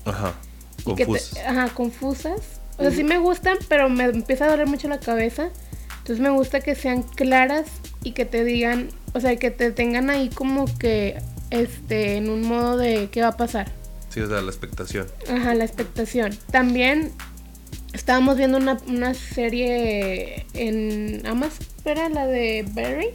Ajá. 0.06 0.34
te- 0.78 0.84
Confusos. 0.84 1.38
ajá, 1.40 1.70
confusas. 1.74 2.62
O 2.78 2.82
sea, 2.84 2.92
sí 2.92 3.04
me 3.04 3.18
gustan, 3.18 3.58
pero 3.68 3.90
me 3.90 4.06
empieza 4.06 4.46
a 4.46 4.50
doler 4.50 4.68
mucho 4.68 4.88
la 4.88 5.00
cabeza. 5.00 5.50
Entonces 5.98 6.20
me 6.20 6.30
gusta 6.30 6.62
que 6.62 6.76
sean 6.76 7.04
claras 7.04 7.66
y 8.04 8.12
que 8.14 8.26
te 8.26 8.44
digan, 8.44 8.90
o 9.14 9.20
sea, 9.20 9.36
que 9.36 9.52
te 9.52 9.72
tengan 9.72 10.10
ahí 10.10 10.30
como 10.30 10.66
que 10.78 11.18
este 11.50 12.16
en 12.18 12.30
un 12.30 12.42
modo 12.44 12.78
de 12.78 13.10
qué 13.12 13.22
va 13.22 13.30
a 13.30 13.38
pasar. 13.38 13.72
Sí, 14.10 14.22
o 14.22 14.28
sea, 14.28 14.42
la 14.42 14.50
expectación. 14.50 15.08
Ajá, 15.30 15.54
la 15.54 15.64
expectación. 15.64 16.38
También 16.52 17.12
estábamos 17.94 18.38
viendo 18.38 18.58
una, 18.58 18.78
una 18.88 19.14
serie 19.14 20.46
en 20.54 21.26
Amazon, 21.26 21.66
¿era 21.86 22.10
la 22.10 22.28
de 22.28 22.66
Barry? 22.74 23.10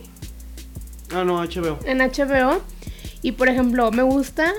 Ah, 1.13 1.25
no, 1.25 1.43
HBO. 1.43 1.79
En 1.85 1.99
HBO. 1.99 2.63
Y 3.23 3.33
por 3.33 3.49
ejemplo, 3.49 3.91
me 3.91 4.03
gusta 4.03 4.53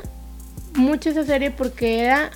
mucho 0.74 1.10
esa 1.10 1.24
serie 1.24 1.52
porque 1.52 2.00
era 2.00 2.32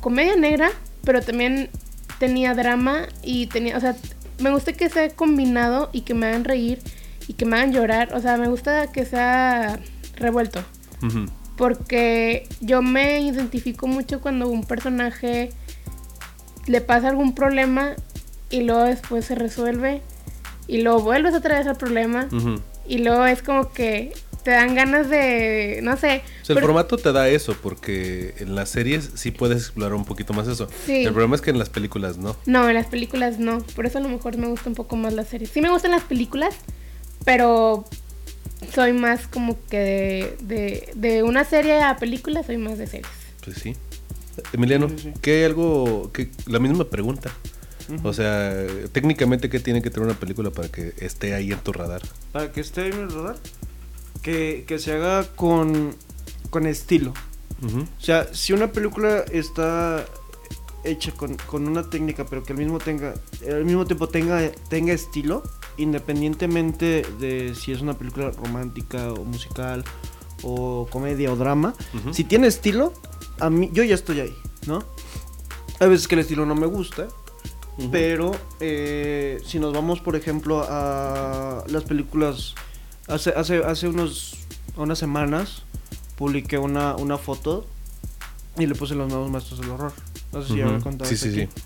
comedia 0.00 0.36
negra, 0.36 0.70
pero 1.04 1.22
también 1.22 1.70
tenía 2.18 2.54
drama 2.54 3.06
y 3.22 3.46
tenía, 3.46 3.76
o 3.76 3.80
sea, 3.80 3.96
me 4.38 4.50
gusta 4.50 4.72
que 4.72 4.88
sea 4.88 5.08
combinado 5.10 5.90
y 5.92 6.02
que 6.02 6.14
me 6.14 6.26
hagan 6.26 6.44
reír 6.44 6.80
y 7.28 7.34
que 7.34 7.44
me 7.44 7.56
hagan 7.56 7.72
llorar. 7.72 8.14
O 8.14 8.20
sea, 8.20 8.36
me 8.36 8.48
gusta 8.48 8.90
que 8.92 9.04
sea 9.04 9.80
revuelto. 10.16 10.62
Ujú. 11.02 11.26
Porque 11.56 12.46
yo 12.60 12.82
me 12.82 13.20
identifico 13.20 13.86
mucho 13.86 14.20
cuando 14.20 14.48
un 14.48 14.64
personaje 14.64 15.50
le 16.66 16.80
pasa 16.80 17.08
algún 17.08 17.34
problema 17.34 17.94
y 18.50 18.62
luego 18.62 18.82
después 18.84 19.24
se 19.24 19.34
resuelve 19.34 20.02
y 20.68 20.82
luego 20.82 21.00
vuelves 21.00 21.34
otra 21.34 21.58
vez 21.58 21.66
al 21.66 21.76
problema 21.76 22.28
y 22.86 22.98
luego 22.98 23.24
es 23.26 23.42
como 23.42 23.72
que 23.72 24.12
te 24.42 24.52
dan 24.52 24.74
ganas 24.76 25.08
de, 25.08 25.80
no 25.82 25.96
sé. 25.96 26.22
O 26.42 26.44
sea, 26.44 26.54
el 26.54 26.54
pero- 26.54 26.66
formato 26.66 26.96
te 26.98 27.10
da 27.12 27.28
eso, 27.28 27.56
porque 27.60 28.34
en 28.38 28.54
las 28.54 28.68
series 28.68 29.10
sí 29.14 29.32
puedes 29.32 29.58
explorar 29.62 29.94
un 29.94 30.04
poquito 30.04 30.32
más 30.34 30.46
eso. 30.46 30.68
Sí. 30.84 31.04
El 31.04 31.10
problema 31.12 31.34
es 31.34 31.42
que 31.42 31.50
en 31.50 31.58
las 31.58 31.68
películas 31.68 32.16
no. 32.16 32.36
No, 32.46 32.68
en 32.68 32.74
las 32.74 32.86
películas 32.86 33.40
no. 33.40 33.58
Por 33.74 33.86
eso 33.86 33.98
a 33.98 34.00
lo 34.02 34.08
mejor 34.08 34.36
me 34.36 34.46
gusta 34.46 34.68
un 34.68 34.76
poco 34.76 34.94
más 34.94 35.14
la 35.14 35.24
serie. 35.24 35.48
Sí 35.48 35.60
me 35.60 35.68
gustan 35.68 35.90
las 35.90 36.04
películas, 36.04 36.54
pero 37.24 37.84
soy 38.74 38.92
más 38.92 39.26
como 39.28 39.58
que 39.68 39.78
de, 39.78 40.36
de, 40.40 40.92
de 40.94 41.22
una 41.22 41.44
serie 41.44 41.80
a 41.82 41.96
película, 41.96 42.42
soy 42.42 42.56
más 42.58 42.78
de 42.78 42.86
series. 42.86 43.08
Pues 43.44 43.56
sí. 43.58 43.76
Emiliano, 44.52 44.88
Sí, 44.90 44.94
sí, 44.98 45.02
sí. 45.04 45.12
¿qué 45.22 45.38
hay 45.38 45.44
algo, 45.44 46.10
que 46.12 46.30
la 46.46 46.58
misma 46.58 46.84
pregunta? 46.88 47.30
O 48.02 48.12
sea, 48.12 48.52
técnicamente, 48.90 49.48
¿qué 49.48 49.60
tiene 49.60 49.80
que 49.80 49.90
tener 49.90 50.08
una 50.08 50.18
película 50.18 50.50
para 50.50 50.68
que 50.68 50.92
esté 50.98 51.34
ahí 51.34 51.52
en 51.52 51.58
tu 51.60 51.72
radar? 51.72 52.02
Para 52.32 52.50
que 52.50 52.60
esté 52.60 52.88
en 52.88 52.94
el 52.94 53.10
radar, 53.12 53.36
que, 54.22 54.64
que 54.66 54.80
se 54.80 54.92
haga 54.92 55.24
con, 55.36 55.94
con 56.50 56.66
estilo. 56.66 57.14
O 57.62 58.02
sea, 58.02 58.26
si 58.34 58.52
una 58.52 58.72
película 58.72 59.24
está 59.32 60.04
hecha 60.82 61.12
con, 61.12 61.36
con 61.46 61.68
una 61.68 61.88
técnica, 61.88 62.26
pero 62.26 62.42
que 62.42 62.52
al 62.52 62.58
mismo 62.58 62.78
tenga, 62.78 63.14
al 63.48 63.64
mismo 63.64 63.86
tiempo 63.86 64.08
tenga, 64.08 64.50
tenga 64.68 64.92
estilo, 64.92 65.42
independientemente 65.76 67.06
de 67.20 67.54
si 67.54 67.72
es 67.72 67.80
una 67.80 67.94
película 67.94 68.30
romántica 68.30 69.12
o 69.12 69.24
musical 69.24 69.84
o 70.42 70.86
comedia 70.90 71.32
o 71.32 71.36
drama, 71.36 71.74
si 72.12 72.24
tiene 72.24 72.46
estilo, 72.46 72.92
a 73.40 73.50
mí 73.50 73.70
yo 73.72 73.82
ya 73.84 73.94
estoy 73.94 74.20
ahí, 74.20 74.34
¿no? 74.66 74.84
Hay 75.80 75.88
veces 75.88 76.08
que 76.08 76.14
el 76.14 76.22
estilo 76.22 76.46
no 76.46 76.54
me 76.54 76.66
gusta, 76.66 77.08
pero 77.90 78.32
eh, 78.60 79.40
si 79.44 79.58
nos 79.58 79.72
vamos, 79.72 80.00
por 80.00 80.16
ejemplo, 80.16 80.66
a 80.68 81.64
las 81.68 81.84
películas, 81.84 82.54
hace, 83.08 83.30
hace, 83.30 83.58
hace 83.58 83.88
unos, 83.88 84.36
unas 84.76 84.98
semanas 84.98 85.62
publiqué 86.16 86.58
una, 86.58 86.96
una 86.96 87.18
foto 87.18 87.66
y 88.58 88.66
le 88.66 88.74
puse 88.74 88.94
los 88.94 89.08
nuevos 89.08 89.30
maestros 89.30 89.60
del 89.60 89.70
horror. 89.70 89.92
No 90.32 90.42
sé 90.42 90.48
si 90.48 90.56
ya 90.58 90.66
lo 90.66 90.78
he 90.78 90.80
contado. 90.80 91.08
Sí, 91.08 91.16
sí, 91.16 91.28
aquí. 91.28 91.40
sí. 91.54 91.62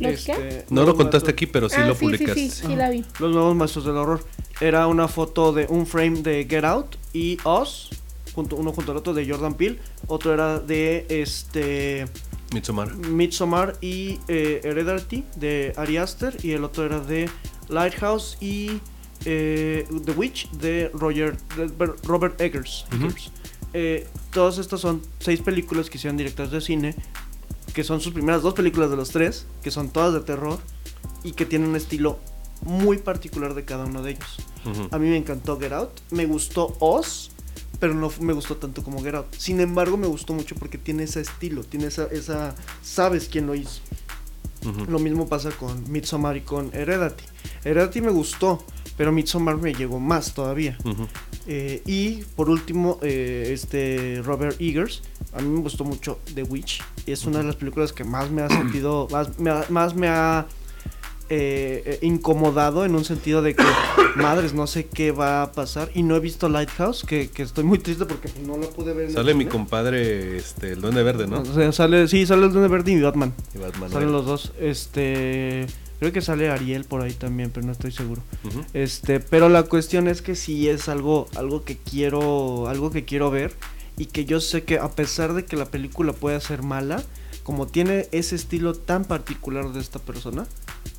Este, 0.00 0.66
No 0.70 0.82
lo 0.84 0.96
contaste 0.96 1.26
maestros- 1.28 1.32
aquí, 1.32 1.46
pero 1.46 1.68
sí 1.68 1.76
ah, 1.78 1.86
lo 1.86 1.94
sí, 1.94 1.98
sí, 2.00 2.04
publicaste. 2.04 2.34
sí, 2.34 2.50
sí, 2.50 2.76
la 2.76 2.90
vi. 2.90 3.04
Los 3.20 3.32
nuevos 3.32 3.54
maestros 3.54 3.84
del 3.84 3.96
horror. 3.96 4.24
Era 4.60 4.86
una 4.86 5.08
foto 5.08 5.52
de 5.52 5.66
un 5.68 5.86
frame 5.86 6.22
de 6.22 6.46
Get 6.48 6.64
Out 6.64 6.96
y 7.12 7.38
Us, 7.44 7.90
junto, 8.34 8.56
uno 8.56 8.72
junto 8.72 8.92
al 8.92 8.98
otro 8.98 9.14
de 9.14 9.28
Jordan 9.28 9.54
Peele. 9.54 9.78
Otro 10.06 10.32
era 10.34 10.58
de 10.58 11.06
este 11.08 12.06
Midsommar. 12.52 12.94
Midsommar 12.96 13.76
y 13.80 14.18
eh, 14.28 14.60
Heredity 14.64 15.24
de 15.36 15.72
Ari 15.76 15.96
Aster. 15.96 16.36
Y 16.42 16.52
el 16.52 16.64
otro 16.64 16.84
era 16.84 17.00
de 17.00 17.28
Lighthouse 17.68 18.36
y 18.40 18.80
eh, 19.24 19.86
The 20.04 20.12
Witch 20.12 20.50
de 20.52 20.90
Roger, 20.92 21.36
de 21.56 21.68
Robert 22.04 22.40
Eggers. 22.40 22.86
Eggers. 22.92 23.30
Eh, 23.72 24.06
todas 24.32 24.58
estas 24.58 24.80
son 24.80 25.02
seis 25.18 25.40
películas 25.40 25.90
que 25.90 25.98
hicieron 25.98 26.16
directores 26.16 26.52
de 26.52 26.60
cine. 26.60 26.94
Que 27.74 27.84
son 27.84 28.00
sus 28.00 28.14
primeras 28.14 28.40
dos 28.40 28.54
películas 28.54 28.88
de 28.88 28.96
los 28.96 29.10
tres. 29.10 29.46
Que 29.62 29.70
son 29.70 29.90
todas 29.90 30.14
de 30.14 30.20
terror. 30.20 30.58
Y 31.22 31.32
que 31.32 31.44
tienen 31.44 31.68
un 31.68 31.76
estilo 31.76 32.18
muy 32.62 32.98
particular 32.98 33.54
de 33.54 33.64
cada 33.64 33.84
uno 33.84 34.02
de 34.02 34.12
ellos. 34.12 34.36
A 34.90 34.98
mí 34.98 35.08
me 35.08 35.16
encantó 35.16 35.58
Get 35.58 35.72
Out. 35.72 35.90
Me 36.10 36.24
gustó 36.24 36.74
Oz, 36.80 37.30
pero 37.80 37.94
no 37.94 38.10
me 38.20 38.32
gustó 38.32 38.56
tanto 38.56 38.82
como 38.82 39.02
Get 39.02 39.14
Out. 39.14 39.34
Sin 39.36 39.60
embargo, 39.60 39.96
me 39.96 40.06
gustó 40.06 40.32
mucho 40.32 40.54
porque 40.54 40.78
tiene 40.78 41.02
ese 41.02 41.20
estilo, 41.20 41.62
tiene 41.64 41.86
esa, 41.86 42.04
esa 42.06 42.54
sabes 42.82 43.28
quién 43.28 43.46
lo 43.46 43.54
hizo. 43.54 43.80
Lo 44.88 44.98
mismo 44.98 45.28
pasa 45.28 45.50
con 45.50 45.90
Midsommar 45.92 46.38
y 46.38 46.40
con 46.40 46.74
Heredity. 46.74 47.24
Heredity 47.64 48.00
me 48.00 48.10
gustó, 48.10 48.64
pero 48.96 49.12
Midsommar 49.12 49.56
me 49.56 49.74
llegó 49.74 50.00
más 50.00 50.34
todavía. 50.34 50.76
Eh, 51.46 51.82
y 51.86 52.22
por 52.36 52.48
último, 52.48 52.98
eh, 53.02 53.50
este 53.52 54.22
Robert 54.24 54.60
Eggers. 54.60 55.02
A 55.32 55.40
mí 55.40 55.48
me 55.48 55.60
gustó 55.60 55.84
mucho 55.84 56.20
The 56.34 56.44
Witch. 56.44 56.82
Y 57.06 57.12
es 57.12 57.24
una 57.24 57.38
de 57.38 57.44
las 57.44 57.56
películas 57.56 57.92
que 57.92 58.04
más 58.04 58.30
me 58.30 58.42
ha 58.42 58.48
sentido, 58.48 59.08
más 59.12 59.38
me 59.38 59.50
ha, 59.50 59.64
más 59.68 59.94
me 59.94 60.08
ha 60.08 60.46
eh, 61.30 61.82
eh, 61.86 61.98
incomodado 62.02 62.84
en 62.84 62.94
un 62.94 63.04
sentido 63.04 63.40
de 63.40 63.54
que, 63.54 63.64
madres, 64.16 64.52
no 64.52 64.66
sé 64.66 64.86
qué 64.86 65.10
va 65.10 65.42
a 65.42 65.52
pasar. 65.52 65.90
Y 65.94 66.02
no 66.02 66.16
he 66.16 66.20
visto 66.20 66.48
Lighthouse, 66.48 67.04
que, 67.04 67.30
que 67.30 67.42
estoy 67.42 67.64
muy 67.64 67.78
triste 67.78 68.04
porque 68.04 68.28
pues, 68.28 68.46
no 68.46 68.56
la 68.58 68.66
pude 68.68 68.92
ver. 68.92 69.04
en 69.04 69.08
el 69.10 69.14
Sale 69.14 69.34
mi 69.34 69.40
cine. 69.44 69.50
compadre, 69.50 70.36
este, 70.36 70.72
el 70.72 70.80
Duende 70.80 71.02
Verde, 71.02 71.26
¿no? 71.26 71.40
O 71.40 71.44
sea, 71.44 71.72
sale, 71.72 72.08
sí, 72.08 72.26
sale 72.26 72.46
el 72.46 72.52
Duende 72.52 72.68
Verde 72.68 72.92
y 72.92 73.00
Batman. 73.00 73.34
Y 73.54 73.58
Batman. 73.58 73.90
Salen 73.90 74.12
los 74.12 74.26
dos. 74.26 74.52
Este. 74.60 75.66
Creo 75.98 76.12
que 76.12 76.20
sale 76.20 76.50
Ariel 76.50 76.84
por 76.84 77.02
ahí 77.02 77.12
también, 77.12 77.50
pero 77.50 77.66
no 77.66 77.72
estoy 77.72 77.92
seguro. 77.92 78.22
Ujú. 78.44 78.64
Este, 78.74 79.20
pero 79.20 79.48
la 79.48 79.62
cuestión 79.64 80.08
es 80.08 80.22
que 80.22 80.34
sí 80.34 80.68
es 80.68 80.88
algo, 80.88 81.28
algo 81.36 81.64
que 81.64 81.76
quiero, 81.76 82.68
algo 82.68 82.90
que 82.90 83.04
quiero 83.04 83.30
ver 83.30 83.54
y 83.96 84.06
que 84.06 84.24
yo 84.24 84.40
sé 84.40 84.64
que 84.64 84.78
a 84.78 84.90
pesar 84.90 85.34
de 85.34 85.44
que 85.44 85.56
la 85.56 85.66
película 85.66 86.12
pueda 86.12 86.40
ser 86.40 86.62
mala, 86.62 87.02
como 87.42 87.66
tiene 87.66 88.08
ese 88.10 88.34
estilo 88.34 88.74
tan 88.74 89.04
particular 89.04 89.72
de 89.72 89.80
esta 89.80 89.98
persona, 89.98 90.46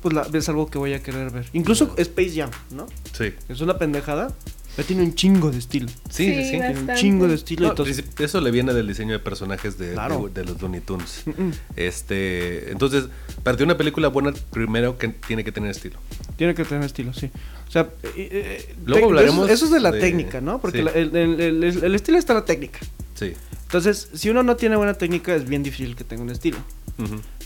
pues 0.00 0.14
la, 0.14 0.26
es 0.32 0.48
algo 0.48 0.68
que 0.68 0.78
voy 0.78 0.94
a 0.94 1.02
querer 1.02 1.30
ver. 1.30 1.46
Incluso 1.52 1.94
Space 1.96 2.32
Jam, 2.34 2.50
¿no? 2.70 2.86
Sí. 3.12 3.34
Es 3.48 3.60
una 3.60 3.78
pendejada, 3.78 4.34
pero 4.76 4.86
tiene 4.86 5.02
un 5.02 5.14
chingo 5.14 5.50
de 5.50 5.58
estilo. 5.58 5.88
Sí, 6.10 6.26
sí, 6.26 6.44
Sí. 6.44 6.50
Tiene 6.50 6.78
un 6.78 6.94
chingo 6.94 7.26
de 7.26 7.34
estilo. 7.34 7.62
No, 7.64 7.70
entonces, 7.70 8.04
eso 8.18 8.40
le 8.42 8.50
viene 8.50 8.74
del 8.74 8.86
diseño 8.86 9.12
de 9.14 9.18
personajes 9.18 9.78
de, 9.78 9.94
Claro. 9.94 10.28
de- 10.32 10.42
de 10.42 10.46
los 10.48 10.60
Looney 10.60 10.80
Tunes. 10.82 11.22
mm, 11.26 11.30
mm, 11.42 11.52
Este, 11.76 12.70
entonces, 12.72 13.04
para 13.42 13.56
tener 13.56 13.68
una 13.72 13.78
película 13.78 14.08
buena, 14.08 14.32
primero 14.50 14.98
que 14.98 15.08
tiene 15.08 15.44
que 15.44 15.52
tener 15.52 15.70
estilo. 15.70 15.98
tiene 16.36 16.54
que 16.54 16.64
tener 16.66 16.84
estilo, 16.84 17.14
sí. 17.14 17.30
O 17.66 17.70
sea, 17.70 17.88
eh, 18.04 18.12
eh, 18.16 18.74
Luego 18.84 19.06
tec- 19.06 19.10
hablaremos 19.10 19.46
eso, 19.46 19.54
eso 19.54 19.64
es 19.66 19.70
de 19.70 19.80
la 19.80 19.90
de- 19.90 20.00
técnica, 20.00 20.40
¿no? 20.42 20.60
Porque 20.60 20.78
sí. 20.78 20.84
la- 20.84 20.90
el, 20.90 21.16
el- 21.16 21.40
el- 21.40 21.84
el 21.84 21.94
estilo 21.94 22.18
está 22.18 22.34
en 22.34 22.38
la 22.40 22.44
técnica. 22.44 22.78
Sí. 23.14 23.32
Entonces, 23.62 24.10
si 24.12 24.28
uno 24.30 24.42
no 24.42 24.54
tiene 24.56 24.76
buena 24.76 24.94
técnica, 24.94 25.34
es 25.34 25.48
bien 25.48 25.62
difícil 25.62 25.96
que 25.96 26.04
tenga 26.04 26.22
un 26.22 26.30
estilo. 26.30 26.58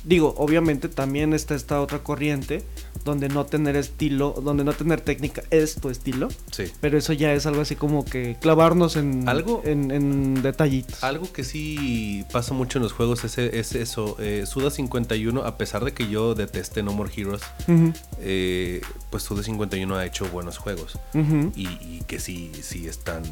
Digo, 0.03 0.35
obviamente 0.39 0.89
también 0.89 1.35
está 1.35 1.55
esta 1.55 1.81
otra 1.83 1.99
corriente 1.99 2.63
donde 3.05 3.29
no 3.29 3.45
tener 3.45 3.77
estilo, 3.77 4.33
donde 4.43 4.65
no 4.65 4.73
tener 4.73 5.03
técnica 5.03 5.43
es 5.51 5.75
tu 5.75 5.91
estilo, 5.91 6.29
Sí. 6.53 6.65
pero 6.81 6.97
eso 6.97 7.13
ya 7.13 7.35
es 7.35 7.45
algo 7.45 7.61
así 7.61 7.77
como 7.77 8.05
que 8.07 8.37
clavarnos 8.41 8.97
en 8.97 9.29
Algo- 9.29 9.61
en, 9.65 9.91
en 9.91 10.41
detallitos. 10.43 11.05
Algo 11.05 11.31
que 11.31 11.45
sí 11.45 12.25
pasa 12.33 12.55
mucho 12.55 12.79
en 12.79 12.85
los 12.85 12.93
juegos 12.95 13.25
es, 13.25 13.37
es 13.37 13.75
eso. 13.75 14.17
eh, 14.21 14.45
Suda 14.47 14.71
51, 14.71 15.45
a 15.45 15.59
pesar 15.59 15.85
de 15.85 15.93
que 15.93 16.09
yo 16.09 16.35
deteste 16.35 16.83
No 16.83 16.93
More 16.95 17.11
Heroes, 17.15 17.43
Ujú, 17.69 17.93
eh, 18.21 18.81
pues 19.11 19.23
Suda 19.23 19.43
51 19.43 19.97
ha 19.97 20.07
hecho 20.07 20.27
buenos 20.31 20.57
juegos. 20.57 20.99
Y, 21.15 21.69
y 21.69 22.03
que 22.07 22.19
sí, 22.21 22.53
sí 22.63 22.87
están 22.87 23.23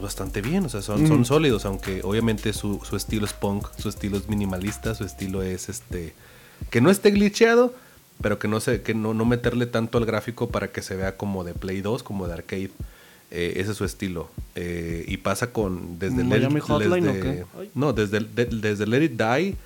pues, 0.00 0.14
bastante 0.14 0.40
bien, 0.42 0.64
o 0.64 0.68
sea, 0.68 0.82
son, 0.82 1.06
son 1.08 1.24
sólidos, 1.24 1.64
aunque 1.64 2.00
obviamente 2.04 2.52
su, 2.52 2.80
su 2.88 2.96
estilo 2.96 3.24
es 3.26 3.32
punk, 3.32 3.66
su 3.78 3.88
estilo 3.88 4.16
es 4.16 4.28
minimalista, 4.28 4.94
su 4.94 5.04
estilo 5.04 5.42
es 5.42 5.68
este 5.68 6.14
que 6.70 6.80
no 6.80 6.90
esté 6.90 7.10
glitcheado, 7.10 7.74
pero 8.22 8.38
que 8.38 8.48
no 8.48 8.60
se, 8.60 8.82
que 8.82 8.94
no, 8.94 9.14
no 9.14 9.24
meterle 9.24 9.66
tanto 9.66 9.98
al 9.98 10.06
gráfico 10.06 10.48
para 10.48 10.68
que 10.68 10.82
se 10.82 10.96
vea 10.96 11.16
como 11.16 11.44
de 11.44 11.54
Play 11.54 11.80
2, 11.82 12.02
como 12.02 12.26
de 12.26 12.34
arcade. 12.34 12.70
Eh, 13.30 13.54
ese 13.56 13.72
es 13.72 13.76
su 13.76 13.84
estilo. 13.84 14.30
Eh, 14.54 15.04
y 15.08 15.16
pasa 15.18 15.48
con 15.52 15.98
desde 15.98 16.22
¿Miami 16.24 16.60
Hotline 16.60 17.08
o 17.08 17.12
desde- 17.12 17.20
qué? 17.20 17.44
No, 17.74 17.92
desde, 17.92 18.20
de- 18.20 18.46
desde 18.46 18.86
Let 18.86 19.02
It 19.04 19.12
Die 19.20 19.56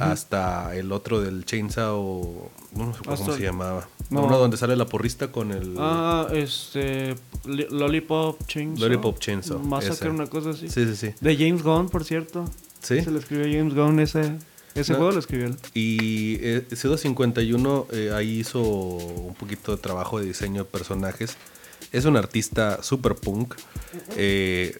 hasta 0.00 0.74
el 0.76 0.92
otro 0.92 1.20
del 1.20 1.44
Chainsaw, 1.44 2.50
no 2.74 2.92
sé 2.94 2.98
cómo 3.00 3.12
Hasta- 3.14 3.36
se 3.36 3.42
llamaba. 3.42 3.88
No. 4.20 4.26
Uno 4.26 4.38
donde 4.38 4.56
sale 4.56 4.76
la 4.76 4.86
porrista 4.86 5.30
con 5.30 5.52
el 5.52 5.74
Ah, 5.78 6.26
este 6.32 7.14
Li- 7.46 7.66
Lollipop 7.70 8.46
Chainsaw. 8.46 8.88
Lollipop 8.88 9.18
Chainsaw, 9.18 9.58
Massacre, 9.58 10.10
una 10.10 10.26
cosa 10.26 10.50
así. 10.50 10.68
Sí, 10.68 10.84
sí, 10.86 10.96
sí. 10.96 11.14
De 11.20 11.36
James 11.36 11.62
Gunn, 11.62 11.88
por 11.88 12.04
cierto. 12.04 12.44
Sí. 12.80 13.00
Se 13.02 13.10
lo 13.10 13.18
escribió 13.18 13.44
James 13.46 13.74
Gunn 13.74 14.00
ese 14.00 14.36
ese 14.74 14.92
No. 14.92 14.98
juego 14.98 15.12
lo 15.12 15.18
escribió 15.20 15.46
él. 15.46 15.56
Y 15.72 16.36
eh, 16.40 16.66
Pseudo 16.72 16.96
51 16.98 17.86
eh, 17.92 18.10
ahí 18.12 18.40
hizo 18.40 18.60
un 18.60 19.34
poquito 19.34 19.70
de 19.76 19.80
trabajo 19.80 20.18
de 20.18 20.26
diseño 20.26 20.64
de 20.64 20.68
personajes. 20.70 21.36
Es 21.92 22.06
un 22.06 22.16
artista 22.16 22.82
super 22.82 23.14
punk. 23.14 23.54
eh, 24.16 24.76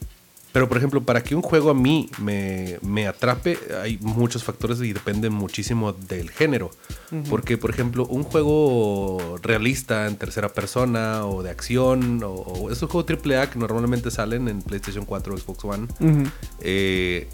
pero 0.55 0.69
por 0.69 0.79
ejemplo, 0.79 1.03
para 1.03 1.21
que 1.21 1.35
un 1.35 1.43
juego 1.43 1.69
a 1.71 1.75
mí 1.75 2.09
me, 2.21 2.79
me 2.81 3.09
atrape, 3.09 3.59
hay 3.83 3.99
muchos 4.01 4.45
factores 4.45 4.81
y 4.83 4.93
depende 4.93 5.29
muchísimo 5.29 5.93
del 5.93 6.31
género. 6.31 6.71
Ujú. 7.11 7.25
Porque, 7.29 7.59
por 7.59 7.71
ejemplo, 7.71 8.07
un 8.07 8.23
juego 8.23 9.37
realista 9.43 10.07
en 10.07 10.15
tercera 10.15 10.51
persona 10.51 11.27
o 11.27 11.43
de 11.43 11.51
acción, 11.51 12.23
o, 12.23 12.29
o 12.31 12.71
esos 12.71 12.89
juegos 12.89 13.11
AAA 13.11 13.51
que 13.51 13.59
normalmente 13.59 14.13
salen 14.13 14.47
en 14.47 14.63
PlayStation 14.63 15.05
4 15.05 15.35
o 15.35 15.39
Xbox 15.39 15.65
One, 15.65 15.89
Ujú. 15.99 16.31
eh, 16.61 17.27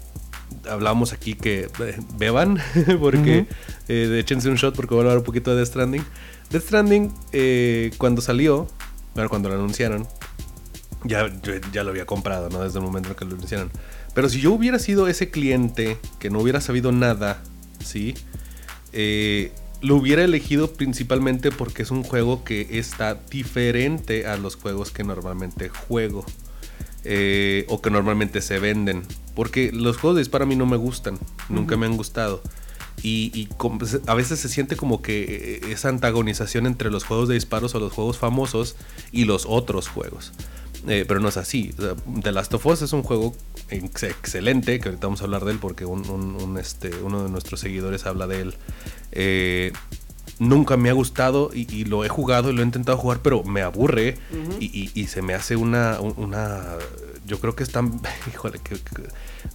hablábamos 0.67 1.13
aquí 1.13 1.35
que 1.35 1.69
eh, 1.79 1.99
beban, 2.17 2.57
porque 2.99 3.45
eh, 3.87 3.93
de 3.93 4.19
échense 4.19 4.49
un 4.49 4.55
shot 4.55 4.75
porque 4.75 4.95
voy 4.95 5.01
a 5.01 5.03
hablar 5.03 5.19
un 5.19 5.23
poquito 5.23 5.51
de 5.51 5.57
Death 5.57 5.67
Stranding. 5.67 6.03
Death 6.49 6.63
Stranding, 6.63 7.13
eh, 7.33 7.91
cuando 7.99 8.19
salió, 8.23 8.67
bueno, 9.13 9.29
cuando 9.29 9.47
lo 9.49 9.53
anunciaron, 9.55 10.07
ya, 11.03 11.27
yo 11.41 11.53
ya 11.73 11.83
lo 11.83 11.91
había 11.91 12.05
comprado, 12.05 12.49
¿no? 12.49 12.59
Desde 12.61 12.79
el 12.79 12.85
momento 12.85 13.09
en 13.09 13.15
que 13.15 13.25
lo 13.25 13.35
anunciaron. 13.35 13.71
Pero 14.13 14.29
si 14.29 14.41
yo 14.41 14.51
hubiera 14.53 14.79
sido 14.79 15.07
ese 15.07 15.29
cliente 15.29 15.97
que 16.19 16.29
no 16.29 16.39
hubiera 16.39 16.61
sabido 16.61 16.91
nada, 16.91 17.41
¿sí? 17.83 18.13
Eh, 18.93 19.51
lo 19.81 19.95
hubiera 19.95 20.23
elegido 20.23 20.73
principalmente 20.73 21.51
porque 21.51 21.81
es 21.83 21.91
un 21.91 22.03
juego 22.03 22.43
que 22.43 22.77
está 22.77 23.15
diferente 23.15 24.27
a 24.27 24.37
los 24.37 24.55
juegos 24.55 24.91
que 24.91 25.03
normalmente 25.03 25.69
juego. 25.69 26.25
eh, 27.03 27.65
o 27.67 27.81
que 27.81 27.89
normalmente 27.89 28.41
se 28.41 28.59
venden. 28.59 29.03
Porque 29.33 29.71
los 29.71 29.97
juegos 29.97 30.17
de 30.17 30.21
disparo 30.21 30.43
a 30.43 30.47
mí 30.47 30.55
no 30.55 30.67
me 30.67 30.77
gustan. 30.77 31.17
Nunca 31.49 31.75
me 31.77 31.87
han 31.87 31.97
gustado. 31.97 32.43
Y, 33.01 33.31
y 33.33 33.47
com- 33.57 33.79
a 34.05 34.13
veces 34.13 34.39
se 34.39 34.49
siente 34.49 34.75
como 34.75 35.01
que 35.01 35.59
eh, 35.65 35.71
esa 35.71 35.89
antagonización 35.89 36.67
entre 36.67 36.91
los 36.91 37.03
juegos 37.03 37.27
de 37.27 37.33
disparos 37.33 37.73
o 37.73 37.79
los 37.79 37.91
juegos 37.91 38.19
famosos 38.19 38.75
y 39.11 39.25
los 39.25 39.45
otros 39.47 39.87
juegos. 39.87 40.31
Eh, 40.87 41.05
pero 41.07 41.19
no 41.19 41.29
es 41.29 41.37
así. 41.37 41.73
The 42.23 42.31
Last 42.31 42.53
of 42.55 42.65
Us 42.65 42.81
es 42.81 42.91
un 42.93 43.03
juego 43.03 43.35
ex- 43.69 44.03
excelente, 44.03 44.79
que 44.79 44.89
ahorita 44.89 45.07
vamos 45.07 45.21
a 45.21 45.25
hablar 45.25 45.45
de 45.45 45.51
él 45.51 45.59
porque 45.59 45.85
un, 45.85 46.09
un- 46.09 46.35
un, 46.41 46.57
este, 46.57 46.89
uno 47.03 47.23
de 47.23 47.29
nuestros 47.29 47.59
seguidores 47.59 48.05
habla 48.05 48.25
de 48.27 48.41
él. 48.41 48.55
Eh, 49.11 49.73
nunca 50.39 50.77
me 50.77 50.89
ha 50.89 50.93
gustado 50.93 51.51
y, 51.53 51.71
y 51.73 51.85
lo 51.85 52.03
he 52.03 52.09
jugado 52.09 52.49
y 52.49 52.53
lo 52.53 52.61
he 52.61 52.65
intentado 52.65 52.97
jugar, 52.97 53.19
pero 53.21 53.43
me 53.43 53.61
aburre 53.61 54.17
y, 54.59 54.65
y- 54.65 54.91
y 54.95 55.07
se 55.07 55.21
me 55.21 55.33
hace 55.35 55.55
una, 55.55 55.99
un- 55.99 56.15
una... 56.17 56.63
Yo 57.27 57.39
creo 57.39 57.55
que 57.55 57.61
está... 57.63 57.83
Híjole, 58.33 58.59
que, 58.63 58.75
que 58.75 59.03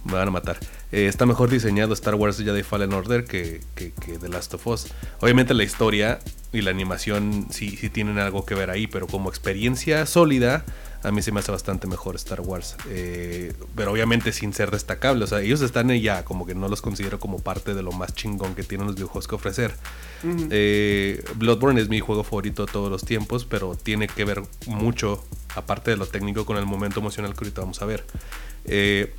me 0.05 0.13
van 0.13 0.29
a 0.29 0.31
matar. 0.31 0.57
Eh, 0.93 1.07
está 1.07 1.25
mejor 1.25 1.49
diseñado 1.49 1.93
Star 1.93 2.15
Wars 2.15 2.37
Jedi 2.37 2.63
Fallen 2.63 2.93
Order 2.93 3.25
que, 3.25 3.59
que, 3.75 3.91
que 3.91 4.17
The 4.17 4.29
Last 4.29 4.53
of 4.53 4.65
Us. 4.65 4.87
Obviamente 5.19 5.53
la 5.53 5.63
historia 5.63 6.19
y 6.53 6.61
la 6.61 6.71
animación 6.71 7.47
sí, 7.49 7.75
sí 7.75 7.89
tienen 7.89 8.17
algo 8.17 8.45
que 8.45 8.55
ver 8.55 8.69
ahí, 8.69 8.87
pero 8.87 9.07
como 9.07 9.27
experiencia 9.29 10.05
sólida, 10.05 10.63
a 11.03 11.11
mí 11.11 11.21
se 11.21 11.31
me 11.31 11.39
hace 11.39 11.51
bastante 11.51 11.87
mejor 11.87 12.15
Star 12.15 12.41
Wars. 12.41 12.75
Eh, 12.89 13.53
pero 13.75 13.91
obviamente 13.91 14.31
sin 14.31 14.53
ser 14.53 14.71
destacable. 14.71 15.23
O 15.23 15.27
sea, 15.27 15.41
ellos 15.41 15.61
están 15.61 15.89
ya, 15.89 16.25
como 16.25 16.45
que 16.45 16.55
no 16.55 16.67
los 16.67 16.81
considero 16.81 17.19
como 17.19 17.39
parte 17.39 17.73
de 17.73 17.83
lo 17.83 17.91
más 17.91 18.13
chingón 18.13 18.55
que 18.55 18.63
tienen 18.63 18.87
los 18.87 18.95
videojuegos 18.95 19.27
que 19.27 19.35
ofrecer. 19.35 19.73
Eh, 20.23 21.23
Bloodborne 21.35 21.79
es 21.79 21.89
mi 21.89 21.99
juego 21.99 22.23
favorito 22.23 22.65
de 22.65 22.71
todos 22.71 22.89
los 22.89 23.03
tiempos, 23.03 23.45
pero 23.45 23.75
tiene 23.75 24.07
que 24.07 24.25
ver 24.25 24.41
mucho, 24.65 25.23
aparte 25.55 25.91
de 25.91 25.97
lo 25.97 26.07
técnico, 26.07 26.45
con 26.45 26.57
el 26.57 26.65
momento 26.65 26.99
emocional 26.99 27.33
que 27.33 27.45
ahorita 27.45 27.61
vamos 27.61 27.81
a 27.81 27.85
ver. 27.85 28.05
Eh, 28.65 29.13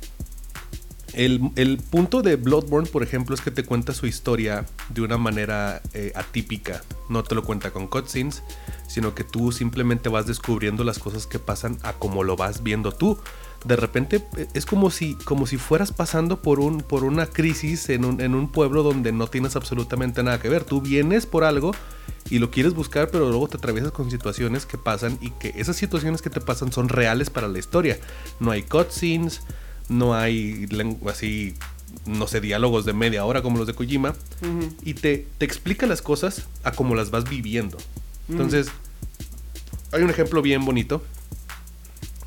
el, 1.13 1.77
punto 1.89 2.21
de 2.21 2.35
Bloodborne, 2.35 2.87
por 2.89 3.03
ejemplo, 3.03 3.35
es 3.35 3.41
que 3.41 3.51
te 3.51 3.63
cuenta 3.63 3.93
su 3.93 4.05
historia 4.07 4.65
de 4.89 5.01
una 5.01 5.17
manera 5.17 5.81
eh, 5.93 6.11
atípica. 6.15 6.81
No 7.09 7.23
te 7.23 7.35
lo 7.35 7.43
cuenta 7.43 7.71
con 7.71 7.87
cutscenes, 7.87 8.43
sino 8.87 9.15
que 9.15 9.23
tú 9.23 9.51
simplemente 9.51 10.09
vas 10.09 10.27
descubriendo 10.27 10.83
las 10.83 10.99
cosas 10.99 11.27
que 11.27 11.39
pasan 11.39 11.77
a 11.83 11.93
como 11.93 12.23
lo 12.23 12.35
vas 12.35 12.63
viendo 12.63 12.91
tú. 12.91 13.17
De 13.65 13.75
repente 13.75 14.23
eh, 14.37 14.47
es 14.53 14.65
como 14.65 14.89
si, 14.89 15.15
como 15.15 15.47
si 15.47 15.57
fueras 15.57 15.91
pasando 15.91 16.41
por, 16.41 16.59
un, 16.59 16.79
por 16.81 17.03
una 17.03 17.25
crisis 17.25 17.89
en 17.89 18.05
un, 18.05 18.21
en 18.21 18.35
un 18.35 18.49
pueblo 18.49 18.83
donde 18.83 19.11
no 19.11 19.27
tienes 19.27 19.55
absolutamente 19.55 20.23
nada 20.23 20.39
que 20.39 20.49
ver. 20.49 20.63
Tú 20.63 20.81
vienes 20.81 21.25
por 21.25 21.43
algo 21.43 21.71
y 22.29 22.39
lo 22.39 22.51
quieres 22.51 22.73
buscar, 22.73 23.09
pero 23.09 23.29
luego 23.29 23.47
te 23.47 23.57
atraviesas 23.57 23.91
con 23.91 24.11
situaciones 24.11 24.65
que 24.65 24.77
pasan 24.77 25.17
y 25.21 25.31
que 25.31 25.53
esas 25.55 25.75
situaciones 25.75 26.21
que 26.21 26.29
te 26.29 26.41
pasan 26.41 26.71
son 26.71 26.89
reales 26.89 27.29
para 27.29 27.47
la 27.47 27.59
historia. 27.59 27.99
No 28.39 28.51
hay 28.51 28.63
cutscenes 28.63 29.41
no 29.89 30.15
hay 30.15 30.67
así, 31.07 31.55
no 32.05 32.27
sé, 32.27 32.39
diálogos 32.39 32.85
de 32.85 32.93
media 32.93 33.25
hora 33.25 33.41
como 33.41 33.57
los 33.57 33.67
de 33.67 33.73
Kojima, 33.73 34.15
y 34.83 34.93
te, 34.93 35.27
te, 35.37 35.45
explica 35.45 35.85
las 35.85 36.01
cosas 36.01 36.47
a 36.63 36.71
como 36.71 36.95
las 36.95 37.11
vas 37.11 37.29
viviendo. 37.29 37.77
Entonces, 38.29 38.67
hay 39.91 40.03
un 40.03 40.09
ejemplo 40.09 40.41
bien 40.41 40.63
bonito, 40.65 41.03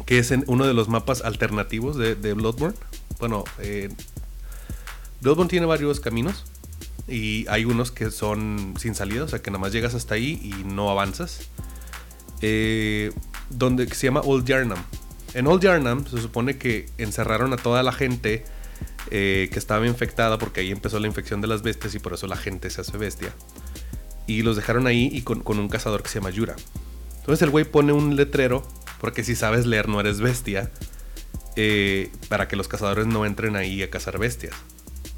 que 0.05 0.19
es 0.19 0.31
en 0.31 0.45
uno 0.47 0.67
de 0.67 0.75
los 0.75 0.89
mapas 0.89 1.23
alternativos 1.23 1.97
de, 1.97 2.35
Bloodborne. 2.35 2.77
Bueno, 3.19 3.45
eh, 3.59 3.89
Bloodborne 5.21 5.49
tiene 5.49 5.67
varios 5.67 6.01
caminos. 6.01 6.45
Y 7.09 7.47
hay 7.49 7.65
unos 7.65 7.91
que 7.91 8.11
son 8.11 8.75
sin 8.79 8.95
salida, 8.95 9.25
o 9.25 9.29
sea 9.29 9.43
que 9.43 9.51
nada 9.51 9.61
más 9.61 9.73
llegas 9.73 9.95
hasta 9.95 10.15
ahí 10.15 10.41
y 10.43 10.65
no 10.65 10.89
avanzas. 10.89 11.49
Eh, 12.43 13.13
donde 13.51 13.93
se 13.93 14.07
llama 14.07 14.21
Old 14.21 14.47
Yarnam. 14.47 14.79
En 15.35 15.47
Old 15.47 15.62
Yarnam 15.62 16.07
se 16.07 16.20
supone 16.20 16.59
que 16.59 16.87
encerraron 16.99 17.53
a 17.53 17.57
toda 17.57 17.83
la 17.83 17.93
gente 17.93 18.45
eh, 19.11 19.49
que 19.53 19.59
estaba 19.59 19.87
infectada 19.87 20.39
porque 20.39 20.61
ahí 20.61 20.70
empezó 20.70 20.99
la 20.99 21.07
infección 21.07 21.41
de 21.41 21.47
las 21.47 21.62
bestias 21.62 21.95
y 21.95 21.99
por 21.99 22.14
eso 22.14 22.26
la 22.26 22.37
gente 22.37 22.70
se 22.70 22.80
hace 22.80 22.97
bestia. 22.99 23.33
Y 24.26 24.43
los 24.43 24.57
dejaron 24.57 24.87
ahí 24.87 25.11
y 25.12 25.22
con, 25.22 25.43
un 25.47 25.68
cazador 25.68 26.03
que 26.03 26.09
se 26.09 26.18
llama 26.18 26.30
Yura. 26.30 26.57
Entonces 27.18 27.43
el 27.43 27.51
güey 27.51 27.64
pone 27.64 27.93
un 27.93 28.16
letrero, 28.16 28.66
porque 29.01 29.24
si 29.24 29.35
sabes 29.35 29.66
leer 29.66 29.89
no 29.89 30.01
eres 30.01 30.20
bestia, 30.20 30.70
eh, 31.57 32.11
para 32.28 32.49
que 32.49 32.57
los 32.57 32.68
cazadores 32.68 33.07
no 33.07 33.26
entren 33.26 33.57
ahí 33.57 33.83
a 33.83 33.91
cazar 33.91 34.18
bestias. 34.18 34.55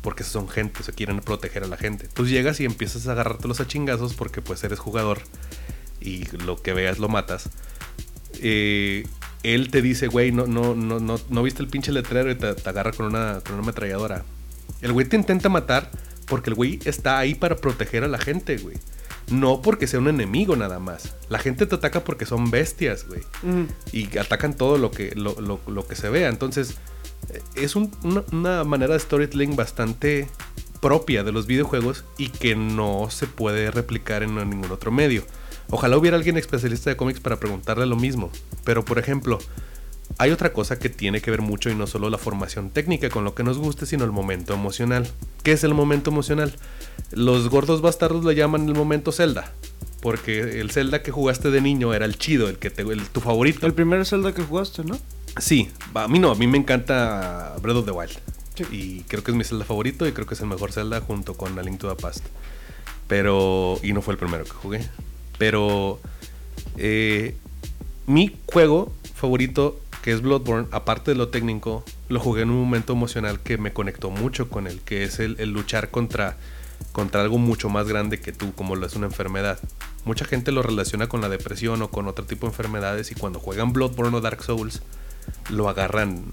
Porque 0.00 0.22
son 0.22 0.48
gente, 0.48 0.82
se 0.82 0.92
quieren 0.92 1.20
proteger 1.20 1.64
a 1.64 1.66
la 1.66 1.76
gente. 1.76 2.08
Tú 2.08 2.26
llegas 2.26 2.60
y 2.60 2.64
empiezas 2.64 3.06
a 3.08 3.12
agarrártelos 3.12 3.60
a 3.60 3.66
chingazos 3.66 4.14
porque 4.14 4.42
pues 4.42 4.62
eres 4.64 4.78
jugador 4.78 5.20
y 6.00 6.24
lo 6.38 6.60
que 6.60 6.74
veas 6.74 6.98
lo 6.98 7.08
matas. 7.08 7.48
Eh, 8.40 9.06
él 9.44 9.70
te 9.70 9.82
dice, 9.82 10.08
güey, 10.08 10.32
no, 10.32 10.46
no, 10.46 10.74
no, 10.74 10.98
no, 10.98 11.20
no 11.28 11.42
viste 11.42 11.62
el 11.62 11.68
pinche 11.68 11.92
letrero 11.92 12.30
y 12.30 12.34
te, 12.34 12.48
agarra 12.68 12.92
con 12.92 13.06
una, 13.06 13.40
con 13.44 13.54
una 13.54 13.62
ametralladora. 13.62 14.24
El 14.80 14.92
güey 14.92 15.06
te 15.06 15.16
intenta 15.16 15.48
matar 15.48 15.90
porque 16.26 16.50
el 16.50 16.56
güey 16.56 16.80
está 16.84 17.18
ahí 17.18 17.34
para 17.34 17.56
proteger 17.56 18.04
a 18.04 18.08
la 18.08 18.18
gente, 18.18 18.56
güey. 18.56 18.76
No 19.30 19.60
porque 19.62 19.86
sea 19.86 20.00
un 20.00 20.08
enemigo 20.08 20.56
nada 20.56 20.78
más. 20.78 21.14
La 21.28 21.38
gente 21.38 21.66
te 21.66 21.74
ataca 21.74 22.04
porque 22.04 22.26
son 22.26 22.50
bestias, 22.50 23.06
güey. 23.06 23.20
Y 23.92 24.18
atacan 24.18 24.54
todo 24.54 24.78
lo 24.78 24.90
que, 24.90 25.12
lo, 25.14 25.36
lo, 25.40 25.86
que 25.86 25.94
se 25.94 26.08
vea. 26.08 26.28
Entonces, 26.28 26.76
es 27.54 27.76
una, 27.76 27.90
una, 28.32 28.64
manera 28.64 28.94
de 28.94 29.00
storytelling 29.00 29.56
bastante 29.56 30.28
propia 30.80 31.22
de 31.22 31.32
los 31.32 31.46
videojuegos 31.46 32.04
y 32.18 32.28
que 32.28 32.56
no 32.56 33.08
se 33.10 33.26
puede 33.26 33.70
replicar 33.70 34.22
en 34.22 34.36
ningún 34.36 34.70
otro 34.70 34.90
medio. 34.90 35.24
Ojalá 35.74 35.98
hubiera 35.98 36.16
alguien 36.16 36.36
especialista 36.36 36.88
de 36.88 36.96
cómics 36.96 37.18
para 37.18 37.40
preguntarle 37.40 37.84
lo 37.84 37.96
mismo. 37.96 38.30
Pero 38.62 38.84
por 38.84 39.00
ejemplo, 39.00 39.40
hay 40.18 40.30
otra 40.30 40.52
cosa 40.52 40.78
que 40.78 40.88
tiene 40.88 41.20
que 41.20 41.32
ver 41.32 41.42
mucho 41.42 41.68
y 41.68 41.74
no 41.74 41.88
solo 41.88 42.10
la 42.10 42.16
formación 42.16 42.70
técnica 42.70 43.10
con 43.10 43.24
lo 43.24 43.34
que 43.34 43.42
nos 43.42 43.58
guste, 43.58 43.84
sino 43.84 44.04
el 44.04 44.12
momento 44.12 44.54
emocional. 44.54 45.10
¿Qué 45.42 45.50
es 45.50 45.64
el 45.64 45.74
momento 45.74 46.12
emocional? 46.12 46.54
Los 47.10 47.48
gordos 47.48 47.80
bastardos 47.80 48.22
lo 48.22 48.30
llaman 48.30 48.68
el 48.68 48.74
momento 48.76 49.10
Zelda. 49.10 49.52
Porque 50.00 50.60
el 50.60 50.70
Zelda 50.70 51.02
que 51.02 51.10
jugaste 51.10 51.50
de 51.50 51.60
niño 51.60 51.92
era 51.92 52.04
el 52.04 52.18
chido, 52.18 52.48
el 52.48 52.58
que 52.58 52.70
te, 52.70 52.82
el, 52.82 53.08
tu 53.08 53.20
favorito. 53.20 53.66
El 53.66 53.74
primer 53.74 54.06
Zelda 54.06 54.32
que 54.32 54.44
jugaste, 54.44 54.84
¿no? 54.84 54.96
Sí, 55.38 55.72
a 55.94 56.06
mí 56.06 56.20
no, 56.20 56.30
a 56.30 56.36
mí 56.36 56.46
me 56.46 56.58
encanta 56.58 57.56
Breath 57.60 57.78
of 57.78 57.84
the 57.84 57.90
Wild. 57.90 58.12
Y 58.70 59.00
creo 59.08 59.24
que 59.24 59.32
es 59.32 59.36
mi 59.36 59.42
Zelda 59.42 59.64
favorito 59.64 60.06
y 60.06 60.12
creo 60.12 60.24
que 60.24 60.34
es 60.34 60.40
el 60.40 60.46
mejor 60.46 60.70
Zelda 60.70 61.00
junto 61.00 61.34
con 61.34 61.58
A 61.58 61.62
Link 61.64 61.80
to 61.80 61.92
the 61.92 62.00
Past. 62.00 62.24
Pero, 63.08 63.80
y 63.82 63.92
no 63.92 64.02
fue 64.02 64.14
el 64.14 64.18
primero 64.18 64.44
que 64.44 64.52
jugué. 64.52 64.88
Pero 65.38 66.00
eh, 66.76 67.36
mi 68.06 68.36
juego 68.46 68.92
favorito, 69.14 69.80
que 70.02 70.12
es 70.12 70.20
Bloodborne, 70.20 70.68
aparte 70.70 71.12
de 71.12 71.16
lo 71.16 71.28
técnico, 71.28 71.84
lo 72.08 72.20
jugué 72.20 72.42
en 72.42 72.50
un 72.50 72.60
momento 72.60 72.92
emocional 72.92 73.40
que 73.40 73.58
me 73.58 73.72
conectó 73.72 74.10
mucho 74.10 74.48
con 74.50 74.66
él, 74.66 74.80
que 74.84 75.04
es 75.04 75.18
el, 75.18 75.36
luchar 75.50 75.90
contra, 75.90 76.36
contra 76.92 77.22
algo 77.22 77.38
mucho 77.38 77.68
más 77.68 77.88
grande 77.88 78.20
que 78.20 78.32
tú, 78.32 78.54
como 78.54 78.76
lo 78.76 78.86
es 78.86 78.94
una 78.94 79.06
enfermedad. 79.06 79.58
Mucha 80.04 80.26
gente 80.26 80.52
lo 80.52 80.62
relaciona 80.62 81.08
con 81.08 81.22
la 81.22 81.28
depresión 81.28 81.80
o 81.80 81.90
con 81.90 82.08
otro 82.08 82.26
tipo 82.26 82.46
de 82.46 82.52
enfermedades 82.52 83.10
y 83.10 83.14
cuando 83.14 83.40
juegan 83.40 83.72
Bloodborne 83.72 84.16
o 84.16 84.20
Dark 84.20 84.42
Souls, 84.42 84.82
lo 85.48 85.68
agarran 85.68 86.24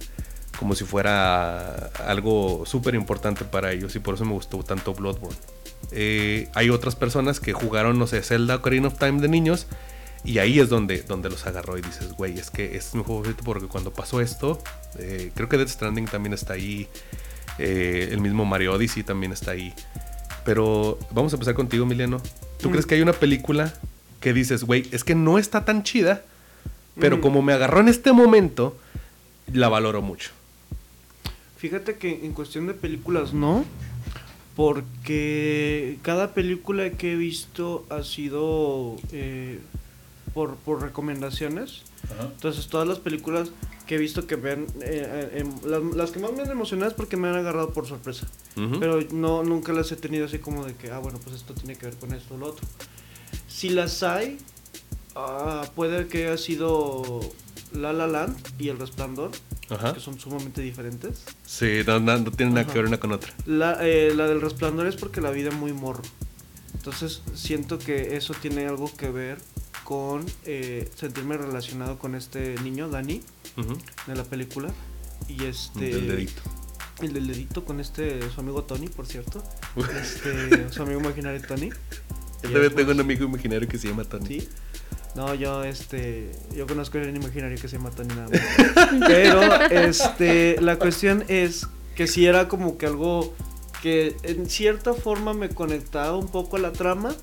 como 0.60 0.76
si 0.76 0.84
fuera 0.84 1.91
algo 2.06 2.66
súper 2.66 2.93
importante 2.95 3.45
para 3.45 3.72
ellos 3.72 3.95
y 3.95 3.99
por 3.99 4.16
eso 4.16 4.26
me 4.26 4.34
gustó 4.34 4.62
tanto 4.64 4.93
Bloodborne. 4.93 5.38
Eh, 5.91 6.49
hay 6.53 6.69
otras 6.69 6.95
personas 6.95 7.39
que 7.39 7.53
jugaron, 7.53 7.99
no 7.99 8.07
sé, 8.07 8.21
Zelda 8.21 8.55
Ocarina 8.55 8.88
of 8.88 8.97
Time 8.97 9.21
de 9.21 9.27
niños. 9.27 9.67
Y 10.23 10.38
ahí 10.38 10.59
es 10.59 10.69
donde, 10.69 11.01
donde 11.01 11.29
los 11.29 11.47
agarró 11.47 11.77
y 11.77 11.82
dices, 11.82 12.13
güey, 12.13 12.38
es 12.38 12.51
que 12.51 12.77
es 12.77 12.93
mi 12.93 13.03
juego 13.03 13.21
favorito 13.21 13.43
porque 13.43 13.67
cuando 13.67 13.91
pasó 13.91 14.21
esto, 14.21 14.61
eh, 14.99 15.32
creo 15.34 15.49
que 15.49 15.57
Death 15.57 15.69
Stranding 15.69 16.05
también 16.05 16.34
está 16.34 16.53
ahí. 16.53 16.88
Eh, 17.57 18.09
el 18.11 18.21
mismo 18.21 18.45
Mario 18.45 18.73
Odyssey 18.73 19.03
también 19.03 19.32
está 19.32 19.51
ahí. 19.51 19.73
Pero 20.45 20.99
vamos 21.11 21.34
a 21.34 21.38
empezar 21.38 21.55
contigo, 21.55 21.86
Emiliano. 21.86 22.21
¿Tú 22.59 22.69
mm. 22.69 22.71
crees 22.71 22.86
que 22.86 22.95
hay 22.95 23.01
una 23.01 23.13
película 23.13 23.73
que 24.19 24.34
dices, 24.34 24.63
güey, 24.63 24.88
es 24.91 25.03
que 25.03 25.15
no 25.15 25.39
está 25.39 25.65
tan 25.65 25.84
chida, 25.84 26.23
pero 26.99 27.17
mm. 27.17 27.21
como 27.21 27.41
me 27.41 27.53
agarró 27.53 27.79
en 27.79 27.88
este 27.88 28.11
momento, 28.13 28.77
la 29.51 29.69
valoro 29.69 30.03
mucho? 30.03 30.29
Fíjate 31.57 31.95
que 31.95 32.25
en 32.25 32.34
cuestión 32.34 32.67
de 32.67 32.73
películas 32.73 33.34
no, 33.34 33.65
porque 34.56 35.99
cada 36.02 36.34
película 36.34 36.91
que 36.91 37.14
he 37.14 37.16
visto 37.16 37.86
ha 37.89 38.04
sido 38.04 38.97
eh, 39.12 39.60
por, 40.34 40.56
por, 40.56 40.82
recomendaciones. 40.82 41.84
Entonces 42.20 42.68
todas 42.68 42.88
las 42.88 42.99
películas 42.99 43.52
que 43.86 43.95
he 43.95 43.97
visto 43.97 44.28
que 44.28 44.36
ven, 44.36 44.68
eh, 44.82 45.43
eh, 45.43 45.45
las, 45.95 46.12
que 46.12 46.20
más 46.20 46.34
me 46.34 46.41
han 46.41 46.49
emocionado 46.49 46.89
es 46.89 46.95
porque 46.95 47.18
me 47.18 47.28
han 47.28 47.36
agarrado 47.36 47.72
por 47.72 47.88
sorpresa. 47.88 48.28
Pero 48.56 49.02
no, 49.12 49.43
nunca 49.43 49.74
las 49.74 49.91
he 49.91 49.95
tenido 49.95 50.26
así 50.26 50.39
como 50.39 50.66
de 50.66 50.76
que, 50.76 50.91
ah, 50.91 50.99
bueno, 50.99 51.20
pues 51.24 51.36
esto 51.36 51.54
tiene 51.54 51.76
que 51.76 51.88
ver 51.88 51.95
con 51.95 52.14
esto 52.14 52.36
o 52.36 52.38
lo 52.38 52.47
otro. 52.47 52.68
Si 53.47 53.70
las 53.70 54.04
hay, 54.04 54.38
ah, 55.16 55.70
puede 55.76 56.08
que 56.08 56.28
haya 56.28 56.38
sido 56.38 57.20
La 57.74 57.93
La 57.93 58.07
Land 58.07 58.38
y 58.59 58.69
El 58.69 58.80
Resplandor 58.80 59.32
que 59.93 59.99
son 59.99 60.19
sumamente 60.19 60.61
diferentes. 60.61 61.24
Sí, 61.45 61.82
no, 61.86 62.32
tienen 62.32 62.55
nada 62.55 62.67
que 62.67 62.74
ver 62.74 62.86
una 62.86 62.99
con 62.99 63.11
otra. 63.11 63.34
Eh, 63.82 64.13
la, 64.15 64.28
del 64.28 64.41
resplandor 64.41 64.88
es 64.88 64.95
porque 64.95 65.22
la 65.22 65.32
vida 65.32 65.49
es 65.49 65.55
muy 65.55 65.74
morro. 65.74 66.01
Entonces 66.74 67.22
siento 67.36 67.80
que 67.80 68.15
eso 68.17 68.34
tiene 68.34 68.67
algo 68.67 68.91
que 68.95 69.09
ver 69.09 69.38
con 69.84 70.26
eh, 70.45 70.89
sentirme 70.95 71.38
relacionado 71.38 71.97
con 71.99 72.15
este 72.15 72.55
niño, 72.63 72.89
Dani, 72.89 73.22
de 74.07 74.15
la 74.15 74.24
película. 74.24 74.69
Y 75.28 75.45
este... 75.45 75.91
El 75.91 76.07
dedito. 76.07 76.41
El 77.01 77.13
del 77.13 77.28
dedito 77.28 77.65
con 77.65 77.80
este, 77.80 78.19
su 78.30 78.41
amigo 78.41 78.63
Tony, 78.63 78.88
por 78.88 79.07
cierto. 79.07 79.43
este, 80.01 80.72
su 80.72 80.84
amigo 80.84 80.99
imaginario 80.99 81.41
Tony. 81.47 81.69
Yo 82.43 82.51
también 82.51 82.76
tengo 82.76 82.91
un 82.91 82.99
amigo 82.99 83.26
imaginario 83.26 83.67
que 83.67 83.78
se 83.78 83.88
llama 83.88 84.03
Tony. 84.03 84.41
Sí. 84.41 84.49
No, 85.16 85.34
yo 85.36 85.64
este, 85.64 86.32
yo 86.55 86.66
conozco 86.68 86.97
el 86.97 87.16
imaginario 87.16 87.57
que 87.59 87.68
se 87.68 87.80
mata 87.80 88.03
ni 88.03 88.16
nada. 88.16 88.30
Pero 89.07 89.41
este, 89.70 90.59
la 90.62 90.78
cuestión 90.78 91.24
es 91.28 91.68
que 91.95 92.07
si 92.07 92.26
era 92.26 92.47
como 92.47 92.78
que 92.78 92.86
algo 92.86 93.34
que 93.82 94.16
en 94.24 94.47
cierta 94.47 94.93
forma 94.93 95.34
me 95.34 95.49
conectaba 95.49 96.16
un 96.16 96.28
poco 96.28 96.57
a 96.57 96.59
la 96.59 96.72
trama, 96.72 97.16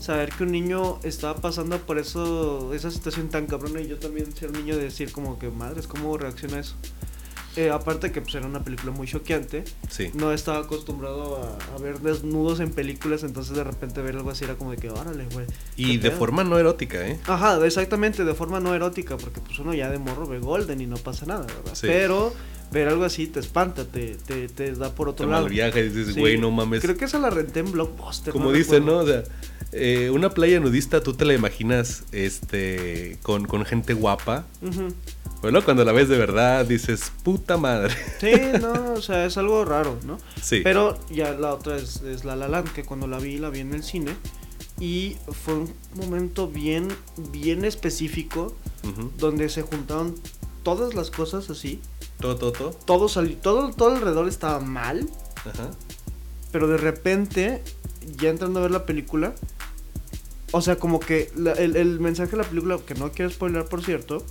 saber 0.00 0.30
que 0.30 0.44
un 0.44 0.52
niño 0.52 1.00
estaba 1.02 1.40
pasando 1.40 1.78
por 1.78 1.98
eso 1.98 2.72
esa 2.72 2.90
situación 2.90 3.28
tan 3.28 3.46
cabrona 3.46 3.80
y 3.80 3.88
yo 3.88 3.98
también 3.98 4.34
ser 4.34 4.52
niño 4.52 4.76
de 4.76 4.84
decir 4.84 5.10
como 5.10 5.38
que 5.38 5.50
madres, 5.50 5.88
¿cómo 5.88 6.16
reacciona 6.16 6.60
eso? 6.60 6.76
Eh, 7.56 7.70
aparte 7.70 8.10
que 8.12 8.20
pues, 8.20 8.34
era 8.34 8.46
una 8.46 8.62
película 8.64 8.90
muy 8.92 9.06
choqueante, 9.06 9.64
Sí. 9.88 10.10
no 10.14 10.32
estaba 10.32 10.58
acostumbrado 10.58 11.36
a, 11.42 11.74
a 11.74 11.78
ver 11.78 12.00
desnudos 12.00 12.60
en 12.60 12.70
películas, 12.70 13.22
entonces 13.22 13.54
de 13.56 13.62
repente 13.64 14.02
ver 14.02 14.16
algo 14.16 14.30
así 14.30 14.44
era 14.44 14.54
como 14.56 14.70
de 14.72 14.76
que, 14.78 14.90
órale, 14.90 15.26
güey. 15.32 15.46
Y 15.76 15.98
de 15.98 16.08
pedo". 16.10 16.18
forma 16.18 16.44
no 16.44 16.58
erótica, 16.58 17.06
¿eh? 17.06 17.18
Ajá, 17.26 17.64
exactamente, 17.64 18.24
de 18.24 18.34
forma 18.34 18.60
no 18.60 18.74
erótica, 18.74 19.16
porque 19.16 19.40
pues 19.40 19.58
uno 19.58 19.72
ya 19.74 19.90
de 19.90 19.98
morro 19.98 20.26
ve 20.26 20.38
Golden 20.40 20.80
y 20.80 20.86
no 20.86 20.96
pasa 20.96 21.26
nada, 21.26 21.46
¿verdad? 21.46 21.74
Sí. 21.74 21.86
Pero 21.86 22.32
ver 22.72 22.88
algo 22.88 23.04
así 23.04 23.28
te 23.28 23.38
espanta, 23.38 23.84
te, 23.84 24.16
te, 24.16 24.48
te 24.48 24.72
da 24.74 24.92
por 24.92 25.06
Te 25.08 25.10
otro 25.12 25.26
lado. 25.28 25.42
mal 25.44 25.50
viaja 25.52 25.78
y 25.78 25.90
dices, 25.90 26.14
Sí. 26.14 26.20
güey, 26.20 26.38
no 26.38 26.50
mames. 26.50 26.80
Creo 26.82 26.96
que 26.96 27.04
esa 27.04 27.18
la 27.20 27.30
renté 27.30 27.60
en 27.60 27.70
Blockbuster. 27.70 28.32
Como 28.32 28.46
no 28.46 28.52
dicen, 28.52 28.84
¿no? 28.84 28.98
O 28.98 29.06
sea, 29.06 29.22
eh, 29.70 30.10
una 30.10 30.30
playa 30.30 30.58
nudista 30.58 31.00
tú 31.00 31.14
te 31.14 31.24
la 31.24 31.34
imaginas 31.34 32.02
este 32.10 33.18
con, 33.22 33.44
con 33.44 33.64
gente 33.64 33.94
guapa. 33.94 34.46
Ujú. 35.44 35.52
Bueno, 35.52 35.64
cuando 35.64 35.84
la 35.84 35.92
ves 35.92 36.08
de 36.08 36.16
verdad 36.18 36.64
dices, 36.66 37.12
puta 37.22 37.56
madre. 37.56 37.94
Sí, 38.20 38.32
no, 38.60 38.94
o 38.94 39.00
sea, 39.02 39.26
es 39.26 39.36
algo 39.36 39.64
raro, 39.64 39.98
¿no? 40.04 40.18
Sí. 40.42 40.60
Pero 40.64 40.98
ya 41.10 41.32
la 41.32 41.52
otra 41.54 41.76
es, 41.76 42.02
es 42.02 42.24
La 42.24 42.34
La 42.36 42.48
Land, 42.48 42.72
que 42.72 42.84
cuando 42.84 43.06
la 43.06 43.18
vi, 43.18 43.38
la 43.38 43.50
vi 43.50 43.60
en 43.60 43.74
el 43.74 43.82
cine. 43.82 44.14
Y 44.80 45.16
fue 45.44 45.54
un 45.54 45.72
momento 45.94 46.48
bien, 46.48 46.88
bien 47.30 47.64
específico, 47.64 48.54
donde 49.18 49.48
se 49.48 49.62
juntaron 49.62 50.14
todas 50.62 50.94
las 50.94 51.10
cosas 51.10 51.48
así. 51.50 51.80
Todo, 52.18 52.36
todo, 52.36 52.52
todo. 52.52 52.70
Todo, 52.70 53.08
sali- 53.08 53.36
todo, 53.40 53.70
todo 53.72 53.94
alrededor 53.94 54.28
estaba 54.28 54.58
mal, 54.60 55.08
Ajá. 55.44 55.70
pero 56.52 56.66
de 56.68 56.76
repente, 56.78 57.62
ya 58.18 58.30
entrando 58.30 58.58
a 58.60 58.62
ver 58.62 58.70
la 58.72 58.84
película, 58.86 59.34
o 60.52 60.60
sea, 60.60 60.76
como 60.76 60.98
que 61.00 61.30
la- 61.36 61.52
el, 61.52 61.76
el 61.76 62.00
mensaje 62.00 62.32
de 62.32 62.38
la 62.38 62.44
película, 62.44 62.78
que 62.84 62.94
no 62.94 63.12
quiero 63.12 63.30
spoiler 63.30 63.64
por 63.66 63.82
cierto, 63.84 64.24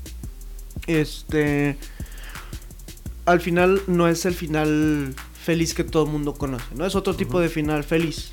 este, 0.88 1.78
al 3.26 3.42
final 3.42 3.82
no 3.88 4.08
es 4.08 4.26
el 4.26 4.34
final 4.34 5.16
feliz 5.44 5.74
que 5.74 5.84
todo 5.84 6.04
el 6.06 6.12
mundo 6.12 6.34
conoce, 6.34 6.66
¿no? 6.76 6.86
Es 6.86 6.96
otro 6.96 7.16
tipo 7.16 7.40
de 7.40 7.50
final 7.50 7.84
feliz. 7.84 8.32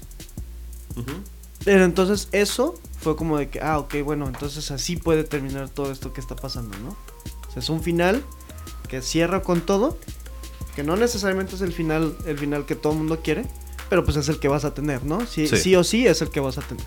Pero 1.65 1.85
entonces 1.85 2.29
eso 2.33 2.75
fue 3.01 3.17
como 3.17 3.39
de 3.39 3.49
que, 3.49 3.61
ah, 3.61 3.79
ok, 3.79 3.97
bueno, 4.05 4.27
entonces 4.27 4.71
así 4.71 4.97
puede 4.97 5.25
terminar 5.25 5.69
todo 5.69 5.93
esto 5.93 6.13
que 6.13 6.21
está 6.21 6.37
pasando, 6.37 6.77
¿no? 6.79 6.91
O 7.49 7.53
sea, 7.53 7.61
es 7.63 7.69
un 7.69 7.83
final 7.83 8.23
que 8.89 9.03
cierra 9.03 9.43
con 9.43 9.61
todo, 9.61 9.99
que 10.75 10.83
no 10.83 10.97
necesariamente 10.97 11.55
es 11.55 11.61
el 11.61 11.73
final, 11.73 12.17
el 12.27 12.39
final 12.39 12.65
que 12.67 12.75
todo 12.77 12.93
el 12.93 12.99
mundo 12.99 13.21
quiere, 13.23 13.47
pero 13.89 14.05
pues 14.05 14.17
es 14.17 14.29
el 14.29 14.39
que 14.39 14.49
vas 14.49 14.65
a 14.65 14.75
tener, 14.75 15.05
¿no? 15.05 15.27
Sí, 15.27 15.47
Sí. 15.49 15.57
sí 15.57 15.77
o 15.77 15.85
sí 15.85 16.07
es 16.07 16.23
el 16.23 16.31
que 16.31 16.41
vas 16.41 16.59
a 16.59 16.63
tener. 16.63 16.85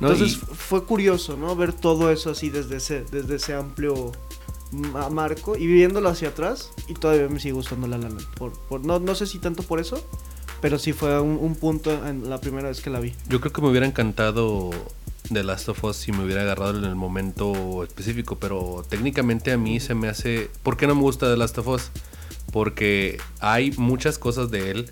No, 0.00 0.10
Entonces 0.12 0.36
y- 0.38 0.54
fue 0.54 0.84
curioso, 0.84 1.36
¿no? 1.36 1.54
Ver 1.56 1.72
todo 1.72 2.10
eso 2.10 2.30
así 2.30 2.50
desde 2.50 2.76
ese, 2.76 3.02
desde 3.10 3.36
ese 3.36 3.54
amplio 3.54 4.12
marco 4.72 5.56
y 5.56 5.66
viéndolo 5.66 6.08
hacia 6.08 6.28
atrás 6.28 6.70
y 6.88 6.94
todavía 6.94 7.28
me 7.28 7.40
sigue 7.40 7.52
gustando 7.52 7.86
La 7.86 7.98
La 7.98 8.08
Land. 8.08 8.26
Por, 8.34 8.52
por, 8.52 8.84
no, 8.84 8.98
no 8.98 9.14
sé 9.14 9.26
si 9.26 9.38
tanto 9.38 9.62
por 9.62 9.80
eso, 9.80 10.06
pero 10.60 10.78
sí 10.78 10.92
fue 10.92 11.20
un, 11.20 11.38
un 11.40 11.54
punto 11.54 12.06
en 12.06 12.28
la 12.28 12.40
primera 12.40 12.68
vez 12.68 12.80
que 12.80 12.90
la 12.90 13.00
vi. 13.00 13.14
Yo 13.28 13.40
creo 13.40 13.52
que 13.52 13.62
me 13.62 13.68
hubiera 13.68 13.86
encantado 13.86 14.70
The 15.32 15.42
Last 15.42 15.68
of 15.68 15.82
Us 15.84 15.96
si 15.96 16.12
me 16.12 16.24
hubiera 16.24 16.42
agarrado 16.42 16.78
en 16.78 16.84
el 16.84 16.94
momento 16.96 17.84
específico, 17.84 18.36
pero 18.38 18.84
técnicamente 18.88 19.52
a 19.52 19.56
mí 19.58 19.80
se 19.80 19.94
me 19.94 20.08
hace... 20.08 20.50
¿Por 20.62 20.76
qué 20.76 20.86
no 20.86 20.94
me 20.94 21.02
gusta 21.02 21.30
The 21.30 21.36
Last 21.36 21.58
of 21.58 21.68
Us? 21.68 21.90
Porque 22.52 23.18
hay 23.40 23.72
muchas 23.72 24.18
cosas 24.18 24.50
de 24.50 24.70
él 24.70 24.90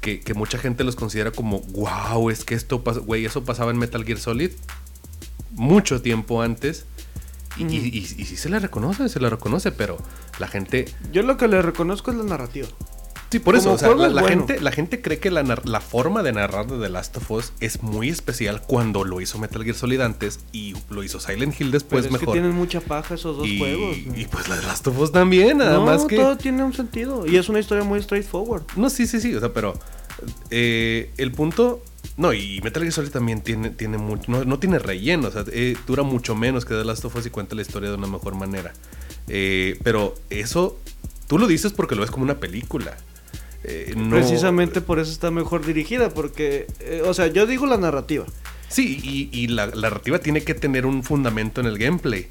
que, 0.00 0.20
que 0.20 0.34
mucha 0.34 0.58
gente 0.58 0.84
los 0.84 0.96
considera 0.96 1.30
como, 1.30 1.60
wow, 1.60 2.28
es 2.28 2.44
que 2.44 2.54
esto 2.54 2.82
pasa, 2.82 3.00
güey, 3.00 3.24
eso 3.24 3.44
pasaba 3.44 3.70
en 3.70 3.78
Metal 3.78 4.04
Gear 4.04 4.18
Solid 4.18 4.50
mucho 5.54 6.02
tiempo 6.02 6.42
antes. 6.42 6.86
Y, 7.58 7.64
Ujú. 7.64 7.72
y, 7.74 7.76
y- 7.78 7.98
y 8.18 8.24
sí 8.24 8.36
se 8.36 8.48
le 8.48 8.58
reconoce, 8.58 9.08
se 9.08 9.20
le 9.20 9.28
reconoce, 9.30 9.72
pero 9.72 9.98
la 10.38 10.48
gente 10.48 10.86
Yo 11.12 11.22
lo 11.22 11.36
que 11.36 11.48
le 11.48 11.60
reconozco 11.62 12.10
es 12.10 12.16
la 12.16 12.24
narrativa. 12.24 12.68
Sí, 13.30 13.38
por 13.38 13.56
eso, 13.56 13.72
o 13.72 13.78
sea, 13.78 13.94
la, 13.94 14.08
es 14.08 14.12
la 14.12 14.20
bueno. 14.20 14.46
gente, 14.46 14.60
la 14.60 14.72
gente 14.72 15.00
cree 15.00 15.18
que 15.18 15.30
la, 15.30 15.42
la 15.42 15.80
forma 15.80 16.22
de 16.22 16.32
narrar 16.32 16.66
de 16.66 16.78
The 16.78 16.90
Last 16.90 17.16
of 17.16 17.30
Us 17.30 17.52
es 17.60 17.82
muy 17.82 18.10
especial 18.10 18.60
cuando 18.60 19.04
lo 19.04 19.22
hizo 19.22 19.38
Metal 19.38 19.64
Gear 19.64 19.74
Solid 19.74 20.02
antes 20.02 20.40
y 20.52 20.74
lo 20.90 21.02
hizo 21.02 21.18
Silent 21.18 21.58
Hill 21.58 21.70
después 21.70 22.04
Pero 22.04 22.14
es 22.16 22.20
mejor. 22.20 22.34
que 22.34 22.40
tienen 22.40 22.54
mucha 22.54 22.82
paja 22.82 23.14
esos 23.14 23.38
dos 23.38 23.46
y, 23.46 23.58
juegos. 23.58 23.96
y 24.16 24.26
pues 24.26 24.48
la 24.50 24.60
The 24.60 24.66
Last 24.66 24.86
of 24.86 24.98
Us 24.98 25.12
también, 25.12 25.56
nada 25.58 25.72
no, 25.76 25.86
más 25.86 26.04
que... 26.04 26.16
todo 26.16 26.36
tiene 26.36 26.62
un 26.62 26.74
sentido. 26.74 27.26
Y 27.26 27.36
es 27.38 27.48
una 27.48 27.58
historia 27.60 27.84
muy 27.84 28.02
straightforward. 28.02 28.64
No, 28.76 28.90
sí, 28.90 29.06
sí, 29.06 29.18
sí, 29.18 29.34
o 29.34 29.40
sea, 29.40 29.50
pero 29.54 29.72
eh, 30.50 31.10
el 31.16 31.32
punto... 31.32 31.82
No, 32.16 32.32
y 32.34 32.60
Metal 32.62 32.82
Gear 32.82 32.92
Solid 32.92 33.10
también 33.10 33.40
tiene, 33.40 33.70
tiene 33.70 33.96
mucho... 33.98 34.30
No, 34.30 34.44
no 34.44 34.58
tiene 34.58 34.78
relleno, 34.78 35.28
o 35.28 35.30
sea, 35.30 35.44
eh, 35.50 35.76
dura 35.86 36.02
mucho 36.02 36.34
menos 36.34 36.64
que 36.64 36.74
The 36.74 36.84
Last 36.84 37.04
of 37.06 37.16
Us 37.16 37.26
y 37.26 37.30
cuenta 37.30 37.54
la 37.56 37.62
historia 37.62 37.88
de 37.88 37.96
una 37.96 38.06
mejor 38.06 38.34
manera. 38.34 38.72
Eh, 39.28 39.78
pero 39.82 40.14
eso, 40.28 40.78
tú 41.26 41.38
lo 41.38 41.46
dices 41.46 41.72
porque 41.72 41.94
lo 41.94 42.02
ves 42.02 42.10
como 42.10 42.24
una 42.24 42.38
película. 42.38 42.96
Eh, 43.64 43.94
no- 43.96 44.10
Precisamente 44.16 44.80
por 44.82 44.98
eso 44.98 45.10
está 45.10 45.30
mejor 45.30 45.64
dirigida. 45.64 46.10
Porque, 46.10 46.66
eh, 46.80 47.02
o 47.06 47.14
sea, 47.14 47.28
yo 47.28 47.46
digo 47.46 47.64
la 47.66 47.78
narrativa. 47.78 48.26
Sí, 48.68 49.00
y, 49.02 49.28
y 49.32 49.46
la, 49.48 49.66
la 49.66 49.88
narrativa 49.88 50.18
tiene 50.18 50.42
que 50.42 50.54
tener 50.54 50.84
un 50.86 51.02
fundamento 51.02 51.60
en 51.62 51.66
el 51.66 51.78
gameplay. 51.78 52.28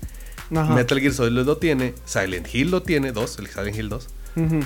Ajá. 0.55 0.75
Metal 0.75 0.99
Gear 0.99 1.13
Solid 1.13 1.43
lo 1.45 1.57
tiene, 1.57 1.93
Silent 2.05 2.53
Hill 2.53 2.69
lo 2.71 2.84
tiene, 2.84 3.11
dos, 3.13 3.39
el 3.39 3.47
Silent 3.47 3.75
Hill 3.77 3.89
2. 3.89 4.07
Ujú. 4.36 4.59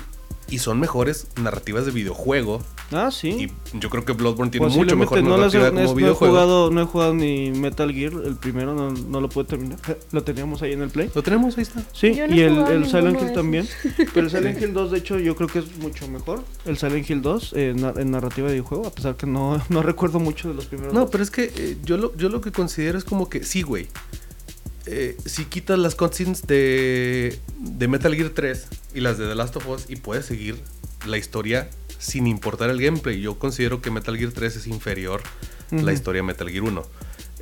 Y 0.49 0.59
son 0.59 0.79
mejores 0.79 1.27
narrativas 1.41 1.85
de 1.85 1.91
videojuego. 1.91 2.63
Ah, 2.91 3.09
sí. 3.11 3.29
Y 3.73 3.79
yo 3.79 3.89
creo 3.89 4.05
que 4.05 4.13
Bloodborne 4.13 4.51
tiene 4.51 4.67
mucho 4.67 4.95
mejor 4.95 5.23
no, 5.23 5.37
las 5.37 5.53
he- 5.53 5.57
narrativa 5.57 5.71
no 5.71 5.79
he- 5.81 5.85
como 5.85 5.93
no 5.93 5.99
he 5.99 6.03
videojuego. 6.03 6.33
jugado, 6.33 6.71
no 6.71 6.81
he 6.81 6.85
jugado 6.85 7.13
ni 7.15 7.51
Metal 7.51 7.91
Gear, 7.91 8.13
el 8.25 8.35
primero, 8.35 8.75
no, 8.75 8.91
no 8.91 9.21
lo 9.21 9.27
pude 9.29 9.45
terminar. 9.45 9.79
Lo 10.11 10.23
teníamos 10.23 10.61
ahí 10.61 10.73
en 10.73 10.81
el 10.83 10.89
Play. 10.89 11.09
Lo 11.15 11.23
tenemos, 11.23 11.57
ahí 11.57 11.63
está. 11.63 11.81
Sí, 11.93 12.11
no 12.11 12.33
y 12.35 12.41
he 12.41 12.45
el, 12.45 12.57
el 12.59 12.85
Silent 12.85 13.19
Hill 13.21 13.33
también. 13.33 13.67
Pero 14.13 14.27
el 14.27 14.29
Silent 14.31 14.61
Hill 14.61 14.73
2, 14.73 14.91
de 14.91 14.97
hecho, 14.99 15.17
yo 15.19 15.35
creo 15.35 15.47
que 15.49 15.59
es 15.59 15.77
mucho 15.77 16.07
mejor. 16.07 16.43
El 16.65 16.77
Silent 16.77 17.09
Hill 17.09 17.21
2 17.21 17.53
eh, 17.55 17.75
en 17.97 18.11
narrativa 18.11 18.47
de 18.47 18.53
videojuego, 18.53 18.87
a 18.87 18.91
pesar 18.91 19.15
que 19.15 19.25
no, 19.25 19.59
no 19.69 19.81
recuerdo 19.81 20.19
mucho 20.19 20.47
de 20.49 20.53
los 20.53 20.65
primeros. 20.65 20.93
No, 20.93 21.01
dos. 21.01 21.09
pero 21.11 21.23
es 21.23 21.31
que 21.31 21.51
eh, 21.55 21.77
yo, 21.83 21.97
lo, 21.97 22.15
yo 22.15 22.29
lo 22.29 22.39
que 22.41 22.51
considero 22.51 22.97
es 22.97 23.03
como 23.03 23.29
que, 23.29 23.43
sí, 23.43 23.61
güey. 23.63 23.87
Eh, 24.87 25.17
si 25.25 25.45
quitas 25.45 25.79
las 25.79 25.95
cutscenes 25.95 26.45
de, 26.45 27.39
de 27.57 27.87
Metal 27.87 28.13
Gear 28.13 28.29
3 28.29 28.67
y 28.93 28.99
las 28.99 29.17
de 29.17 29.27
The 29.27 29.33
Last 29.33 29.55
of 29.55 29.67
Us 29.67 29.85
y 29.89 29.95
puedes 29.95 30.27
seguir 30.27 30.61
la 31.07 31.17
historia 31.17 31.67
sin 32.05 32.27
importar 32.27 32.69
el 32.69 32.81
gameplay, 32.81 33.19
yo 33.19 33.37
considero 33.39 33.81
que 33.81 33.89
Metal 33.91 34.15
Gear 34.17 34.31
3 34.31 34.55
es 34.55 34.67
inferior 34.67 35.21
a 35.71 35.75
la 35.81 35.91
historia 35.93 36.21
de 36.21 36.27
Metal 36.27 36.49
Gear 36.49 36.63
1. 36.63 36.83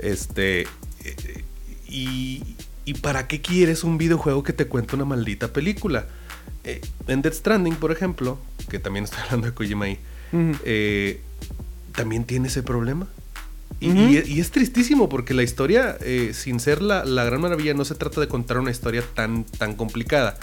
Este. 0.01 0.61
eh, 0.61 1.43
y, 1.88 2.43
¿Y 2.86 2.95
para 2.95 3.28
qué 3.28 3.39
quieres 3.41 3.84
un 3.84 3.97
videojuego 3.97 4.43
que 4.43 4.51
te 4.53 4.66
cuente 4.66 4.95
una 4.95 5.05
maldita 5.05 5.53
película? 5.53 6.05
Eh, 6.64 6.82
en 7.07 7.22
Dead 7.22 7.34
Stranding, 7.34 7.76
por 7.76 7.91
ejemplo, 7.91 8.39
que 8.70 8.80
también 8.80 9.03
estoy 9.05 9.20
hablando 9.24 9.47
de 9.47 9.53
Kojima 9.53 9.86
ahí, 9.86 9.99
eh, 10.66 11.22
también 11.95 12.24
tiene 12.26 12.47
ese 12.47 12.64
problema. 12.64 13.07
Y, 13.80 13.89
Ujú. 13.89 13.99
y- 13.99 14.34
y 14.36 14.39
es 14.39 14.51
tristísimo 14.51 15.09
porque 15.09 15.34
la 15.34 15.43
historia, 15.43 15.97
eh, 16.01 16.32
sin 16.34 16.59
ser 16.59 16.82
la, 16.82 17.05
la 17.05 17.24
gran 17.26 17.41
maravilla, 17.41 17.74
no 17.74 17.86
se 17.86 17.95
trata 17.95 18.22
de 18.22 18.28
contar 18.28 18.57
una 18.59 18.72
historia 18.72 19.03
tan, 19.14 19.43
tan 19.45 19.76
complicada. 19.76 20.38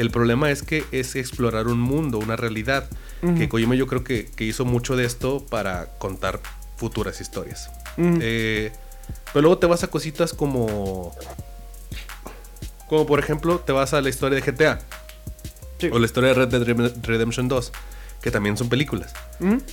El 0.00 0.10
problema 0.10 0.50
es 0.50 0.62
que 0.62 0.84
es 0.92 1.14
explorar 1.14 1.66
un 1.68 1.78
mundo, 1.78 2.18
una 2.18 2.34
realidad. 2.36 2.88
Que 3.36 3.50
Kojima 3.50 3.74
yo 3.74 3.86
creo 3.86 4.02
que, 4.02 4.24
que 4.34 4.44
hizo 4.44 4.64
mucho 4.64 4.96
de 4.96 5.04
esto 5.04 5.44
para 5.44 5.86
contar 5.98 6.40
futuras 6.78 7.20
historias. 7.20 7.70
Eh, 7.98 8.72
pero 9.32 9.42
luego 9.42 9.58
te 9.58 9.66
vas 9.66 9.84
a 9.84 9.88
cositas 9.88 10.32
como... 10.32 11.14
Como 12.88 13.04
por 13.06 13.18
ejemplo, 13.20 13.58
te 13.60 13.72
vas 13.72 13.92
a 13.92 14.00
la 14.00 14.08
historia 14.08 14.40
de 14.40 14.50
GTA. 14.52 14.80
Sí. 15.78 15.90
O 15.92 15.98
la 15.98 16.06
historia 16.06 16.30
de 16.30 16.34
Red 16.34 16.48
Dead 16.48 16.62
Redem- 16.62 17.02
Redemption 17.02 17.48
2. 17.48 17.72
Que 18.22 18.30
también 18.30 18.56
son 18.56 18.68
películas. 18.70 19.12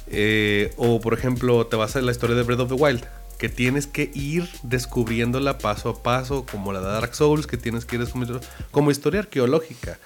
Eh, 0.07 0.73
o 0.77 0.99
por 1.01 1.13
ejemplo, 1.13 1.67
te 1.67 1.75
vas 1.77 1.95
a 1.95 2.01
la 2.01 2.11
historia 2.11 2.35
de 2.35 2.43
Breath 2.43 2.59
of 2.59 2.69
the 2.69 2.75
Wild, 2.75 3.03
que 3.37 3.49
tienes 3.49 3.85
que 3.87 4.09
ir 4.13 4.47
descubriéndola 4.63 5.57
paso 5.59 5.89
a 5.89 6.01
paso, 6.03 6.45
como 6.49 6.73
la 6.73 6.79
de 6.81 6.87
Dark 6.87 7.13
Souls, 7.15 7.45
que 7.47 7.57
tienes 7.57 7.85
que 7.85 7.95
ir 7.97 8.01
descubriendo, 8.01 8.41
como 8.71 8.89
historia 8.91 9.19
arqueológica. 9.21 9.99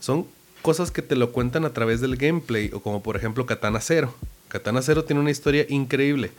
Son 0.00 0.26
cosas 0.62 0.90
que 0.90 1.02
te 1.02 1.16
lo 1.16 1.32
cuentan 1.32 1.64
a 1.64 1.72
través 1.72 2.00
del 2.00 2.16
gameplay, 2.16 2.70
o 2.72 2.80
como 2.80 3.02
por 3.02 3.16
ejemplo 3.16 3.46
Katana 3.46 3.80
Zero. 3.80 4.14
Katana 4.48 4.82
Zero 4.82 5.04
tiene 5.04 5.20
una 5.20 5.30
historia 5.30 5.64
increíble. 5.68 6.30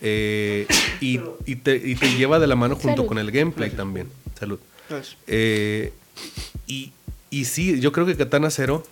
eh, 0.00 0.66
y, 1.00 1.20
y 1.46 1.56
te, 1.56 1.76
y 1.76 1.94
te 1.94 2.14
lleva 2.16 2.38
de 2.38 2.46
la 2.46 2.56
mano 2.56 2.74
junto 2.74 2.96
Salud. 2.96 3.06
con 3.06 3.18
el 3.18 3.30
gameplay 3.30 3.70
también. 3.70 4.08
Salud. 4.38 4.58
Eh, 5.26 5.92
y, 6.66 6.92
y 7.30 7.44
sí, 7.46 7.80
yo 7.80 7.92
creo 7.92 8.04
que 8.06 8.16
Katana 8.16 8.50
Zero 8.50 8.84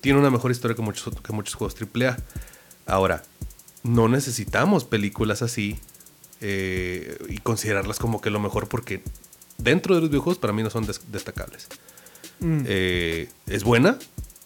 tiene 0.00 0.18
una 0.18 0.30
mejor 0.30 0.50
historia 0.50 0.74
que 0.74 0.82
muchos, 0.82 1.14
que 1.22 1.32
muchos 1.32 1.54
juegos 1.54 1.76
AAA. 1.80 2.16
Ahora, 2.86 3.22
no 3.82 4.08
necesitamos 4.08 4.84
películas 4.84 5.40
así 5.42 5.78
eh, 6.40 7.18
y 7.28 7.38
considerarlas 7.38 7.98
como 7.98 8.20
que 8.20 8.30
lo 8.30 8.40
mejor 8.40 8.68
porque 8.68 9.02
dentro 9.58 9.94
de 9.94 10.00
los 10.00 10.10
videojuegos 10.10 10.38
para 10.38 10.52
mí 10.52 10.62
no 10.62 10.70
son 10.70 10.86
des- 10.86 11.10
destacables. 11.12 11.68
Ujú. 12.40 12.62
Eh, 12.66 13.28
es 13.46 13.64
buena 13.64 13.98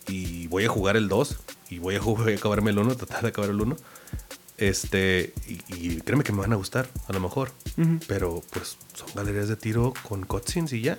y 0.08 0.46
voy 0.48 0.64
a 0.64 0.68
jugar 0.68 0.96
el 0.96 1.08
2 1.08 1.38
y 1.70 1.78
voy 1.78 1.96
a, 1.96 2.00
jugar, 2.00 2.24
voy 2.24 2.32
a 2.34 2.36
acabarme 2.36 2.70
el 2.70 2.78
1, 2.78 2.96
tratar 2.96 3.22
de 3.22 3.28
acabar 3.28 3.50
el 3.50 3.60
1. 3.60 3.76
Este, 4.56 5.32
y, 5.48 5.58
y 5.74 6.00
créeme 6.00 6.22
que 6.22 6.32
me 6.32 6.38
van 6.40 6.52
a 6.52 6.56
gustar, 6.56 6.88
a 7.08 7.12
lo 7.12 7.20
mejor. 7.20 7.50
Ujú. 7.76 7.98
Pero 8.06 8.42
pues 8.50 8.76
son 8.94 9.08
galerías 9.14 9.48
de 9.48 9.56
tiro 9.56 9.92
con 10.08 10.24
cutscenes 10.24 10.72
y 10.72 10.80
ya. 10.82 10.98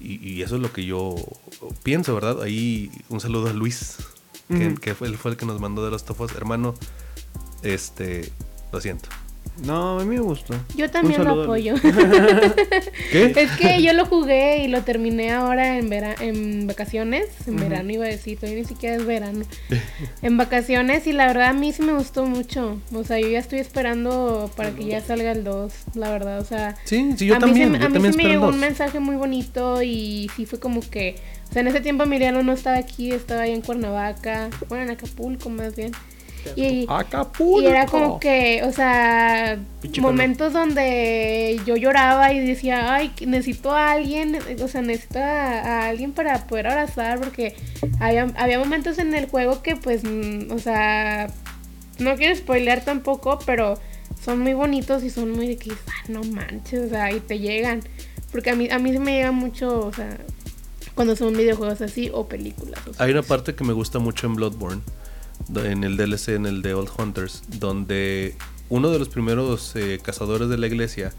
Y, 0.00 0.26
y 0.26 0.42
eso 0.42 0.56
es 0.56 0.62
lo 0.62 0.72
que 0.72 0.84
yo 0.86 1.14
pienso, 1.82 2.14
¿verdad? 2.14 2.42
Ahí 2.42 2.90
un 3.10 3.20
saludo 3.20 3.48
a 3.48 3.52
Luis, 3.52 3.96
que, 4.48 4.68
Ujú. 4.68 4.74
que 4.76 4.94
fue, 4.94 5.08
él 5.08 5.18
fue 5.18 5.32
el 5.32 5.36
que 5.36 5.44
nos 5.44 5.60
mandó 5.60 5.84
de 5.84 5.90
los 5.90 6.04
tofos. 6.06 6.32
Hermano, 6.32 6.74
este, 7.62 8.32
lo 8.72 8.80
siento. 8.80 9.08
No, 9.64 10.00
a 10.00 10.04
mí 10.04 10.14
me 10.16 10.20
gustó. 10.20 10.54
Yo 10.76 10.90
también 10.90 11.22
lo 11.24 11.42
apoyo. 11.42 11.74
¿Qué? 13.12 13.32
es 13.36 13.50
que 13.52 13.82
yo 13.82 13.92
lo 13.92 14.06
jugué 14.06 14.64
y 14.64 14.68
lo 14.68 14.82
terminé 14.82 15.32
ahora 15.32 15.76
en, 15.78 15.88
vera 15.90 16.14
en 16.20 16.66
vacaciones. 16.66 17.26
En 17.46 17.56
verano 17.56 17.90
iba 17.92 18.04
a 18.04 18.08
decir, 18.08 18.38
todavía 18.38 18.62
ni 18.62 18.66
siquiera 18.66 18.96
es 18.96 19.04
verano. 19.04 19.44
en 20.22 20.36
vacaciones 20.36 21.06
y 21.06 21.12
la 21.12 21.26
verdad 21.26 21.48
a 21.48 21.52
mí 21.52 21.72
sí 21.72 21.82
me 21.82 21.92
gustó 21.92 22.24
mucho. 22.24 22.78
O 22.94 23.04
sea, 23.04 23.18
yo 23.20 23.28
ya 23.28 23.38
estoy 23.38 23.58
esperando 23.58 24.50
para 24.56 24.70
que 24.70 24.84
ya 24.86 25.00
salga 25.00 25.32
el 25.32 25.44
2, 25.44 25.72
la 25.94 26.10
verdad. 26.10 26.40
O 26.40 26.44
sea, 26.44 26.76
Sí, 26.84 27.12
sí, 27.16 27.26
yo 27.26 27.36
a 27.36 27.38
también. 27.38 27.72
mí, 27.72 27.78
yo 27.78 27.84
a 27.84 27.88
mí 27.88 27.94
también 27.94 28.12
sí 28.14 28.16
me 28.22 28.28
llegó 28.28 28.48
un 28.48 28.60
mensaje 28.60 28.98
muy 29.00 29.16
bonito 29.16 29.82
y 29.82 30.30
sí 30.36 30.46
fue 30.46 30.58
como 30.58 30.80
que, 30.80 31.16
o 31.48 31.52
sea, 31.52 31.60
en 31.60 31.68
ese 31.68 31.80
tiempo 31.80 32.04
Emiliano 32.04 32.42
no 32.42 32.52
estaba 32.52 32.76
aquí, 32.78 33.12
estaba 33.12 33.42
ahí 33.42 33.52
en 33.52 33.60
Cuernavaca, 33.60 34.48
bueno, 34.68 34.84
en 34.84 34.90
Acapulco 34.90 35.50
más 35.50 35.76
bien. 35.76 35.92
Y, 36.56 36.86
Acapulco. 36.88 37.62
y 37.62 37.66
era 37.66 37.86
como 37.86 38.20
que, 38.20 38.62
o 38.64 38.72
sea, 38.72 39.58
momentos 40.00 40.52
donde 40.52 41.60
yo 41.66 41.76
lloraba 41.76 42.32
y 42.32 42.40
decía, 42.40 42.94
ay, 42.94 43.12
necesito 43.26 43.72
a 43.72 43.92
alguien, 43.92 44.38
o 44.62 44.68
sea, 44.68 44.82
necesito 44.82 45.18
a, 45.18 45.22
a 45.22 45.88
alguien 45.88 46.12
para 46.12 46.46
poder 46.46 46.68
abrazar, 46.68 47.20
porque 47.20 47.54
había, 47.98 48.32
había 48.36 48.58
momentos 48.58 48.98
en 48.98 49.14
el 49.14 49.26
juego 49.26 49.62
que, 49.62 49.76
pues, 49.76 50.02
mm, 50.04 50.50
o 50.52 50.58
sea, 50.58 51.28
no 51.98 52.16
quiero 52.16 52.34
spoilear 52.34 52.84
tampoco, 52.84 53.38
pero 53.44 53.78
son 54.22 54.40
muy 54.40 54.54
bonitos 54.54 55.02
y 55.04 55.10
son 55.10 55.32
muy 55.32 55.48
de 55.48 55.56
que, 55.56 55.72
ah, 55.72 56.04
no 56.08 56.22
manches, 56.24 56.86
o 56.86 56.88
sea, 56.88 57.12
y 57.12 57.20
te 57.20 57.38
llegan. 57.38 57.80
Porque 58.32 58.50
a 58.50 58.54
mí, 58.54 58.68
a 58.70 58.78
mí 58.78 58.92
se 58.92 58.98
me 58.98 59.12
llega 59.12 59.32
mucho, 59.32 59.86
o 59.86 59.92
sea, 59.92 60.18
cuando 60.94 61.16
son 61.16 61.32
videojuegos 61.36 61.80
así 61.80 62.10
o 62.12 62.28
películas. 62.28 62.80
o 62.86 62.94
sea, 62.94 63.06
Hay 63.06 63.12
una 63.12 63.22
parte 63.22 63.54
que 63.54 63.64
me 63.64 63.72
gusta 63.72 63.98
mucho 63.98 64.26
en 64.26 64.34
Bloodborne, 64.34 64.82
en 65.56 65.84
el 65.84 65.96
DLC, 65.96 66.30
en 66.30 66.46
el 66.46 66.62
de 66.62 66.74
Old 66.74 66.90
Hunters, 66.96 67.42
donde 67.48 68.34
uno 68.68 68.90
de 68.90 68.98
los 68.98 69.08
primeros 69.08 69.74
eh, 69.76 70.00
cazadores 70.02 70.48
de 70.48 70.58
la 70.58 70.66
iglesia 70.66 71.12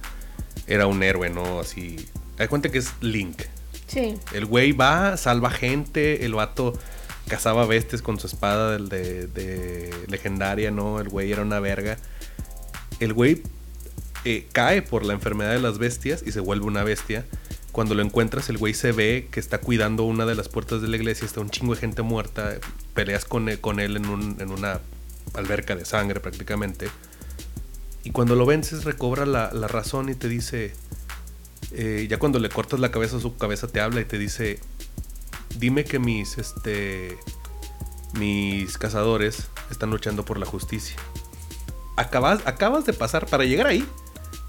era 0.67 0.87
un 0.87 1.03
héroe, 1.03 1.29
¿no? 1.29 1.59
Así. 1.59 1.97
Hay 2.37 2.47
cuenta 2.47 2.69
que 2.69 2.79
es 2.79 2.93
Link. 3.01 3.43
Sí, 3.87 4.15
El 4.33 4.45
güey 4.45 4.71
va, 4.71 5.17
salva 5.17 5.49
gente, 5.49 6.25
el 6.25 6.33
vato 6.33 6.73
cazaba 7.27 7.65
bestias 7.65 8.01
con 8.01 8.19
su 8.19 8.27
espada 8.27 8.71
del 8.71 8.87
de, 8.87 9.27
de 9.27 9.93
legendaria, 10.07 10.71
¿no? 10.71 10.99
El 10.99 11.09
güey 11.09 11.31
era 11.31 11.41
una 11.41 11.59
verga. 11.59 11.97
El 12.99 13.13
güey 13.13 13.43
eh, 14.23 14.47
cae 14.51 14.81
por 14.81 15.03
la 15.03 15.13
enfermedad 15.13 15.51
de 15.51 15.59
las 15.59 15.79
bestias 15.79 16.23
y 16.25 16.31
se 16.31 16.39
vuelve 16.39 16.65
una 16.65 16.83
bestia. 16.83 17.25
Cuando 17.71 17.95
lo 17.95 18.01
encuentras, 18.01 18.49
el 18.49 18.57
güey 18.57 18.73
se 18.73 18.91
ve 18.91 19.27
que 19.31 19.39
está 19.39 19.59
cuidando 19.59 20.03
una 20.03 20.25
de 20.25 20.35
las 20.35 20.49
puertas 20.49 20.81
de 20.81 20.87
la 20.89 20.97
iglesia, 20.97 21.25
está 21.25 21.39
un 21.39 21.49
chingo 21.49 21.73
de 21.73 21.79
gente 21.79 22.01
muerta, 22.01 22.55
peleas 22.93 23.23
con 23.25 23.47
él, 23.47 23.61
con 23.61 23.79
él 23.79 23.95
en, 23.95 24.07
un- 24.07 24.35
en 24.41 24.51
una 24.51 24.81
alberca 25.33 25.75
de 25.75 25.85
sangre 25.85 26.19
prácticamente. 26.19 26.89
Y 28.03 28.11
cuando 28.11 28.35
lo 28.35 28.45
vences, 28.45 28.83
recobra 28.83 29.25
la, 29.25 29.51
la 29.53 29.67
razón 29.69 30.09
y 30.09 30.15
te 30.15 30.27
dice, 30.27 30.73
eh, 31.71 32.07
ya 32.09 32.19
cuando 32.19 32.39
le 32.39 32.49
cortas 32.49 32.79
la 32.79 32.91
cabeza, 32.91 33.19
su 33.21 33.37
cabeza 33.37 33.67
te 33.67 33.79
habla 33.79 34.01
y 34.01 34.05
te 34.05 34.17
dice, 34.17 34.59
dime 35.57 35.85
que 35.85 35.99
mis, 35.99 36.37
este, 36.37 37.17
mis 38.15 38.77
cazadores 38.77 39.47
están 39.69 39.91
luchando 39.91 40.25
por 40.25 40.37
la 40.39 40.45
justicia. 40.45 40.97
Acabas, 41.95 42.41
acabas 42.45 42.85
de 42.85 42.93
pasar, 42.93 43.27
para 43.27 43.45
llegar 43.45 43.67
ahí, 43.67 43.85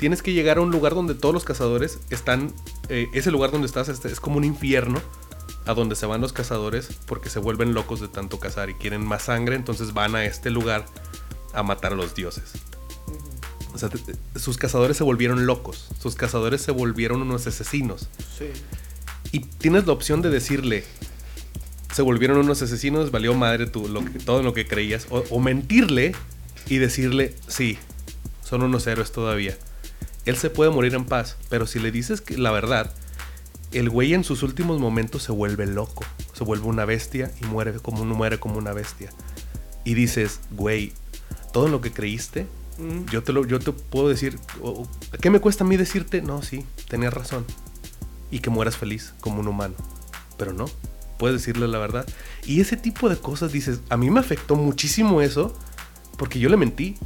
tienes 0.03 0.21
que 0.21 0.33
llegar 0.33 0.59
a 0.59 0.63
un 0.63 0.73
lugar 0.73 0.97
donde 0.97 1.15
todos 1.15 1.33
los 1.33 1.45
cazadores 1.45 2.01
están, 2.11 2.53
eh, 2.89 3.07
ese 3.13 3.31
lugar 3.31 3.53
donde 3.53 3.69
estás 3.69 3.89
este, 3.89 4.09
es 4.09 4.19
como 4.19 4.39
un 4.39 4.43
infierno, 4.43 5.01
a 5.65 5.75
donde 5.75 5.95
se 5.95 6.07
van 6.07 6.21
los 6.21 6.33
cazadores 6.33 6.89
porque 7.07 7.31
se 7.31 7.39
vuelven 7.39 7.73
locos 7.73 8.01
de 8.01 8.09
tanto 8.09 8.41
cazar 8.41 8.69
y 8.69 8.75
quieren 8.75 9.07
más 9.07 9.23
sangre, 9.23 9.55
entonces 9.55 9.95
van 9.95 10.17
a 10.17 10.25
este 10.25 10.51
lugar 10.51 10.87
a 11.55 11.63
matar 11.63 11.93
a 11.93 11.95
los 11.95 12.17
dioses. 12.17 12.51
O 13.73 13.79
sea, 13.79 13.91
sus 14.35 14.59
cazadores 14.59 14.97
se 14.97 15.05
volvieron 15.05 15.47
locos, 15.47 15.87
sus 16.01 16.17
cazadores 16.17 16.63
se 16.63 16.73
volvieron 16.73 17.23
unos 17.23 17.47
asesinos. 17.47 18.09
Sí. 18.37 18.47
Y 19.31 19.39
tienes 19.39 19.87
la 19.87 19.93
opción 19.93 20.21
de 20.21 20.31
decirle, 20.31 20.83
se 21.95 22.03
volvieron 22.03 22.39
unos 22.39 22.61
asesinos, 22.61 23.13
valió 23.13 23.35
madre 23.35 23.69
tú, 23.69 23.87
lo 23.87 24.05
que, 24.05 24.19
todo 24.19 24.43
lo 24.43 24.53
que 24.53 24.67
creías. 24.67 25.07
O, 25.11 25.23
o 25.31 25.39
mentirle 25.39 26.17
y 26.67 26.79
decirle, 26.79 27.37
sí, 27.47 27.79
son 28.43 28.65
unos 28.65 28.85
héroes 28.89 29.13
todavía. 29.13 29.57
Él 30.25 30.37
se 30.37 30.51
puede 30.51 30.71
morir 30.71 30.95
en 30.95 31.05
paz, 31.05 31.37
pero 31.49 31.67
si 31.67 31.79
le 31.79 31.91
dices 31.91 32.21
que 32.21 32.37
la 32.39 32.51
verdad, 32.53 32.93
el 33.73 33.91
güey 33.91 34.15
en 34.15 34.23
sus 34.25 34.43
últimos 34.43 34.79
momentos 34.81 35.23
se 35.23 35.33
vuelve 35.33 35.67
loco, 35.67 36.05
se 36.33 36.45
vuelve 36.45 36.67
una 36.67 36.85
bestia 36.85 37.31
y 37.41 37.47
muere 37.47 37.73
como, 37.81 38.05
muere 38.05 38.39
como 38.39 38.57
una 38.59 38.73
bestia. 38.73 39.11
Y 39.85 39.95
dices, 39.95 40.41
güey, 40.53 40.93
todo 41.53 41.69
lo 41.69 41.81
que 41.81 41.93
creíste, 41.93 42.47
Mm. 42.79 43.05
yo 43.11 43.23
te, 43.23 43.35
lo, 43.35 43.47
yo 43.47 43.59
te 43.59 43.71
puedo 43.73 44.09
decir, 44.09 44.39
¿qué 45.21 45.29
me 45.29 45.41
cuesta 45.41 45.63
a 45.63 45.67
mí 45.67 45.77
decirte? 45.77 46.23
No, 46.23 46.41
sí, 46.43 46.65
tenías 46.89 47.13
razón. 47.13 47.45
Y 48.31 48.39
que 48.39 48.49
mueras 48.49 48.79
feliz 48.79 49.13
como 49.21 49.41
un 49.41 49.49
humano. 49.49 49.75
Pero 50.39 50.55
no, 50.55 50.65
puedes 51.19 51.37
decirle 51.43 51.69
la 51.69 51.79
verdad. 51.79 52.07
Y 52.47 52.63
ese 52.63 52.79
tipo 52.79 53.11
de 53.11 53.19
cosas 53.19 53.53
dices, 53.53 53.81
a 53.91 53.99
mí 53.99 54.11
me 54.11 54.21
afectó 54.21 54.57
muchísimo 54.57 55.21
eso 55.21 55.55
porque 56.17 56.39
yo 56.39 56.49
le 56.49 56.57
mentí. 56.57 56.97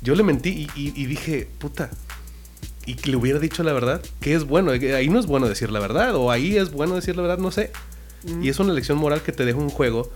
Yo 0.00 0.14
le 0.14 0.22
mentí 0.22 0.48
y, 0.74 0.80
y- 0.80 0.92
y 0.96 1.04
dije, 1.06 1.50
puta. 1.58 1.90
Y 2.90 2.94
que 2.94 3.10
le 3.10 3.16
hubiera 3.16 3.38
dicho 3.38 3.62
la 3.62 3.72
verdad, 3.72 4.02
que 4.20 4.34
es 4.34 4.44
bueno. 4.44 4.72
Ahí 4.72 5.08
no 5.08 5.20
es 5.20 5.26
bueno 5.26 5.48
decir 5.48 5.70
la 5.70 5.78
verdad, 5.78 6.16
o 6.16 6.30
ahí 6.30 6.56
es 6.56 6.72
bueno 6.72 6.94
decir 6.96 7.14
la 7.14 7.22
verdad, 7.22 7.38
no 7.38 7.50
sé. 7.52 7.70
Mm. 8.24 8.42
Y 8.42 8.48
es 8.48 8.58
una 8.58 8.72
lección 8.72 8.98
moral 8.98 9.22
que 9.22 9.30
te 9.32 9.44
deja 9.44 9.58
un 9.58 9.70
juego 9.70 10.10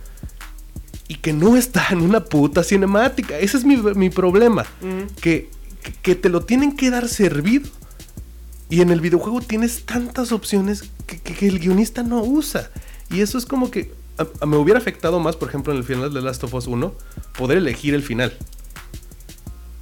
y 1.07 1.17
que 1.17 1.33
no 1.33 1.57
está 1.57 1.87
en 1.91 2.01
una 2.01 2.25
puta 2.25 2.65
cinemática. 2.65 3.39
Ese 3.39 3.59
es 3.59 3.65
mi, 3.65 3.77
mi 3.77 4.11
problema. 4.11 4.63
Mm. 4.81 5.15
Que, 5.21 5.51
que, 6.03 6.15
te 6.17 6.29
lo 6.31 6.41
tienen 6.45 6.75
que 6.77 6.91
dar 6.91 7.09
servido. 7.09 7.69
Y 8.71 8.81
en 8.81 8.91
el 8.91 9.01
videojuego 9.01 9.41
tienes 9.41 9.85
tantas 9.85 10.33
opciones 10.33 10.85
que, 11.07 11.21
que- 11.21 11.35
que 11.35 11.47
el 11.47 11.61
guionista 11.61 12.03
no 12.03 12.23
usa. 12.25 12.71
Y 13.11 13.21
eso 13.21 13.39
es 13.39 13.47
como 13.47 13.71
que 13.71 13.93
a- 14.19 14.27
a- 14.41 14.47
me 14.47 14.57
hubiera 14.57 14.81
afectado 14.81 15.21
más, 15.21 15.37
por 15.37 15.49
ejemplo, 15.49 15.73
en 15.73 15.79
el 15.79 15.85
final 15.85 16.13
de 16.13 16.23
Last 16.23 16.43
of 16.43 16.55
Us 16.55 16.67
1, 16.67 16.93
poder 17.39 17.59
elegir 17.59 17.95
el 17.95 18.03
final. 18.03 18.33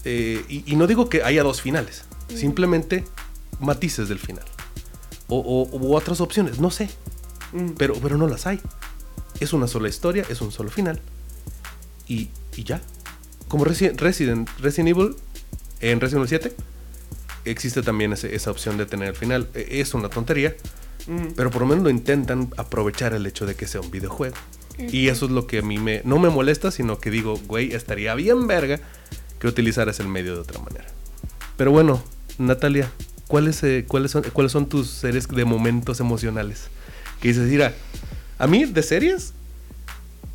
Eh, 0.04 0.44
y, 0.48 0.64
y 0.70 0.76
no 0.76 0.86
digo 0.88 1.08
que 1.08 1.22
haya 1.22 1.42
dos 1.44 1.62
finales, 1.62 2.04
simplemente 2.36 3.04
matices 3.60 4.08
del 4.08 4.18
final. 4.18 4.44
O, 5.28 5.38
o- 5.38 5.96
otras 5.96 6.20
opciones, 6.20 6.58
no 6.60 6.70
sé. 6.70 6.90
Mm. 7.52 7.70
Pero, 7.78 7.94
pero 7.94 8.16
no 8.18 8.26
las 8.28 8.46
hay. 8.46 8.60
Es 9.40 9.52
una 9.52 9.66
sola 9.66 9.88
historia, 9.88 10.24
es 10.28 10.40
un 10.40 10.52
solo 10.52 10.70
final. 10.70 11.00
Y, 12.08 12.30
y 12.56 12.64
ya. 12.64 12.80
Como 13.48 13.64
Resi- 13.64 13.94
Resident, 13.96 14.48
Resident 14.60 14.88
Evil, 14.96 15.14
en 15.80 16.00
Resident 16.00 16.26
Evil 16.26 16.28
7, 16.28 16.56
existe 17.44 17.82
también 17.82 18.12
ese- 18.12 18.34
esa 18.34 18.50
opción 18.50 18.76
de 18.78 18.86
tener 18.86 19.08
el 19.08 19.16
final. 19.16 19.48
E- 19.54 19.80
Es 19.80 19.94
una 19.94 20.08
tontería, 20.08 20.54
Mm. 21.06 21.28
pero 21.36 21.50
por 21.50 21.62
lo 21.62 21.68
menos 21.68 21.84
lo 21.84 21.90
intentan 21.90 22.50
aprovechar 22.56 23.14
el 23.14 23.26
hecho 23.26 23.46
de 23.46 23.54
que 23.54 23.66
sea 23.66 23.80
un 23.80 23.90
videojuego. 23.90 24.36
Y 24.78 25.08
eso 25.08 25.26
es 25.26 25.32
lo 25.32 25.46
que 25.46 25.58
a 25.58 25.62
mí 25.62 25.76
me, 25.78 26.00
no 26.04 26.18
me 26.18 26.30
molesta, 26.30 26.70
sino 26.70 26.98
que 26.98 27.10
digo, 27.10 27.38
güey, 27.46 27.74
estaría 27.74 28.14
bien 28.14 28.46
verga 28.46 28.80
que 29.38 29.46
utilizaras 29.46 30.00
el 30.00 30.08
medio 30.08 30.34
de 30.34 30.40
otra 30.40 30.60
manera. 30.60 30.86
Pero 31.58 31.70
bueno, 31.72 32.02
Natalia, 32.46 32.90
¿cuáles, 33.28 33.62
eh, 33.62 33.84
cuáles, 33.88 34.10
son, 34.10 34.22
¿cuáles 34.32 34.52
son 34.52 34.66
tus 34.68 34.88
series 34.88 35.28
de 35.28 35.44
momentos 35.44 36.00
emocionales? 36.00 36.64
Que 37.20 37.28
dices, 37.28 37.48
mira, 37.48 37.72
a 38.38 38.46
mí 38.46 38.64
de 38.64 38.82
series, 38.82 39.32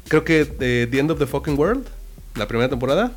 creo 0.08 0.24
que 0.24 0.42
eh, 0.60 0.88
The 0.90 1.00
End 1.00 1.12
of 1.12 1.20
the 1.20 1.28
Fucking 1.28 1.58
World, 1.58 1.86
la 2.36 2.48
primera 2.48 2.70
temporada, 2.70 3.12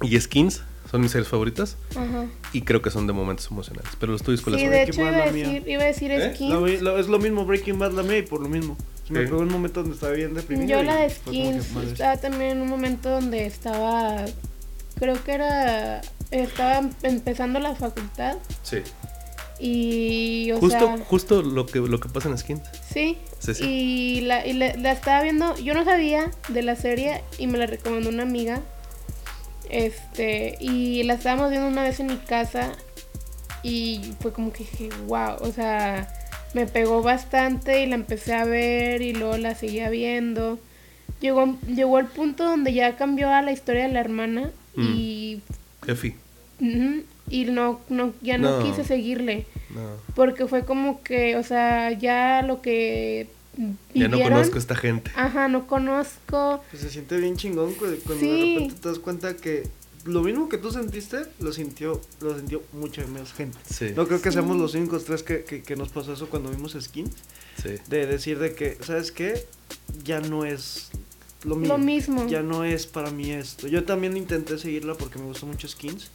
y 0.00 0.18
Skins 0.20 0.62
son 0.90 1.00
mis 1.00 1.10
series 1.12 1.28
favoritas. 1.28 1.76
ajá. 1.92 2.26
Y 2.52 2.62
creo 2.62 2.82
que 2.82 2.90
son 2.90 3.06
de 3.06 3.12
momentos 3.14 3.48
emocionales. 3.50 3.90
Pero 3.98 4.12
los 4.12 4.22
tuyos, 4.22 4.42
¿cuáles 4.42 4.60
Sí, 4.60 4.66
son? 4.66 4.72
de 4.74 4.82
hecho 4.82 5.00
iba 5.00 5.08
a 5.08 5.26
la 5.26 5.32
mía. 5.32 5.46
decir, 5.48 5.68
iba 5.68 5.82
a 5.82 5.86
decir 5.86 6.10
¿Eh? 6.10 6.34
Skins. 6.34 6.50
La 6.52 6.58
vi- 6.60 6.78
la- 6.78 6.98
es 7.00 7.06
lo 7.08 7.18
mismo 7.18 7.46
Breaking 7.46 7.78
Bad 7.78 7.92
la 7.92 8.02
mía 8.02 8.18
y 8.18 8.22
por 8.22 8.40
lo 8.42 8.48
mismo. 8.48 8.76
Se 9.06 9.12
me 9.14 9.20
pegó 9.20 9.38
un 9.38 9.48
momento 9.48 9.80
donde 9.80 9.94
estaba 9.94 10.12
bien 10.12 10.34
deprimido. 10.34 10.68
Yo 10.68 10.82
la 10.82 10.96
de 10.96 11.10
Skins 11.10 11.66
estaba 11.90 12.16
también 12.18 12.52
en 12.52 12.60
un 12.62 12.68
momento 12.68 13.08
donde 13.10 13.46
estaba, 13.46 14.24
creo 14.98 15.22
que 15.24 15.32
era, 15.32 16.02
estaba 16.32 16.88
empezando 17.02 17.58
la 17.60 17.74
facultad 17.74 18.36
Sí. 18.62 18.78
y, 19.60 20.50
o 20.52 20.58
Justo, 20.58 20.78
sea, 20.78 20.98
justo 21.04 21.42
lo 21.42 21.66
que, 21.66 21.78
lo 21.78 22.00
que 22.00 22.08
pasa 22.08 22.28
en 22.28 22.38
Skins. 22.38 22.62
sí, 22.92 23.18
Sí, 23.38 23.54
sí. 23.54 23.64
y, 23.64 24.20
la, 24.22 24.46
y 24.46 24.52
la, 24.54 24.74
la 24.76 24.92
estaba 24.92 25.22
viendo, 25.22 25.56
yo 25.58 25.74
no 25.74 25.84
sabía 25.84 26.30
de 26.48 26.62
la 26.62 26.74
serie 26.76 27.22
y 27.38 27.46
me 27.46 27.58
la 27.58 27.66
recomendó 27.66 28.08
una 28.08 28.22
amiga, 28.22 28.60
este, 29.70 30.56
y 30.60 31.02
la 31.04 31.14
estábamos 31.14 31.50
viendo 31.50 31.68
una 31.68 31.82
vez 31.82 31.98
en 32.00 32.06
mi 32.08 32.16
casa 32.16 32.72
y 33.62 34.14
fue 34.20 34.32
como 34.32 34.52
que 34.52 34.60
dije, 34.64 34.90
wow, 35.06 35.36
o 35.40 35.50
sea, 35.52 36.08
me 36.54 36.66
pegó 36.66 37.02
bastante 37.02 37.82
y 37.82 37.86
la 37.86 37.94
empecé 37.94 38.34
a 38.34 38.44
ver 38.44 39.02
y 39.02 39.12
luego 39.14 39.36
la 39.38 39.54
seguía 39.54 39.88
viendo. 39.88 40.58
Llegó, 41.20 41.56
llegó 41.66 41.96
al 41.98 42.08
punto 42.08 42.44
donde 42.44 42.74
ya 42.74 42.96
cambió 42.96 43.30
a 43.30 43.40
la 43.42 43.52
historia 43.52 43.86
de 43.86 43.92
la 43.92 44.00
hermana 44.00 44.50
y, 44.76 45.40
Y 47.30 47.44
no, 47.46 47.80
no, 47.88 48.12
ya 48.22 48.38
no, 48.38 48.58
No. 48.60 48.64
quise 48.64 48.84
seguirle. 48.84 49.46
No. 49.74 49.80
Porque 50.14 50.46
fue 50.46 50.64
como 50.64 51.02
que, 51.02 51.36
o 51.36 51.42
sea, 51.42 51.90
ya 51.92 52.42
lo 52.42 52.60
que 52.62 53.28
Ya 53.94 54.08
no 54.08 54.16
vivieron. 54.16 54.22
conozco 54.34 54.56
a 54.56 54.58
esta 54.58 54.76
gente. 54.76 55.10
Ajá, 55.16 55.48
no 55.48 55.66
conozco. 55.66 56.62
Pues 56.70 56.82
se 56.82 56.90
siente 56.90 57.16
bien 57.18 57.36
chingón 57.36 57.72
cu- 57.74 57.86
cuando 58.06 58.20
Sí. 58.24 58.30
de 58.30 58.54
repente 58.60 58.74
te 58.80 58.88
das 58.88 58.98
cuenta 58.98 59.36
que 59.36 59.68
lo 60.04 60.22
mismo 60.22 60.48
que 60.48 60.58
tú 60.58 60.70
sentiste, 60.70 61.22
lo 61.40 61.52
sintió, 61.52 62.00
lo 62.20 62.36
sintió 62.36 62.62
mucha 62.72 63.06
más 63.06 63.32
gente. 63.32 63.58
Sí, 63.68 63.92
No 63.96 64.06
creo 64.06 64.20
que 64.20 64.30
Sí. 64.30 64.34
seamos 64.34 64.56
los 64.56 64.74
únicos 64.74 65.04
tres 65.04 65.22
que, 65.22 65.44
que, 65.44 65.62
que 65.62 65.76
nos 65.76 65.88
pasó 65.88 66.12
eso 66.12 66.28
cuando 66.28 66.50
vimos 66.50 66.76
Skins. 66.78 67.14
sí. 67.62 67.70
De 67.88 68.06
decir 68.06 68.38
de 68.38 68.54
que, 68.54 68.78
¿sabes 68.82 69.10
qué? 69.12 69.46
Ya 70.04 70.20
no 70.20 70.44
es 70.44 70.90
lo 71.44 71.56
mío. 71.56 71.68
Lo 71.68 71.78
mismo. 71.78 72.26
Ya 72.28 72.42
no 72.42 72.62
es 72.64 72.86
para 72.86 73.10
mí 73.10 73.30
esto. 73.32 73.68
Yo 73.68 73.84
también 73.84 74.16
intenté 74.16 74.58
seguirla 74.58 74.94
porque 74.94 75.18
me 75.18 75.24
gustó 75.26 75.46
mucho 75.46 75.66
Skins. 75.68 76.10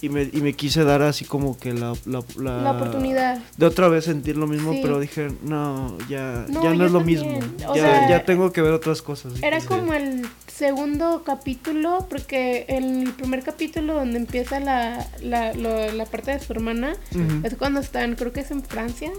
Y 0.00 0.10
me, 0.10 0.22
y 0.32 0.40
me 0.42 0.52
quise 0.52 0.84
dar 0.84 1.02
así 1.02 1.24
como 1.24 1.58
que 1.58 1.74
la, 1.74 1.92
la, 2.06 2.22
la, 2.36 2.62
La 2.62 2.70
oportunidad. 2.70 3.38
de 3.56 3.66
otra 3.66 3.88
vez 3.88 4.04
sentir 4.04 4.36
lo 4.36 4.46
mismo, 4.46 4.72
Sí. 4.72 4.78
pero 4.80 5.00
dije, 5.00 5.28
no, 5.42 5.98
ya 6.08 6.46
No, 6.48 6.62
ya 6.62 6.72
no 6.74 6.84
es 6.86 6.92
lo 6.92 6.98
también. 6.98 7.26
mismo. 7.26 7.40
O 7.68 7.74
Ya, 7.74 7.82
sea, 7.82 8.08
ya 8.08 8.24
tengo 8.24 8.52
que 8.52 8.62
ver 8.62 8.72
otras 8.74 9.02
cosas. 9.02 9.32
Era 9.42 9.60
Sí. 9.60 9.66
como 9.66 9.94
el 9.94 10.22
segundo 10.46 11.22
capítulo, 11.26 12.06
porque 12.08 12.64
el 12.68 13.12
primer 13.16 13.42
capítulo 13.42 13.94
donde 13.94 14.18
empieza 14.18 14.60
la, 14.60 15.04
la, 15.20 15.52
lo- 15.54 15.90
la 15.92 16.04
parte 16.06 16.30
de 16.30 16.38
su 16.38 16.52
hermana 16.52 16.94
es 17.42 17.54
cuando 17.56 17.80
están, 17.80 18.14
creo 18.14 18.32
que 18.32 18.40
es 18.40 18.50
en 18.52 18.62
Francia. 18.62 19.10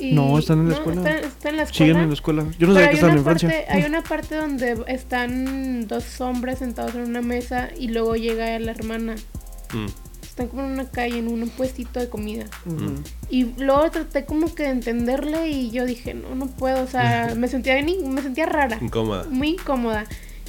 Y- 0.00 0.12
No, 0.14 0.38
están 0.38 0.60
en 0.60 0.70
la 0.70 0.74
escuela. 0.76 1.00
Están, 1.02 1.24
están 1.24 1.50
en 1.52 1.56
la 1.58 1.62
escuela. 1.64 1.86
Siguen 1.86 1.96
en 2.02 2.08
la 2.08 2.14
escuela. 2.14 2.42
Yo 2.42 2.48
no 2.48 2.56
Pero 2.58 2.72
sabía 2.72 2.80
hay 2.84 2.88
que 2.88 2.94
estaban 2.94 3.12
una 3.12 3.18
en 3.20 3.24
Francia. 3.24 3.48
parte- 3.50 3.66
Hay 3.72 3.84
una 3.84 4.02
parte 4.02 4.34
donde 4.34 4.84
están 4.88 5.86
dos 5.86 6.20
hombres 6.22 6.58
sentados 6.58 6.94
en 6.94 7.02
una 7.02 7.20
mesa 7.22 7.68
y 7.78 7.88
luego 7.88 8.16
llega 8.16 8.58
la 8.58 8.70
hermana. 8.72 9.14
Mm. 9.72 9.86
Están 10.22 10.48
como 10.48 10.62
en 10.62 10.70
una 10.72 10.88
calle, 10.90 11.18
en 11.18 11.28
un 11.28 11.48
puestito 11.48 11.98
de 11.98 12.08
comida. 12.08 12.44
Ujú. 12.64 12.94
Y 13.28 13.46
luego 13.58 13.90
traté 13.90 14.24
como 14.24 14.54
que 14.54 14.62
de 14.64 14.68
entenderle 14.70 15.48
y 15.50 15.70
yo 15.70 15.84
dije, 15.84 16.14
no, 16.14 16.34
no 16.36 16.46
puedo. 16.46 16.82
O 16.82 16.86
sea, 16.86 17.34
me 17.36 17.48
sentía 17.48 17.74
bien, 17.74 17.88
in- 17.88 18.14
me 18.14 18.22
sentía 18.22 18.46
rara. 18.46 18.78
Incómoda. 18.80 19.24
Muy 19.30 19.48
incómoda. 19.50 20.04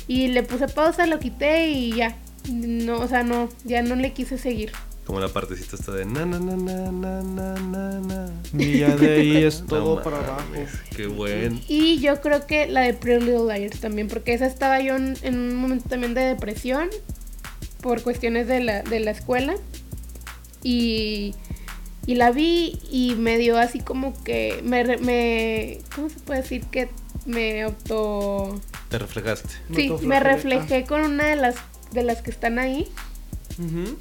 Y 0.07 0.28
le 0.28 0.43
puse 0.43 0.67
pausa, 0.67 1.05
lo 1.07 1.20
quité 1.20 1.70
y 1.72 1.93
ya. 1.95 2.15
No, 2.51 2.99
o 2.99 3.07
sea, 3.07 3.24
no, 3.24 3.49
ya 3.63 3.82
no 3.82 3.95
le 3.95 4.13
quise 4.13 4.38
seguir. 4.38 4.72
Como 5.05 5.20
la 5.20 5.28
partecita 5.28 5.76
esta 5.76 5.91
de 5.91 6.05
na 6.05 6.24
na 6.24 6.39
na 6.39 6.55
na 6.55 6.91
na 6.91 7.22
na 7.24 7.53
na 7.59 7.99
na. 7.99 8.30
Y 8.53 8.78
ya 8.80 8.95
de 8.95 9.15
ahí 9.15 9.38
es 9.43 9.61
No 9.61 9.67
todo 9.67 10.03
para 10.03 10.17
abajo. 10.20 10.43
Qué 10.95 11.07
buen. 11.07 11.59
Y 11.67 11.97
yo 11.99 12.22
creo 12.22 12.45
que 12.45 12.67
la 12.67 12.82
de 12.82 12.93
Pretty 12.93 13.26
Little 13.26 13.51
Liars 13.51 13.80
también, 13.80 14.07
porque 14.07 14.34
esa 14.36 14.45
estaba 14.45 14.80
yo 14.82 14.95
en, 14.97 15.15
en 15.24 15.36
un 15.36 15.55
momento 15.55 15.89
también 15.89 16.13
de 16.13 16.22
depresión 16.22 16.89
por 17.82 18.01
cuestiones 18.03 18.47
de 18.47 18.59
la, 18.61 18.82
de 18.84 18.99
la 18.99 19.11
escuela. 19.11 19.55
Y, 20.63 21.36
y 22.05 22.15
la 22.15 22.32
vi 22.32 22.80
y 22.91 23.15
me 23.15 23.38
dio 23.38 23.57
así 23.57 23.80
como 23.80 24.13
que 24.23 24.61
me, 24.63 24.84
re- 24.84 24.97
me 24.97 25.80
¿cómo 25.95 26.09
se 26.09 26.19
puede 26.19 26.41
decir? 26.41 26.63
Que 26.65 26.89
me 27.25 27.61
auto... 27.63 28.59
Te 28.89 28.97
reflejaste. 28.97 29.49
Sí, 29.75 29.91
me 30.01 30.19
reflejé 30.19 30.84
con 30.86 31.01
una 31.01 31.25
de 31.27 31.36
las, 31.36 31.55
de 31.91 32.03
las 32.03 32.21
que 32.21 32.32
están 32.32 32.59
ahí, 32.59 32.88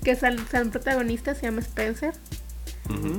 que 0.03 0.17
sal- 0.17 0.45
salen 0.51 0.71
protagonistas, 0.71 1.39
se 1.39 1.47
llama 1.47 1.61
Spencer. 1.61 2.15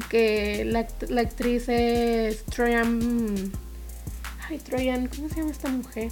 Que 0.09 0.65
la, 0.65 0.87
la 1.09 1.21
actriz 1.21 1.69
es 1.69 2.43
Troyan. 2.45 3.51
Ay, 4.49 4.57
Troyan, 4.57 5.07
¿cómo 5.07 5.29
se 5.29 5.35
llama 5.35 5.51
esta 5.51 5.69
mujer? 5.69 6.11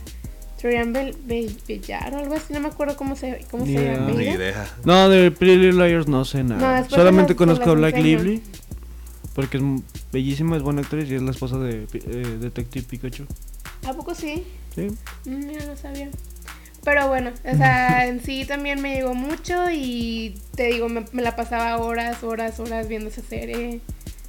Bel- 0.62 1.56
Bellar 1.68 2.14
o 2.14 2.18
algo 2.20 2.34
así, 2.36 2.54
no 2.54 2.60
me 2.60 2.68
acuerdo 2.68 2.96
cómo 2.96 3.16
se, 3.16 3.46
cómo 3.52 3.66
se 3.66 3.74
llama. 3.74 4.12
Ni 4.12 4.24
idea. 4.26 4.68
No, 4.86 5.10
de 5.10 5.32
Pretty 5.32 5.58
Little 5.58 5.88
Liars 5.88 6.08
no 6.08 6.26
sé 6.26 6.44
nada. 6.44 6.82
No, 6.82 6.90
Solamente 6.90 7.34
las- 7.34 7.38
conozco 7.38 7.70
a 7.72 7.74
Black. 7.74 7.98
Lively. 7.98 8.42
Porque 9.36 9.58
es 9.58 9.64
bellísima, 10.12 10.58
es 10.58 10.64
buena 10.64 10.82
actriz 10.82 11.10
y 11.12 11.16
es 11.16 11.22
la 11.22 11.30
esposa 11.32 11.60
de 11.60 11.84
eh, 11.94 12.38
Detective 12.40 12.86
Pikachu. 12.90 13.26
¿A 13.86 13.94
poco 13.94 14.16
sí? 14.16 14.44
Sí. 14.74 14.88
Mm, 15.26 15.50
ya 15.52 15.66
no 15.68 15.78
sabía. 15.78 16.10
Pero 16.84 17.08
bueno, 17.08 17.32
o 17.44 17.56
sea, 17.58 18.08
en 18.08 18.24
sí 18.24 18.46
también 18.46 18.82
me 18.82 18.96
llegó 18.96 19.14
mucho 19.14 19.70
y 19.72 20.36
te 20.56 20.68
digo, 20.72 20.90
me, 20.90 21.06
me 21.12 21.22
la 21.22 21.36
pasaba 21.36 21.78
horas, 21.78 22.24
horas, 22.24 22.60
horas 22.60 22.88
viendo 22.88 23.10
esa 23.10 23.22
serie. 23.22 23.82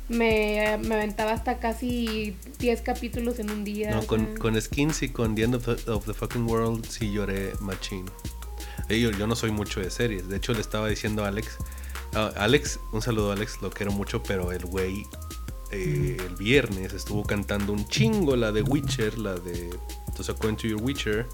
Me, 0.09 0.78
me 0.82 0.94
aventaba 0.94 1.32
hasta 1.32 1.59
casi 1.59 2.34
10 2.59 2.80
capítulos 2.80 3.38
en 3.38 3.50
un 3.50 3.64
día. 3.64 3.90
No, 3.94 4.06
con, 4.06 4.61
Skins 4.61 5.02
y 5.02 5.11
con 5.11 5.34
The 5.34 5.42
End 5.42 5.54
of 5.56 5.66
the, 5.66 5.90
of 5.90 6.06
the 6.06 6.14
Fucking 6.14 6.48
World 6.48 6.86
sí 6.86 7.12
lloré 7.12 7.52
machín. 7.61 8.06
Eh, 8.88 9.00
Yo, 9.00 9.11
yo 9.11 9.26
no 9.26 9.36
soy 9.36 9.50
mucho 9.50 9.80
de 9.80 9.90
series. 9.90 10.28
De 10.28 10.36
hecho, 10.36 10.54
le 10.54 10.61
estaba 10.61 10.88
diciendo 10.88 11.24
a 11.24 11.28
Alex. 11.28 11.59
Alex, 12.36 12.80
un 12.92 13.02
saludo 13.02 13.30
a 13.30 13.34
Alex, 13.34 13.61
lo 13.61 13.70
quiero 13.70 13.92
mucho, 13.92 14.22
pero 14.22 14.50
el 14.50 14.64
güey 14.64 15.04
eh, 15.70 16.16
el 16.18 16.36
viernes 16.36 16.94
estuvo 16.94 17.22
cantando 17.22 17.74
un 17.74 17.86
chingo 17.86 18.36
la 18.36 18.52
de 18.52 18.62
Witcher, 18.62 19.18
la 19.18 19.34
de 19.34 19.70
Entonces 20.06 20.30
According 20.30 20.56
to 20.56 20.68
Your 20.68 20.82
Witcher. 20.82 21.26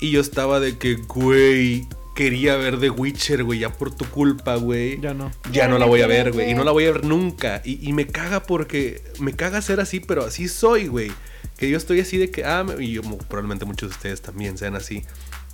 Y 0.00 0.10
yo 0.10 0.20
estaba 0.20 0.60
de 0.60 0.76
que, 0.76 0.96
güey, 0.96 1.88
quería 2.14 2.56
ver 2.56 2.78
The 2.80 2.90
Witcher, 2.90 3.44
güey, 3.44 3.60
ya 3.60 3.72
por 3.72 3.94
tu 3.94 4.04
culpa, 4.06 4.56
güey. 4.56 5.00
Ya 5.00 5.14
no. 5.14 5.30
Ya 5.50 5.62
Ya 5.64 5.68
no 5.68 5.78
la 5.78 5.86
voy 5.86 6.00
a 6.02 6.06
ver, 6.06 6.32
güey. 6.32 6.50
Y 6.50 6.54
no 6.54 6.64
la 6.64 6.70
voy 6.72 6.86
a 6.86 6.92
ver 6.92 7.04
nunca. 7.04 7.60
Y, 7.64 7.86
y 7.88 7.92
me 7.92 8.06
caga 8.06 8.42
porque. 8.44 9.02
Me 9.20 9.34
caga 9.34 9.60
ser 9.62 9.80
así, 9.80 10.00
pero 10.00 10.24
así 10.24 10.48
soy, 10.48 10.86
güey. 10.86 11.10
Que 11.58 11.68
yo 11.70 11.76
estoy 11.76 12.00
así 12.00 12.16
de 12.18 12.30
que. 12.30 12.44
Ah, 12.44 12.64
y 12.78 12.92
yo, 12.92 13.02
probablemente 13.02 13.64
muchos 13.64 13.90
de 13.90 13.94
ustedes 13.96 14.22
también 14.22 14.56
sean 14.58 14.74
así. 14.76 15.04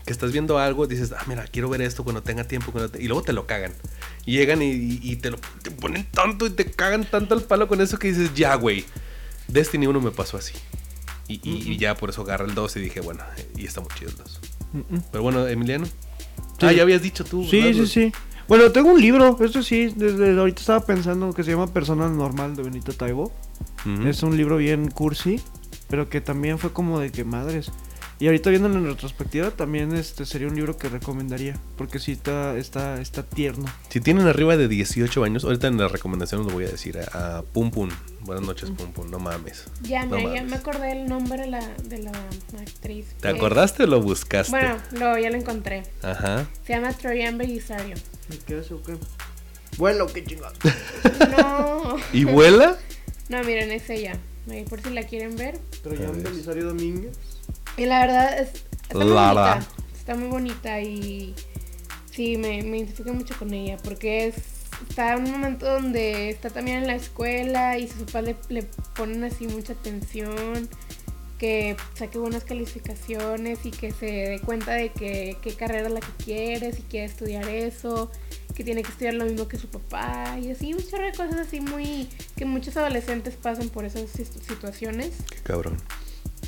Que 0.07 0.13
estás 0.13 0.33
viendo 0.33 0.59
algo, 0.59 0.87
dices, 0.87 1.13
ah, 1.13 1.23
mira, 1.27 1.45
quiero 1.47 1.69
ver 1.69 1.83
esto 1.83 2.05
cuando 2.05 2.23
tenga 2.23 2.45
tiempo. 2.45 2.73
cuando 2.73 2.91
te-". 2.91 3.03
Y 3.03 3.07
luego 3.09 3.23
te 3.23 3.33
lo 3.33 3.47
cagan. 3.47 3.73
Y 4.25 4.33
llegan 4.39 4.63
y, 4.63 4.71
y- 4.71 5.01
y 5.03 5.17
te 5.17 5.31
lo 5.31 5.39
te 5.63 5.71
ponen 5.71 6.07
tanto 6.11 6.47
y 6.47 6.51
te 6.51 6.65
cagan 6.71 7.05
tanto 7.05 7.35
el 7.35 7.43
palo 7.43 7.69
con 7.69 7.81
eso 7.81 7.99
que 7.99 8.09
dices, 8.09 8.33
ya, 8.35 8.55
güey. 8.55 8.85
Destiny 9.49 9.87
1 9.87 10.01
me 10.01 10.11
pasó 10.11 10.37
así. 10.39 10.55
Y, 11.29 11.35
y- 11.49 11.73
y 11.73 11.79
ya 11.79 11.95
por 11.97 12.11
eso 12.11 12.23
agarré 12.23 12.47
el 12.47 12.55
2 12.55 12.77
y 12.77 12.81
dije, 12.81 13.01
bueno, 13.01 13.23
eh, 13.37 13.49
y 13.57 13.67
está 13.67 13.81
muy 13.81 13.91
chido 13.99 14.11
el 14.11 14.17
2. 14.17 14.41
Mm, 14.73 14.79
mm. 14.97 15.03
Pero 15.13 15.23
bueno, 15.23 15.47
Emiliano. 15.47 15.87
Sí. 16.61 16.67
Ah, 16.67 16.73
ya 16.73 16.83
habías 16.83 17.03
dicho 17.03 17.25
tú. 17.25 17.45
Sí, 17.45 17.61
¿verdad? 17.63 17.85
sí, 17.85 17.87
sí. 17.87 18.13
Bueno, 18.47 18.71
tengo 18.73 18.91
un 18.91 19.01
libro, 19.01 19.39
esto 19.45 19.63
sí, 19.63 19.93
desde 19.95 20.37
ahorita 20.37 20.61
estaba 20.61 20.85
pensando 20.85 21.33
que 21.33 21.45
se 21.45 21.53
llama 21.53 21.69
Persona 21.69 22.09
Normal 22.09 22.57
de 22.57 22.65
Benito 22.65 22.93
Taibo. 22.93 23.33
Es 24.05 24.23
un 24.25 24.37
libro 24.37 24.57
bien 24.57 24.91
cursi, 24.91 25.41
pero 25.89 26.09
que 26.09 26.21
también 26.21 26.59
fue 26.59 26.73
como 26.73 26.99
de 26.99 27.13
que 27.13 27.25
madres. 27.25 27.71
Y 28.21 28.27
ahorita 28.27 28.51
viéndolo 28.51 28.77
en 28.77 28.85
retrospectiva, 28.85 29.51
también 29.51 29.95
este 29.97 30.27
sería 30.27 30.47
un 30.47 30.55
libro 30.55 30.77
que 30.77 30.91
recomendaría, 30.91 31.59
porque 31.79 31.99
sí 31.99 32.13
está, 32.13 32.55
está, 32.59 33.01
está 33.01 33.23
tierno. 33.23 33.65
Si 33.89 33.99
tienen 34.03 34.27
arriba 34.27 34.59
de 34.59 34.69
18 34.69 35.25
años, 35.25 35.43
ahorita 35.45 35.69
en 35.69 35.79
las 35.79 35.91
recomendaciones 35.91 36.47
lo 36.47 36.53
voy 36.53 36.67
a 36.67 36.69
decir 36.69 36.99
a, 36.99 37.39
a 37.39 37.43
Pum 37.43 37.71
Pum. 37.71 37.89
Buenas 38.21 38.45
noches, 38.45 38.71
Pum 38.73 38.93
Pum, 38.93 39.11
no 39.11 39.19
mames. 39.19 39.65
Ya, 39.85 40.05
No 40.05 40.17
mira, 40.17 40.35
ya 40.35 40.43
me 40.43 40.57
acordé 40.57 40.93
el 40.93 41.09
nombre 41.09 41.41
de 41.41 41.47
la, 41.47 41.67
de 41.85 41.99
la 42.03 42.13
actriz. 42.61 43.07
¿Te 43.23 43.29
acordaste 43.29 43.85
o 43.85 43.87
lo 43.87 44.03
buscaste? 44.03 44.51
Bueno, 44.51 44.77
lo, 44.93 45.17
ya 45.17 45.31
lo 45.31 45.37
encontré. 45.39 45.85
Ajá. 46.03 46.47
Se 46.67 46.75
llama 46.75 46.93
Troyan 46.93 47.39
Belisario. 47.39 47.97
¿Qué 48.47 48.59
hace 48.59 48.75
o 48.75 48.83
qué? 48.83 48.99
Bueno, 49.79 50.07
qué 50.07 50.23
chingado. 50.23 50.53
No. 51.39 51.97
¿Y 52.13 52.25
vuela? 52.25 52.77
No, 53.31 53.43
miren, 53.45 53.71
es 53.71 53.89
ella. 53.89 54.19
Por 54.69 54.83
si 54.83 54.91
la 54.91 55.05
quieren 55.05 55.37
ver. 55.37 55.59
Ver. 55.85 56.13
Belisario 56.13 56.67
Domínguez. 56.67 57.17
Y 57.81 57.87
la 57.87 58.01
verdad 58.01 58.39
es, 58.39 58.51
está 58.83 58.95
muy 58.99 59.07
bonita. 59.09 59.67
Está 59.99 60.15
muy 60.15 60.29
bonita 60.29 60.81
y 60.83 61.35
sí, 62.11 62.37
me, 62.37 62.63
me 62.63 62.79
identifico 62.79 63.13
mucho 63.15 63.35
con 63.39 63.55
ella 63.55 63.77
porque 63.83 64.27
es 64.27 64.35
está 64.89 65.15
en 65.15 65.25
un 65.25 65.31
momento 65.33 65.67
donde 65.67 66.31
está 66.31 66.49
también 66.51 66.79
en 66.79 66.87
la 66.87 66.95
escuela 66.95 67.79
y 67.79 67.87
sus 67.89 68.03
papás 68.05 68.25
le, 68.25 68.37
le 68.49 68.63
ponen 68.97 69.25
así 69.25 69.47
mucha 69.47 69.75
atención, 69.75 70.69
que 71.39 71.77
saque 71.95 72.19
buenas 72.19 72.45
calificaciones 72.45 73.61
y 73.65 73.71
que 73.71 73.93
se 73.93 74.07
dé 74.07 74.41
cuenta 74.41 74.73
de 74.73 74.91
que 74.91 75.37
qué 75.43 75.55
carrera 75.55 75.87
es 75.89 75.93
la 75.93 76.01
que 76.01 76.25
quiere, 76.25 76.73
si 76.73 76.83
quiere 76.83 77.07
estudiar 77.07 77.49
eso, 77.49 78.11
que 78.55 78.65
tiene 78.65 78.83
que 78.83 78.91
estudiar 78.91 79.15
lo 79.15 79.25
mismo 79.27 79.49
que 79.49 79.59
su 79.59 79.69
papá 79.69 80.39
y 80.43 80.51
así 80.51 80.73
un 80.75 80.87
chorro 80.87 81.05
de 81.05 81.13
cosas 81.13 81.37
así 81.37 81.61
muy 81.61 82.09
que 82.37 82.45
muchos 82.47 82.77
adolescentes 82.77 83.37
pasan 83.37 83.69
por 83.71 83.85
esas 83.85 84.03
situ- 84.13 84.41
situaciones 84.47 85.13
Qué 85.31 85.39
cabrón. 85.43 85.77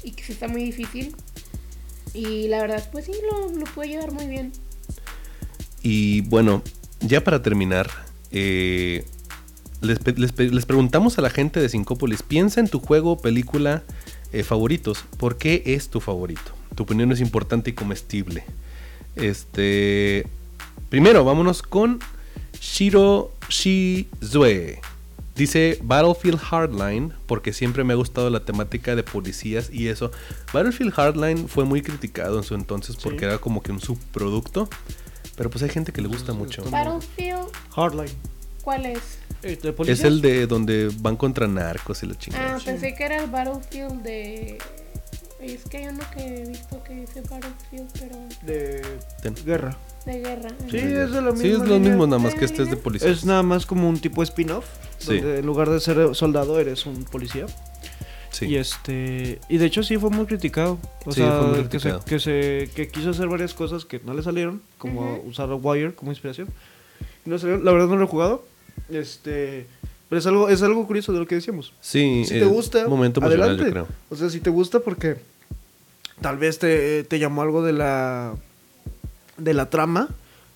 Y 0.04 0.12
que 0.12 0.22
sí 0.24 0.32
está 0.32 0.48
muy 0.48 0.64
difícil. 0.64 1.14
Y 2.14 2.48
la 2.48 2.60
verdad, 2.60 2.88
pues 2.92 3.06
sí, 3.06 3.12
lo, 3.30 3.50
lo 3.50 3.64
puede 3.66 3.90
llevar 3.90 4.12
muy 4.12 4.26
bien. 4.26 4.52
Y 5.82 6.22
bueno, 6.22 6.62
ya 7.00 7.24
para 7.24 7.42
terminar, 7.42 7.90
eh, 8.30 9.04
les, 9.80 9.98
les 10.38 10.66
preguntamos 10.66 11.18
a 11.18 11.22
la 11.22 11.30
gente 11.30 11.60
de 11.60 11.68
Sincópolis, 11.68 12.22
piensa 12.22 12.60
en 12.60 12.68
tu 12.68 12.78
juego 12.78 13.18
película 13.18 13.82
eh, 14.32 14.42
favoritos. 14.44 15.04
¿Por 15.18 15.36
qué 15.36 15.62
es 15.66 15.88
tu 15.88 16.00
favorito? 16.00 16.52
Tu 16.74 16.84
opinión 16.84 17.12
es 17.12 17.20
importante 17.20 17.70
y 17.70 17.72
comestible. 17.74 18.44
Este, 19.16 20.26
primero, 20.88 21.24
vámonos 21.24 21.62
con 21.62 21.98
Shiro 22.60 23.32
Shizue. 23.48 24.80
Dice 25.34 25.78
Battlefield 25.82 26.38
Hardline 26.38 27.12
porque 27.26 27.52
siempre 27.52 27.84
me 27.84 27.94
ha 27.94 27.96
gustado 27.96 28.28
la 28.28 28.44
temática 28.44 28.94
de 28.94 29.02
policías 29.02 29.70
y 29.72 29.88
eso. 29.88 30.10
Battlefield 30.52 30.92
Hardline 30.92 31.48
fue 31.48 31.64
muy 31.64 31.80
criticado 31.82 32.36
en 32.38 32.44
su 32.44 32.54
entonces 32.54 32.96
porque 32.96 33.20
Sí. 33.20 33.24
era 33.24 33.38
como 33.38 33.62
que 33.62 33.72
un 33.72 33.80
subproducto. 33.80 34.68
Pero 35.36 35.48
pues 35.48 35.62
hay 35.62 35.70
gente 35.70 35.92
que 35.92 36.02
le 36.02 36.08
gusta 36.08 36.32
Sí, 36.32 36.38
mucho. 36.38 36.62
Battlefield, 36.70 37.46
Hardline. 37.74 38.12
¿cuál 38.62 38.86
es? 38.86 39.00
Eh, 39.42 39.58
¿de 39.60 39.74
Es 39.90 40.04
el 40.04 40.20
de 40.20 40.46
donde 40.46 40.90
van 41.00 41.16
contra 41.16 41.48
narcos 41.48 42.02
y 42.02 42.06
la 42.06 42.14
chingada. 42.16 42.56
Ah, 42.56 42.58
pensé 42.64 42.94
que 42.94 43.02
era 43.04 43.16
el 43.24 43.30
Battlefield 43.30 44.02
de. 44.02 44.58
Es 45.42 45.64
que 45.68 45.76
hay 45.78 45.86
uno 45.88 46.02
que 46.14 46.24
he 46.42 46.46
visto 46.46 46.82
que 46.84 46.94
dice 46.94 47.20
Battlefield, 47.22 47.90
pero 47.98 48.16
De 48.46 48.82
Ten. 49.22 49.34
guerra. 49.44 49.76
de 50.06 50.20
guerra. 50.20 50.48
Sí, 50.70 50.76
es 50.76 51.10
de 51.10 51.22
la 51.22 51.32
misma 51.32 51.36
Sí, 51.40 51.48
es 51.48 51.58
lo 51.58 51.64
línea. 51.64 51.78
mismo, 51.90 52.06
nada 52.06 52.18
más 52.18 52.32
¿De 52.32 52.38
que 52.38 52.44
este 52.44 52.62
es 52.62 52.70
de 52.70 52.76
policía. 52.76 53.08
Es 53.10 53.24
nada 53.24 53.42
más 53.42 53.66
como 53.66 53.88
un 53.88 53.98
tipo 53.98 54.22
spin-off. 54.22 54.64
Sí. 54.98 55.18
Donde 55.18 55.38
en 55.40 55.46
lugar 55.46 55.68
de 55.70 55.80
ser 55.80 56.14
soldado 56.14 56.58
eres 56.60 56.86
un 56.86 57.04
policía. 57.04 57.46
Sí. 58.30 58.46
Y 58.46 58.56
este. 58.56 59.40
Y 59.48 59.58
de 59.58 59.66
hecho 59.66 59.82
sí 59.82 59.96
fue 59.98 60.10
muy 60.10 60.26
criticado. 60.26 60.78
O 61.04 61.12
Sí, 61.12 61.20
sea, 61.20 61.38
fue 61.38 61.48
muy 61.48 61.64
que, 61.68 61.80
se, 61.80 61.92
que 62.06 62.18
se. 62.18 62.70
que 62.74 62.88
quiso 62.88 63.10
hacer 63.10 63.28
varias 63.28 63.52
cosas 63.52 63.84
que 63.84 64.00
no 64.04 64.14
le 64.14 64.22
salieron. 64.22 64.62
Como 64.78 65.20
usar 65.26 65.48
Wire 65.52 65.94
como 65.94 66.12
inspiración. 66.12 66.48
No 67.24 67.38
salieron. 67.38 67.64
La 67.64 67.72
verdad 67.72 67.88
no 67.88 67.96
lo 67.96 68.04
he 68.04 68.08
jugado. 68.08 68.44
Este. 68.90 69.66
Pero 70.08 70.18
es 70.18 70.26
algo, 70.26 70.48
es 70.50 70.62
algo 70.62 70.86
curioso 70.86 71.12
de 71.12 71.18
lo 71.20 71.26
que 71.26 71.34
decíamos. 71.36 71.72
Sí, 71.80 72.24
Si 72.26 72.34
te 72.34 72.44
gusta, 72.44 72.86
momento 72.86 73.20
emocional, 73.20 73.48
adelante. 73.50 73.64
yo 73.66 73.72
creo. 73.72 73.88
O 74.10 74.16
sea, 74.16 74.28
si 74.28 74.40
te 74.40 74.50
gusta 74.50 74.80
porque 74.80 75.16
tal 76.20 76.36
vez 76.38 76.58
te, 76.58 77.04
te 77.04 77.18
llamó 77.18 77.42
algo 77.42 77.62
de 77.62 77.72
la 77.72 78.34
de 79.38 79.54
la 79.54 79.70
trama, 79.70 80.08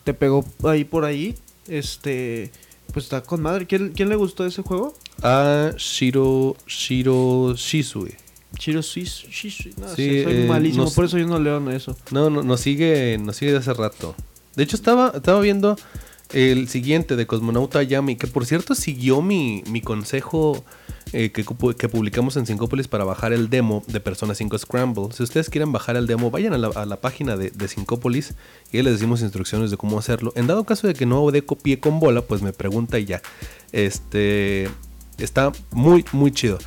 te 0.04 0.14
pegó 0.14 0.44
ahí 0.64 0.84
por 0.84 1.04
ahí, 1.04 1.34
este, 1.68 2.52
pues 2.92 3.07
está 3.07 3.22
con 3.22 3.42
madre. 3.42 3.66
¿Quién, 3.66 3.92
quién 3.94 4.09
le 4.09 4.16
gustó 4.16 4.44
ese 4.46 4.62
juego? 4.62 4.94
A 5.22 5.72
Shiro 5.76 6.57
Shiro 6.66 7.54
Shisui. 7.57 8.14
Chiro 8.59 8.82
Sis- 8.82 9.26
Shisui. 9.30 9.74
No, 9.78 9.88
Sí, 9.88 10.09
sí, 10.09 10.24
soy 10.24 10.34
eh, 10.34 10.46
malísimo, 10.48 10.90
por 10.92 11.04
eso 11.04 11.18
yo 11.18 11.26
no 11.26 11.38
leo 11.38 11.68
eso. 11.70 11.96
No, 12.11 12.30
no, 12.30 12.42
nos 12.42 12.61
sigue, 12.61 13.18
nos 13.18 13.36
sigue 13.36 13.52
de 13.52 13.59
hace 13.59 13.74
rato. 13.74 14.14
De 14.54 14.62
hecho, 14.62 14.76
estaba, 14.76 15.12
estaba 15.14 15.40
viendo 15.40 15.76
el 16.37 16.68
siguiente 16.68 17.16
de 17.16 17.26
Cosmonauta 17.26 17.82
Yami, 17.82 18.16
que 18.16 18.26
por 18.26 18.45
cierto 18.45 18.74
siguió 18.74 19.22
mi, 19.22 19.62
mi 19.68 19.80
consejo 19.80 20.64
eh, 21.12 21.30
que, 21.32 21.45
que 21.45 21.89
publicamos 21.89 22.37
en 22.37 22.45
Syncópolis 22.47 22.89
para 22.89 23.05
bajar 23.05 23.32
el 23.32 23.49
demo 23.49 23.82
de 23.87 24.01
Persona 24.01 24.34
5 24.34 24.59
Scramble. 24.59 25.09
Si 25.12 25.22
ustedes 25.22 25.49
quieren 25.49 25.72
bajar 25.72 25.97
el 25.97 26.07
demo, 26.07 26.30
vayan 26.30 26.53
a 26.53 26.59
la, 26.59 27.01
página 27.01 27.37
de, 27.39 27.51
de 27.51 27.68
Syncópolis 27.68 28.34
y 28.70 28.76
ahí 28.76 28.82
les 28.82 28.95
decimos 28.95 29.22
instrucciones 29.22 29.70
de 29.70 29.78
cómo 29.78 29.99
hacerlo. 29.99 30.32
En 30.37 30.47
dado 30.47 30.64
caso 30.64 30.87
de 30.87 30.93
que 30.95 31.07
no 31.07 31.30
de 31.30 31.43
pie 31.43 31.80
con 31.80 32.01
bola, 32.01 32.20
pues 32.22 32.43
me 32.43 32.53
pregunta 32.53 32.99
y 32.99 33.07
ya. 33.07 33.22
Este 33.72 34.68
está 35.18 35.53
muy, 35.70 36.05
muy 36.12 36.32
chido. 36.32 36.59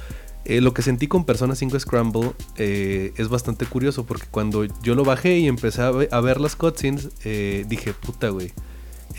Eh, 0.46 0.62
lo 0.62 0.74
que 0.74 0.82
sentí 0.82 1.06
con 1.08 1.26
Persona 1.26 1.54
5 1.54 1.80
Scramble 1.80 2.32
eh, 2.58 3.14
es 3.18 3.28
bastante 3.30 3.68
curioso 3.68 4.06
porque 4.06 4.26
cuando 4.32 4.66
yo 4.82 4.96
lo 4.96 5.04
bajé 5.04 5.38
y 5.38 5.48
empecé 5.48 5.84
a, 5.84 5.92
ve- 5.92 6.10
a 6.12 6.22
ver 6.22 6.40
las 6.42 6.56
cutscenes, 6.56 7.10
dije, 7.24 7.94
puta, 7.94 8.30
güey, 8.30 8.52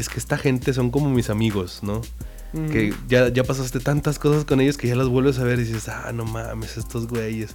es 0.01 0.09
que 0.09 0.19
esta 0.19 0.39
gente 0.39 0.73
son 0.73 0.91
como 0.91 1.11
mis 1.11 1.31
amigos, 1.31 1.81
¿no? 1.83 2.03
Que 2.53 2.93
ya, 3.07 3.29
ya 3.29 3.45
pasaste 3.45 3.79
tantas 3.79 4.19
cosas 4.19 4.45
con 4.45 4.61
ellos 4.61 4.77
que 4.77 4.89
ya 4.89 4.97
las 4.97 5.07
vuelves 5.07 5.39
a 5.39 5.45
ver 5.45 5.61
y 5.61 5.65
dices, 5.65 5.89
ah, 5.89 6.11
no 6.13 6.25
mames, 6.25 6.77
estos 6.79 7.07
güeyes. 7.07 7.55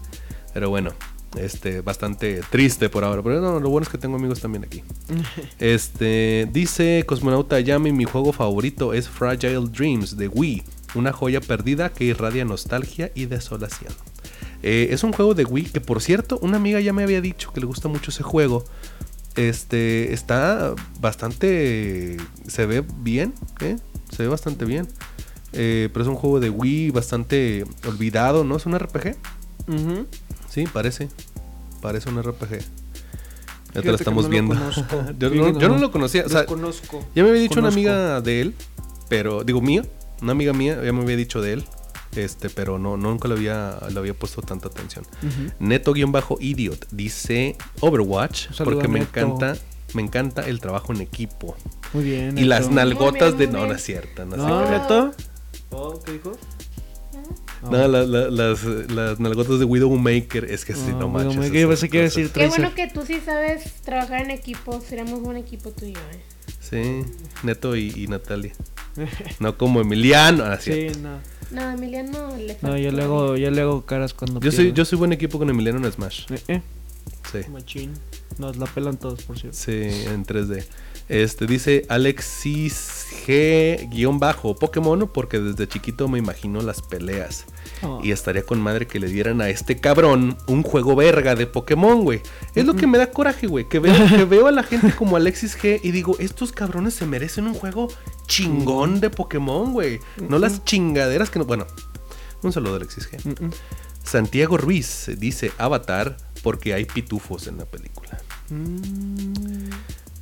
Pero 0.54 0.70
bueno, 0.70 0.94
este, 1.38 1.82
bastante 1.82 2.42
triste 2.50 2.90
por 2.90 3.04
ahora. 3.04 3.22
Pero 3.22 3.42
no, 3.42 3.60
lo 3.60 3.70
bueno 3.70 3.84
es 3.84 3.90
que 3.90 3.98
tengo 3.98 4.16
amigos 4.16 4.40
también 4.40 4.64
aquí. 4.64 4.84
Este, 5.60 6.48
dice 6.52 7.04
Cosmonauta 7.06 7.60
Yami, 7.60 7.92
mi 7.92 8.06
juego 8.06 8.32
favorito 8.32 8.94
es 8.94 9.10
Fragile 9.10 9.68
Dreams 9.70 10.18
de 10.18 10.28
Wii, 10.28 10.64
una 10.96 11.12
joya 11.12 11.42
perdida 11.42 11.90
que 11.90 12.06
irradia 12.06 12.46
nostalgia 12.46 13.12
y 13.16 13.26
desolación. 13.26 13.94
Eh, 14.64 14.88
es 14.92 15.04
un 15.04 15.14
juego 15.14 15.34
de 15.34 15.46
Wii 15.46 15.66
que, 15.66 15.82
por 15.82 16.02
cierto, 16.02 16.40
una 16.42 16.58
amiga 16.58 16.80
ya 16.80 16.94
me 16.94 17.04
había 17.04 17.22
dicho 17.22 17.52
que 17.54 17.60
le 17.60 17.66
gusta 17.66 17.88
mucho 17.88 18.12
ese 18.12 18.24
juego. 18.24 18.66
Este, 19.36 20.14
está 20.14 20.74
bastante, 21.02 22.18
se 22.48 22.66
ve 22.66 22.84
bien, 23.02 23.34
¿eh? 23.62 23.76
Se 24.10 24.24
ve 24.24 24.30
bastante 24.30 24.66
bien. 24.66 24.88
Eh, 25.54 25.90
pero 25.94 26.04
es 26.04 26.10
un 26.10 26.16
juego 26.16 26.40
de 26.40 26.50
Wii 26.50 26.92
bastante 26.92 27.66
olvidado, 27.88 28.44
¿no? 28.44 28.56
Es 28.58 28.66
un 28.66 28.78
RPG. 28.78 29.16
Sí, 30.50 30.66
parece. 30.72 31.10
Parece 31.82 32.10
un 32.10 32.22
RPG. 32.22 32.60
Ya 33.74 33.82
te 33.82 33.88
lo 33.90 33.96
estamos 33.96 34.26
no 34.26 34.30
viendo. 34.30 34.56
conozco. 34.56 35.04
yo, 35.20 35.30
no, 35.30 35.60
yo 35.60 35.68
no 35.70 35.78
lo 35.78 35.92
conocía. 35.92 36.24
O 36.26 36.30
sea, 36.30 36.42
Desconozco. 36.42 37.06
ya 37.14 37.24
me 37.24 37.30
había 37.30 37.42
dicho 37.42 37.60
una 37.60 37.70
Conozco. 37.70 37.80
amiga 37.90 38.22
de 38.22 38.42
él, 38.42 38.56
pero 39.10 39.44
digo 39.44 39.62
mío, 39.62 39.84
una 40.22 40.32
amiga 40.32 40.54
mía 40.54 40.82
ya 40.84 40.94
me 40.94 41.02
había 41.02 41.18
dicho 41.18 41.42
de 41.42 41.54
él, 41.54 41.66
este, 42.18 42.50
pero 42.50 42.78
no 42.80 42.98
nunca 42.98 43.28
le 43.28 43.36
había 43.36 43.78
le 43.92 44.00
había 44.00 44.14
puesto 44.14 44.42
tanta 44.42 44.68
atención. 44.68 45.06
Ujú. 45.24 45.52
Neto-idiot 45.60 46.88
dice 46.92 47.56
Overwatch 47.82 48.48
porque 48.64 48.88
me 48.88 49.00
Neto. 49.00 49.10
encanta 49.20 49.58
me 49.94 50.02
encanta 50.02 50.42
el 50.48 50.60
trabajo 50.60 50.92
en 50.94 51.02
equipo 51.02 51.56
Muy 51.94 52.04
bien. 52.04 52.38
y 52.38 52.44
las 52.44 52.70
nalgotas 52.70 53.32
Muy 53.34 53.40
de 53.40 53.46
bien, 53.46 53.52
no 53.54 53.60
muy 53.60 53.70
no 53.70 53.76
es 53.76 53.84
cierto, 53.84 54.26
no, 54.26 54.36
es 54.36 54.42
No, 54.42 54.68
cierto. 54.68 55.06
Neto. 55.08 55.18
Oh, 55.72 56.02
¿Qué 56.04 56.12
dijo? 56.14 56.32
No, 57.70 57.88
la- 57.88 58.04
la- 58.06 58.30
las, 58.30 58.64
las 58.64 59.20
nalgotas 59.20 59.58
de 59.58 59.66
Widowmaker 59.66 60.46
es 60.46 60.66
que 60.66 60.76
sí, 60.76 60.92
no, 60.92 61.00
No, 61.02 61.10
manches. 61.10 61.38
Widowmaker, 61.38 61.56
esas 61.56 61.62
yo 61.62 61.68
pensé 61.70 61.90
que 61.90 61.98
iba 61.98 62.06
a 62.06 62.10
cosas. 62.10 62.16
decir 62.24 62.32
Qué 62.34 62.48
bueno 62.50 62.76
que 62.76 62.88
tú 62.90 63.06
sí 63.06 63.22
sabes 63.26 63.82
trabajar 63.82 64.22
en 64.22 64.32
equipo. 64.32 64.80
Seríamos 64.82 65.22
buen 65.22 65.38
equipo 65.38 65.72
tú 65.72 65.86
y 65.86 65.94
yo, 65.94 66.00
¿eh? 66.12 66.22
Sí, 66.60 67.04
Neto 67.44 67.76
y, 67.76 67.92
y 67.96 68.08
Natalia. 68.08 68.54
No 69.40 69.58
como 69.58 69.82
Emiliano. 69.82 70.44
ah, 70.44 70.60
Sí, 70.60 70.88
no. 71.02 71.20
No, 71.52 71.72
Emiliano 71.72 72.36
le 72.38 72.54
No, 72.54 72.60
falta 72.60 72.80
yo 72.80 72.92
le 72.92 73.04
hago, 73.04 73.38
yo 73.38 73.52
le 73.52 73.62
hago 73.62 73.86
caras 73.86 74.14
cuando 74.14 74.40
Yo 74.40 74.52
soy, 74.52 74.66
pierde. 74.66 74.78
yo 74.78 74.86
soy 74.86 74.98
buen 74.98 75.14
equipo 75.14 75.38
con 75.38 75.50
Emiliano 75.50 75.86
en 75.86 75.92
Smash. 75.92 76.26
Eh, 76.32 76.40
eh, 76.48 76.62
Sí. 77.32 77.50
machín. 77.52 77.94
Nos 78.38 78.58
la 78.58 78.66
pelan 78.66 78.98
todos, 78.98 79.24
por 79.24 79.38
cierto. 79.40 79.58
Sí, 79.58 79.72
en 80.08 80.26
3D. 80.26 80.66
Este 81.08 81.46
dice 81.46 81.86
Alexis 81.88 83.06
G 83.28 83.88
guion 83.92 84.20
bajo 84.20 84.56
Pokémon 84.56 85.08
porque 85.14 85.40
desde 85.40 85.68
chiquito 85.68 86.08
me 86.08 86.18
imagino 86.18 86.62
las 86.62 86.82
peleas. 86.82 87.46
Oh. 87.84 88.00
Y 88.04 88.12
estaría 88.12 88.42
con 88.44 88.60
madre 88.60 88.88
que 88.88 89.00
le 89.00 89.08
dieran 89.08 89.40
a 89.42 89.50
este 89.50 89.78
cabrón 89.80 90.36
un 90.48 90.64
juego 90.64 90.96
verga 90.96 91.36
de 91.36 91.46
Pokémon, 91.46 92.04
güey. 92.04 92.22
Es 92.56 92.66
lo 92.66 92.76
que 92.76 92.88
me 92.88 92.98
da 92.98 93.12
coraje, 93.12 93.46
güey. 93.48 93.70
Que 93.70 93.78
veo, 93.80 93.94
que 94.10 94.26
veo 94.26 94.48
a 94.48 94.52
la 94.52 94.64
gente 94.64 94.94
como 94.96 95.16
Alexis 95.16 95.58
G 95.58 95.80
y 95.84 95.92
digo, 95.92 96.16
estos 96.20 96.52
cabrones 96.52 96.96
se 96.96 97.06
merecen 97.06 97.46
un 97.46 97.54
juego 97.54 97.88
chingón 98.28 99.00
de 99.00 99.10
Pokémon, 99.10 99.74
güey. 99.74 100.00
No 100.30 100.40
las 100.40 100.64
chingaderas 100.64 101.30
que 101.30 101.40
no. 101.40 101.46
Bueno, 101.46 101.66
un 102.42 102.52
saludo, 102.52 102.76
Alexis 102.76 103.10
G. 103.10 103.24
Mm, 103.24 103.46
mm. 103.46 103.52
Santiago 104.04 104.58
Ruiz 104.58 105.10
dice 105.18 105.52
Avatar 105.58 106.18
porque 106.44 106.74
hay 106.74 106.86
pitufos 106.86 107.48
en 107.48 107.58
la 107.58 107.66
película. 107.66 108.22
Mm. 108.50 109.70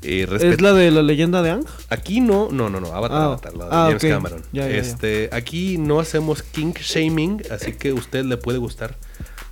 Eh, 0.04 0.28
¿Es 0.42 0.62
la 0.62 0.74
de 0.74 0.92
la 0.92 1.02
leyenda 1.02 1.42
de 1.42 1.52
Ang? 1.52 1.66
Aquí 1.90 2.20
no, 2.20 2.50
no, 2.52 2.70
no, 2.70 2.82
no, 2.82 2.88
Avatar, 2.88 3.18
Ah, 3.18 3.26
Avatar, 3.26 3.54
la 3.56 3.66
de 3.66 3.72
ah, 3.72 3.86
James. 3.88 4.04
Cameron. 4.04 4.42
Ya, 4.52 4.68
ya, 4.68 4.70
ya. 4.70 4.78
este, 4.78 5.30
aquí 5.32 5.78
no 5.78 6.00
hacemos 6.00 6.44
kink 6.44 6.80
shaming, 6.80 7.42
así 7.52 7.74
que 7.74 7.90
a 7.90 7.94
usted 7.94 8.26
le 8.26 8.36
puede 8.38 8.58
gustar 8.58 8.98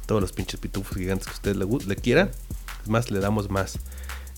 todos 0.06 0.22
los 0.22 0.34
pinches 0.34 0.60
pitufos 0.60 0.98
gigantes 0.98 1.28
que 1.28 1.34
usted 1.34 1.56
le, 1.56 1.66
le 1.88 1.96
quiera. 1.96 2.32
Más, 2.88 3.12
le 3.12 3.20
damos 3.20 3.50
más. 3.50 3.80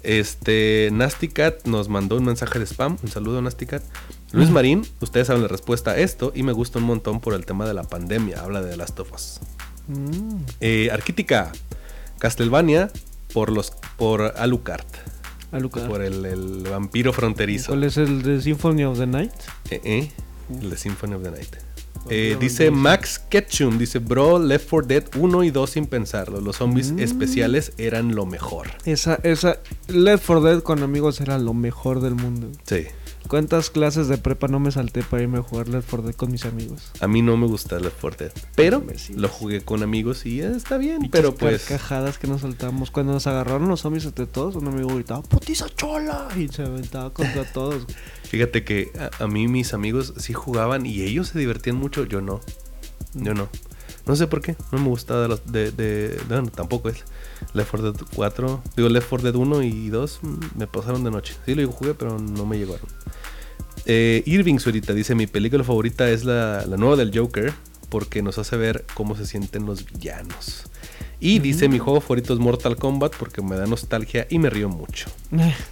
Este, 0.04 0.90
Nasty 0.92 1.30
Cat 1.30 1.66
nos 1.66 1.90
mandó 1.90 2.18
un 2.18 2.26
mensaje 2.26 2.60
de 2.60 2.66
spam. 2.66 2.98
Un 3.02 3.10
saludo, 3.10 3.42
Nasty 3.42 3.66
Cat. 3.66 3.84
Luis 4.32 4.50
Marín, 4.50 4.86
ustedes 5.00 5.28
saben 5.28 5.44
la 5.44 5.48
respuesta 5.48 5.92
a 5.92 5.98
esto 5.98 6.32
y 6.36 6.44
me 6.44 6.52
gusta 6.52 6.80
un 6.80 6.86
montón 6.86 7.20
por 7.22 7.34
el 7.36 7.46
tema 7.46 7.66
de 7.66 7.74
la 7.74 7.84
pandemia. 7.84 8.42
Habla 8.42 8.62
de 8.62 8.76
las 8.78 8.96
tofas. 8.96 9.40
Mm. 9.88 10.38
Eh, 10.60 10.90
Arquítica, 10.92 11.52
Castlevania 12.20 12.92
por 13.34 13.52
los 13.52 13.72
por 13.98 14.34
Alucard, 14.38 14.86
Alucard. 15.52 15.88
por 15.88 16.02
el, 16.02 16.26
el 16.26 16.64
vampiro 16.70 17.14
fronterizo. 17.14 17.68
¿Cuál 17.72 17.84
es 17.84 17.98
el 17.98 18.24
de 18.24 18.42
Symphony 18.42 18.86
of 18.86 18.98
the 18.98 19.08
Night? 19.08 19.34
Eh, 19.70 19.82
eh, 19.84 20.12
el 20.62 20.70
de 20.70 20.78
Symphony 20.78 21.14
of 21.16 21.24
the 21.24 21.32
Night. 21.32 21.56
Eh, 22.10 22.38
dice. 22.40 22.70
Max 22.72 23.20
Ketchum, 23.30 23.78
dice, 23.78 24.00
bro, 24.00 24.40
Left 24.40 24.70
4 24.70 24.88
Dead 24.88 25.04
1 25.18 25.44
y 25.44 25.52
2 25.52 25.70
sin 25.70 25.86
pensarlo. 25.88 26.42
Los 26.42 26.58
zombies 26.58 26.92
Mm. 26.92 27.00
especiales 27.00 27.74
eran 27.78 28.14
lo 28.16 28.26
mejor. 28.26 28.68
Esa, 28.86 29.16
esa, 29.24 29.60
Left 29.88 30.26
4 30.26 30.42
Dead 30.42 30.62
con 30.62 30.84
amigos 30.84 31.22
era 31.22 31.38
lo 31.38 31.54
mejor 31.54 32.02
del 32.02 32.16
mundo. 32.16 32.48
Sí. 32.66 32.86
¿Cuántas 33.28 33.70
clases 33.70 34.08
de 34.08 34.18
prepa 34.18 34.48
no 34.48 34.60
me 34.60 34.72
salté 34.72 35.02
para 35.04 35.24
irme 35.24 35.40
a 35.40 35.42
jugar 35.42 35.68
Left 35.68 35.90
4 35.90 36.08
Dead 36.08 36.16
con 36.16 36.32
mis 36.32 36.46
amigos? 36.46 36.92
A 37.00 37.08
mí 37.08 37.22
no 37.22 37.38
me 37.38 37.48
gusta 37.48 37.80
Left 37.80 38.00
4 38.00 38.26
Dead. 38.26 38.34
Pero 38.56 38.84
lo 39.16 39.30
jugué 39.30 39.62
con 39.62 39.84
amigos 39.84 40.26
y 40.26 40.42
eh, 40.42 40.52
está 40.56 40.78
bien. 40.78 41.10
Pero 41.12 41.34
pues... 41.34 41.64
carcajadas 41.64 42.18
que 42.18 42.28
nos 42.28 42.42
saltamos. 42.42 42.92
Cuando 42.92 43.14
nos 43.14 43.28
agarraron 43.28 43.68
los 43.68 43.82
zombies 43.82 44.06
entre 44.06 44.28
todos, 44.28 44.56
un 44.56 44.68
amigo 44.68 44.94
gritaba, 44.94 45.22
¡Putiza 45.24 45.68
chola! 45.76 46.28
Y 46.38 46.48
se 46.50 46.64
aventaba 46.64 47.12
contra 47.12 47.44
todos. 47.54 47.86
Fíjate 48.24 48.64
que 48.64 48.92
a, 49.20 49.24
a 49.24 49.28
mí 49.28 49.48
mis 49.48 49.74
amigos 49.74 50.14
sí 50.18 50.34
jugaban 50.34 50.86
y 50.86 51.02
ellos 51.02 51.30
se 51.30 51.40
divertían 51.40 51.78
mucho. 51.78 52.06
Yo 52.06 52.22
no. 52.22 52.42
Yo 53.14 53.34
no. 53.34 53.50
No 54.06 54.16
sé 54.16 54.28
por 54.28 54.42
qué. 54.42 54.56
No 54.72 54.80
me 54.80 54.90
gustaba 54.90 55.22
de 55.22 55.28
los... 55.30 56.52
Tampoco 56.52 56.90
es. 56.90 57.04
Left 57.54 57.72
4 57.72 57.92
Dead 57.92 58.02
4. 58.16 58.64
Digo, 58.76 58.90
Left 58.90 59.10
4 59.10 59.32
Dead 59.32 59.36
1 59.36 59.64
y 59.64 59.90
2 59.90 60.20
mm, 60.22 60.40
me 60.58 60.68
pasaron 60.68 61.04
de 61.04 61.12
noche. 61.12 61.36
Sí, 61.46 61.56
lo 61.56 61.72
jugué, 61.72 61.94
pero 61.94 62.20
no 62.20 62.46
me 62.46 62.58
llegaron. 62.58 62.88
Eh, 63.86 64.24
Irving 64.26 64.60
Suerita 64.60 64.94
dice, 64.94 65.16
mi 65.16 65.28
película 65.28 65.64
favorita 65.64 66.10
es 66.10 66.26
la, 66.26 66.66
la 66.66 66.78
nueva 66.78 66.96
del 66.96 67.18
Joker 67.18 67.54
porque 67.90 68.22
nos 68.22 68.38
hace 68.40 68.58
ver 68.58 68.86
cómo 68.94 69.16
se 69.16 69.26
sienten 69.26 69.66
los 69.66 69.86
villanos. 69.86 70.64
Y 71.26 71.40
dice, 71.40 71.70
mi 71.70 71.80
juego 71.80 72.02
favorito 72.02 72.34
es 72.34 72.40
Mortal 72.40 72.76
Kombat 72.76 73.16
porque 73.16 73.42
me 73.42 73.56
da 73.56 73.66
nostalgia 73.66 74.28
y 74.30 74.40
me 74.40 74.50
río 74.50 74.68
mucho. 74.68 75.06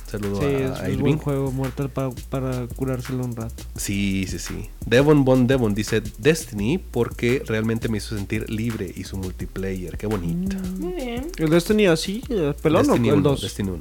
Saludo 0.08 0.40
Sí, 0.40 0.46
a, 0.46 0.50
es 0.50 0.72
a 0.72 0.80
un 0.80 0.86
Elvin. 0.86 1.00
buen 1.02 1.18
juego 1.18 1.52
Mortal 1.52 1.90
pa- 1.90 2.10
para 2.30 2.68
curárselo 2.68 3.26
un 3.26 3.36
rato. 3.36 3.62
Sí, 3.76 4.26
sí, 4.30 4.40
sí. 4.40 4.70
Devon 4.86 5.26
Bon 5.26 5.48
Devon 5.48 5.76
dice 5.76 6.02
Destiny 6.20 6.78
porque 6.78 7.44
realmente 7.46 7.90
me 7.90 7.98
hizo 7.98 8.16
sentir 8.16 8.50
libre 8.50 8.94
y 8.96 9.04
su 9.04 9.18
multiplayer. 9.18 9.98
Qué 9.98 10.08
bonito. 10.08 10.56
Muy 10.80 10.94
bien. 10.94 11.28
¿El 11.38 11.50
Destiny 11.50 11.88
así? 11.88 12.24
¿El 12.30 12.56
pelón 12.56 12.88
Destiny 12.88 13.10
o 13.10 13.14
el 13.16 13.20
1, 13.20 13.30
2? 13.32 13.42
Destiny 13.42 13.70
1. 13.72 13.80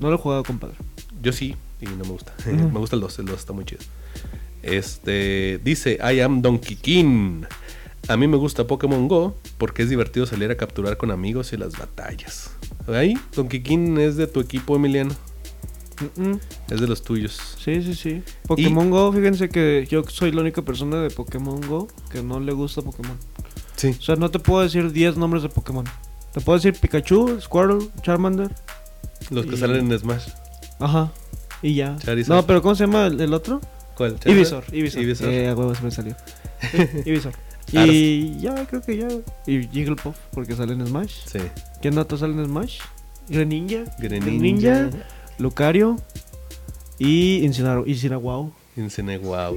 No 0.00 0.08
lo 0.10 0.14
he 0.16 0.18
jugado, 0.18 0.42
compadre. 0.44 0.76
Yo 1.22 1.32
sí, 1.32 1.56
y 1.80 1.86
no 1.86 1.96
me 2.04 2.10
gusta. 2.10 2.34
Me 2.46 2.78
gusta 2.78 2.94
el 2.94 3.00
2, 3.00 3.18
el 3.20 3.24
2 3.24 3.38
está 3.40 3.52
muy 3.54 3.64
chido. 3.64 3.80
Este 4.62 5.58
dice 5.64 5.98
I 6.02 6.20
am 6.20 6.42
Donkey 6.42 6.76
King. 6.76 7.44
A 8.08 8.16
mí 8.16 8.26
me 8.26 8.36
gusta 8.36 8.66
Pokémon 8.66 9.06
Go 9.08 9.36
porque 9.58 9.82
es 9.82 9.88
divertido 9.90 10.26
salir 10.26 10.50
a 10.50 10.56
capturar 10.56 10.96
con 10.96 11.10
amigos 11.10 11.52
y 11.52 11.56
las 11.56 11.78
batallas. 11.78 12.50
Ahí, 12.88 13.14
Donkey 13.36 13.62
King 13.62 13.98
es 13.98 14.16
de 14.16 14.26
tu 14.26 14.40
equipo, 14.40 14.74
Emiliano. 14.76 15.14
Mm, 16.16 16.22
mm. 16.30 16.40
Es 16.70 16.80
de 16.80 16.88
los 16.88 17.02
tuyos. 17.02 17.38
Sí, 17.62 17.82
sí, 17.82 17.94
sí. 17.94 18.22
Pokémon 18.46 18.90
Go, 18.90 19.12
fíjense 19.12 19.48
que 19.48 19.86
yo 19.88 20.02
soy 20.08 20.32
la 20.32 20.40
única 20.40 20.62
persona 20.62 20.96
de 21.02 21.10
Pokémon 21.10 21.60
Go 21.60 21.88
que 22.10 22.22
no 22.22 22.40
le 22.40 22.52
gusta 22.52 22.82
Pokémon. 22.82 23.16
Sí. 23.76 23.94
O 23.98 24.02
sea, 24.02 24.16
no 24.16 24.30
te 24.30 24.38
puedo 24.38 24.62
decir 24.62 24.90
10 24.92 25.16
nombres 25.16 25.42
de 25.42 25.48
Pokémon. 25.50 25.84
Te 26.32 26.40
puedo 26.40 26.58
decir 26.58 26.74
Pikachu, 26.80 27.38
Squirtle, 27.40 27.88
Charmander. 28.02 28.50
Los 29.30 29.46
que 29.46 29.54
Y- 29.54 29.58
salen 29.58 29.90
en 29.92 29.98
Smash. 29.98 30.28
Ajá. 30.78 31.12
Y 31.62 31.74
ya. 31.74 31.96
Charizard. 31.98 32.34
No, 32.36 32.46
pero 32.46 32.62
¿cómo 32.62 32.74
se 32.74 32.84
llama 32.86 33.06
el, 33.06 33.20
el 33.20 33.34
otro? 33.34 33.60
¿Cuál? 33.96 34.16
Ivysaur. 34.24 34.64
Ivysaur. 34.72 35.04
Ivysaur. 35.04 35.30
Eh, 35.30 35.48
a 35.48 35.54
huevo 35.54 35.74
se 35.74 35.82
me 35.84 35.90
salió. 35.90 36.16
Ars. 37.76 37.90
Y 37.92 38.38
ya, 38.40 38.66
creo 38.66 38.82
que 38.82 38.96
ya. 38.96 39.08
Y 39.46 39.66
Jigglypuff, 39.68 40.16
porque 40.32 40.54
sale 40.54 40.72
en 40.74 40.86
Smash. 40.86 41.12
Sí. 41.26 41.38
¿Quién 41.80 41.96
otro 41.98 42.16
sale 42.18 42.34
en 42.34 42.44
Smash? 42.46 42.78
Greninja. 43.28 43.84
Greninja. 43.98 44.90
Lucario. 45.38 45.96
Y 46.98 47.44
Incineroar. 47.44 47.88
Incineroar. 47.88 48.50
Incineguau. 48.76 49.54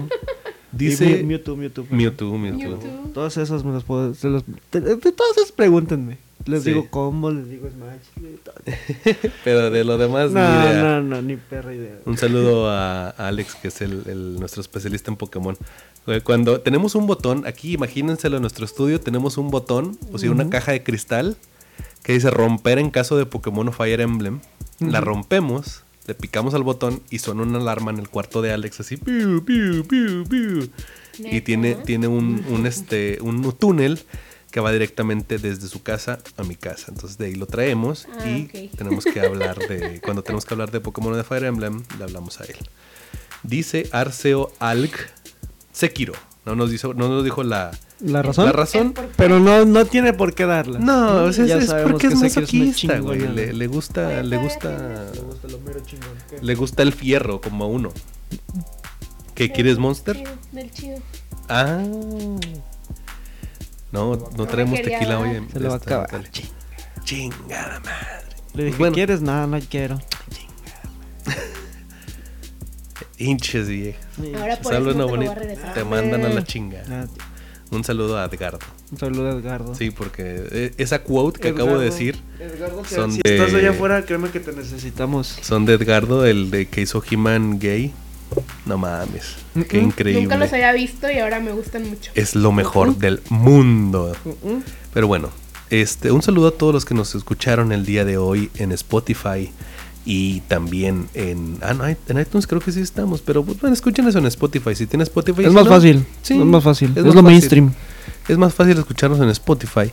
No. 0.00 0.08
Dice 0.72 1.04
Y 1.06 1.22
Mew- 1.22 1.26
Mewtwo, 1.26 1.56
Mewtwo. 1.56 1.86
Mewtwo, 1.90 2.38
Mewtwo. 2.38 2.60
YouTube. 2.70 3.12
Todas 3.14 3.36
esas 3.38 3.64
me 3.64 3.72
las 3.72 3.84
puedo. 3.84 4.14
se 4.14 4.28
las- 4.28 4.44
de, 4.72 4.80
de 4.80 5.12
todas 5.12 5.36
esas 5.36 5.52
pregúntenme. 5.52 6.18
Les 6.46 6.62
Sí. 6.62 6.70
digo 6.70 6.88
combo, 6.90 7.30
les 7.30 7.48
digo 7.50 7.68
Smash. 7.68 8.30
Pero 9.44 9.70
de 9.70 9.84
lo 9.84 9.98
demás, 9.98 10.30
No, 10.30 10.40
ni 10.40 10.64
idea. 10.66 10.82
no, 10.82 11.02
no, 11.02 11.22
ni 11.22 11.36
perra 11.36 11.74
idea. 11.74 11.98
Un 12.04 12.16
saludo 12.16 12.70
a 12.70 13.10
Alex, 13.10 13.56
que 13.56 13.68
es 13.68 13.80
el, 13.82 14.02
el- 14.06 14.38
nuestro 14.38 14.60
especialista 14.60 15.10
en 15.10 15.16
Pokémon. 15.16 15.56
Eh, 16.06 16.20
Cuando 16.22 16.60
tenemos 16.60 16.94
un 16.94 17.06
botón, 17.06 17.46
aquí 17.46 17.72
imagínenselo 17.74 18.36
en 18.36 18.42
nuestro 18.42 18.64
estudio, 18.64 19.00
tenemos 19.00 19.38
un 19.38 19.50
botón, 19.50 19.98
o 20.12 20.18
sea, 20.18 20.30
una 20.30 20.48
caja 20.48 20.72
de 20.72 20.82
cristal 20.82 21.36
que 22.02 22.12
dice 22.12 22.30
romper 22.30 22.78
en 22.78 22.90
caso 22.90 23.16
de 23.16 23.26
Pokémon 23.26 23.66
o 23.68 23.72
Fire 23.72 24.00
Emblem. 24.00 24.40
La 24.78 25.00
rompemos, 25.00 25.82
le 26.06 26.14
picamos 26.14 26.54
al 26.54 26.62
botón 26.62 27.00
y 27.10 27.18
suena 27.18 27.42
una 27.42 27.58
alarma 27.58 27.90
en 27.90 27.98
el 27.98 28.08
cuarto 28.08 28.40
de 28.42 28.52
Alex 28.52 28.80
así. 28.80 28.96
piu, 28.96 29.44
piu, 29.44 29.84
piu, 29.86 30.24
piu. 30.24 30.68
Y 31.18 31.40
tiene, 31.40 31.74
tiene 31.74 32.06
un, 32.08 32.44
un, 32.50 32.66
este, 32.66 33.18
un 33.22 33.50
túnel 33.54 33.98
que 34.56 34.60
va 34.60 34.72
directamente 34.72 35.36
desde 35.36 35.68
su 35.68 35.82
casa 35.82 36.18
a 36.38 36.42
mi 36.42 36.56
casa. 36.56 36.86
Entonces 36.88 37.18
de 37.18 37.26
ahí 37.26 37.34
lo 37.34 37.44
traemos 37.44 38.08
Ah, 38.18 38.26
y 38.26 38.68
tenemos 38.78 39.04
que 39.04 39.20
hablar 39.20 39.58
de... 39.58 40.00
Cuando 40.00 40.22
tenemos 40.22 40.46
que 40.46 40.54
hablar 40.54 40.70
de 40.70 40.80
Pokémon 40.80 41.12
de 41.14 41.24
Fire 41.24 41.44
Emblem, 41.44 41.82
le 41.98 42.04
hablamos 42.04 42.40
a 42.40 42.44
él. 42.44 42.56
Dice 43.42 43.86
Arceo 43.92 44.50
Alg 44.58 44.92
Sekiro. 45.72 46.14
No 46.46 46.56
nos, 46.56 46.70
dijo, 46.70 46.94
no 46.94 47.06
nos 47.10 47.22
dijo 47.22 47.42
la, 47.42 47.70
¿La 48.00 48.22
razón? 48.22 48.46
la 48.46 48.52
razón. 48.52 48.94
Pero 49.18 49.40
no, 49.40 49.66
no 49.66 49.84
tiene 49.84 50.14
por 50.14 50.34
qué 50.34 50.46
darla. 50.46 50.78
No, 50.78 51.24
o 51.24 51.32
sea, 51.34 51.44
es, 51.44 51.50
Ya 51.50 51.58
es 51.58 51.74
porque 51.82 52.06
es 52.06 52.14
masoquista, 52.14 52.98
güey. 53.00 53.28
Le, 53.28 53.52
le 53.52 53.66
gusta, 53.66 54.22
le 54.22 54.38
gusta, 54.38 54.70
Me 54.70 55.20
gusta 55.20 55.48
lo 55.48 55.58
mero 55.58 55.80
chingón. 55.80 56.08
Le 56.40 56.54
gusta 56.54 56.82
el 56.82 56.94
fierro 56.94 57.42
como 57.42 57.64
a 57.64 57.66
uno. 57.66 57.92
¿Qué 59.34 59.52
quieres, 59.52 59.76
Monster? 59.76 60.16
Chido, 60.16 60.30
Del 60.52 60.70
chido. 60.70 60.96
Ah. 61.50 61.84
No, 63.92 64.16
no 64.36 64.46
traemos 64.46 64.80
tequila 64.82 65.18
hoy. 65.20 65.36
en 65.36 65.50
Se 65.50 65.60
le 65.60 65.68
va 65.68 65.74
a 65.74 65.76
acabar. 65.78 66.10
dale. 66.10 66.28
Chingada 67.04 67.80
madre. 67.80 68.36
Le 68.54 68.64
dije, 68.64 68.78
Bueno. 68.78 68.94
¿quieres? 68.94 69.20
No, 69.20 69.46
no 69.46 69.58
quiero. 69.70 70.00
Hinches 73.18 73.68
viejas. 73.68 74.04
Ahora 74.40 74.56
por 74.60 74.72
eso 74.74 74.82
no 74.94 75.06
te 75.06 75.16
lo 75.24 75.30
a. 75.32 75.72
Te 75.74 75.84
mandan 75.84 76.24
a 76.24 76.28
la 76.28 76.40
Eh. 76.40 76.44
chinga. 76.44 76.82
Ah, 76.90 77.06
Un 77.70 77.82
saludo 77.82 78.16
a 78.18 78.24
Edgardo. 78.26 78.58
Un 78.92 78.98
saludo 78.98 79.28
a 79.28 79.32
Edgardo. 79.32 79.74
Sí, 79.74 79.90
porque 79.90 80.46
eh, 80.52 80.74
esa 80.78 81.02
quote 81.02 81.40
que 81.40 81.48
acabo 81.48 81.76
de 81.78 81.86
decir 81.86 82.16
Edgardo, 82.38 82.84
si- 82.84 82.94
son 82.94 83.10
si 83.12 83.20
de- 83.24 83.36
estás 83.36 83.52
allá 83.54 83.70
afuera, 83.70 84.04
créeme 84.04 84.30
que 84.30 84.38
te 84.38 84.52
necesitamos. 84.52 85.26
son 85.42 85.64
de 85.66 85.74
Edgardo, 85.74 86.24
el 86.26 86.50
de 86.52 86.66
que 86.68 86.82
hizo 86.82 87.02
He-Man 87.10 87.58
gay. 87.58 87.92
No 88.64 88.78
mames. 88.78 89.36
Qué 89.68 89.80
Mm-mm. 89.80 89.82
increíble. 89.84 90.22
Nunca 90.22 90.36
los 90.36 90.52
había 90.52 90.72
visto 90.72 91.10
y 91.10 91.18
ahora 91.18 91.40
me 91.40 91.52
gustan 91.52 91.88
mucho. 91.88 92.10
Es 92.14 92.34
lo 92.34 92.52
mejor 92.52 92.96
del 92.96 93.20
mundo. 93.30 94.14
Mm-mm. 94.24 94.62
Pero 94.92 95.06
bueno, 95.06 95.30
este, 95.70 96.10
un 96.12 96.22
saludo 96.22 96.48
a 96.48 96.50
todos 96.52 96.72
los 96.74 96.84
que 96.84 96.94
nos 96.94 97.14
escucharon 97.14 97.72
el 97.72 97.84
día 97.86 98.04
de 98.04 98.18
hoy 98.18 98.50
en 98.56 98.72
Spotify 98.72 99.50
y 100.04 100.40
también 100.42 101.08
en, 101.14 101.58
ah, 101.62 101.74
no, 101.74 101.84
en 101.86 101.96
iTunes 102.20 102.46
creo 102.46 102.60
que 102.60 102.70
sí 102.70 102.80
estamos, 102.80 103.20
pero 103.22 103.44
pues, 103.44 103.60
bueno, 103.60 103.74
escuchen 103.74 104.06
eso 104.06 104.18
en 104.18 104.26
Spotify. 104.26 104.74
Si 104.76 104.86
tienes 104.86 105.08
Spotify, 105.08 105.42
Es 105.42 105.48
si 105.48 105.54
más 105.54 105.64
no, 105.64 105.70
fácil. 105.70 106.06
sí, 106.22 106.34
es 106.38 106.44
más 106.44 106.62
fácil. 106.62 106.90
Es, 106.90 106.96
más 106.96 107.06
lo 107.06 107.12
fácil. 107.14 107.24
mainstream. 107.24 107.72
Es 108.28 108.38
más 108.38 108.54
fácil 108.54 108.78
escucharnos 108.78 109.20
en 109.20 109.28
Spotify. 109.30 109.90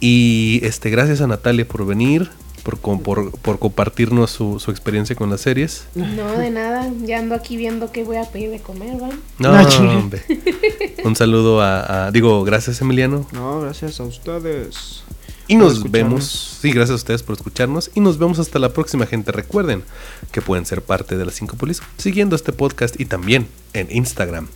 Y 0.00 0.60
este, 0.64 0.90
gracias 0.90 1.20
a 1.20 1.26
Natalia 1.28 1.66
por 1.66 1.86
venir, 1.86 2.28
por, 2.62 2.78
por, 2.78 3.30
por 3.32 3.58
compartirnos 3.58 4.30
su, 4.30 4.58
su 4.60 4.70
experiencia 4.70 5.16
con 5.16 5.30
las 5.30 5.40
series. 5.40 5.84
No, 5.94 6.32
de 6.32 6.50
nada. 6.50 6.90
Ya 7.02 7.18
ando 7.18 7.34
aquí 7.34 7.56
viendo 7.56 7.90
qué 7.92 8.04
voy 8.04 8.16
a 8.16 8.24
pedir 8.24 8.50
de 8.50 8.60
comer, 8.60 8.98
¿van? 9.00 9.20
No, 9.38 9.52
hombre. 9.98 10.22
Un 11.04 11.16
saludo 11.16 11.60
a, 11.60 12.06
a- 12.06 12.10
digo, 12.10 12.42
gracias 12.44 12.80
Emiliano. 12.80 13.26
No, 13.32 13.60
gracias 13.60 13.98
a 14.00 14.04
ustedes. 14.04 15.02
Y 15.48 15.56
nos 15.56 15.90
vemos. 15.90 16.58
Sí, 16.62 16.70
gracias 16.70 16.92
a 16.92 16.94
ustedes 16.96 17.22
por 17.22 17.36
escucharnos. 17.36 17.90
Y 17.94 18.00
nos 18.00 18.16
vemos 18.18 18.38
hasta 18.38 18.58
la 18.58 18.72
próxima, 18.72 19.06
gente. 19.06 19.32
Recuerden 19.32 19.82
que 20.30 20.40
pueden 20.40 20.64
ser 20.64 20.82
parte 20.82 21.16
de 21.18 21.24
las 21.26 21.34
5 21.34 21.56
polis 21.56 21.82
siguiendo 21.98 22.36
este 22.36 22.52
podcast 22.52 22.98
y 23.00 23.04
también 23.06 23.48
en 23.74 23.88
Instagram. 23.90 24.46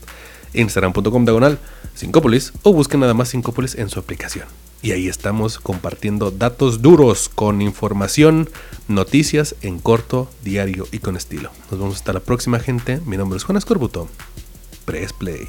Instagram.com 0.54 1.24
diagonal 1.24 1.58
5 1.96 2.22
polis 2.22 2.52
o 2.62 2.72
busquen 2.72 3.00
nada 3.00 3.14
más 3.14 3.28
5 3.28 3.52
polis 3.52 3.74
en 3.74 3.90
su 3.90 3.98
aplicación. 3.98 4.46
Y 4.86 4.92
ahí 4.92 5.08
estamos 5.08 5.58
compartiendo 5.58 6.30
datos 6.30 6.80
duros 6.80 7.28
con 7.28 7.60
información, 7.60 8.48
noticias 8.86 9.56
en 9.62 9.80
corto, 9.80 10.30
diario 10.44 10.86
y 10.92 11.00
con 11.00 11.16
estilo. 11.16 11.50
Nos 11.72 11.80
vemos 11.80 11.96
hasta 11.96 12.12
la 12.12 12.20
próxima, 12.20 12.60
gente. 12.60 13.00
Mi 13.04 13.16
nombre 13.16 13.36
es 13.36 13.42
Juan 13.42 13.58
Escorbuto. 13.58 14.06
Press 14.84 15.12
Play. 15.12 15.48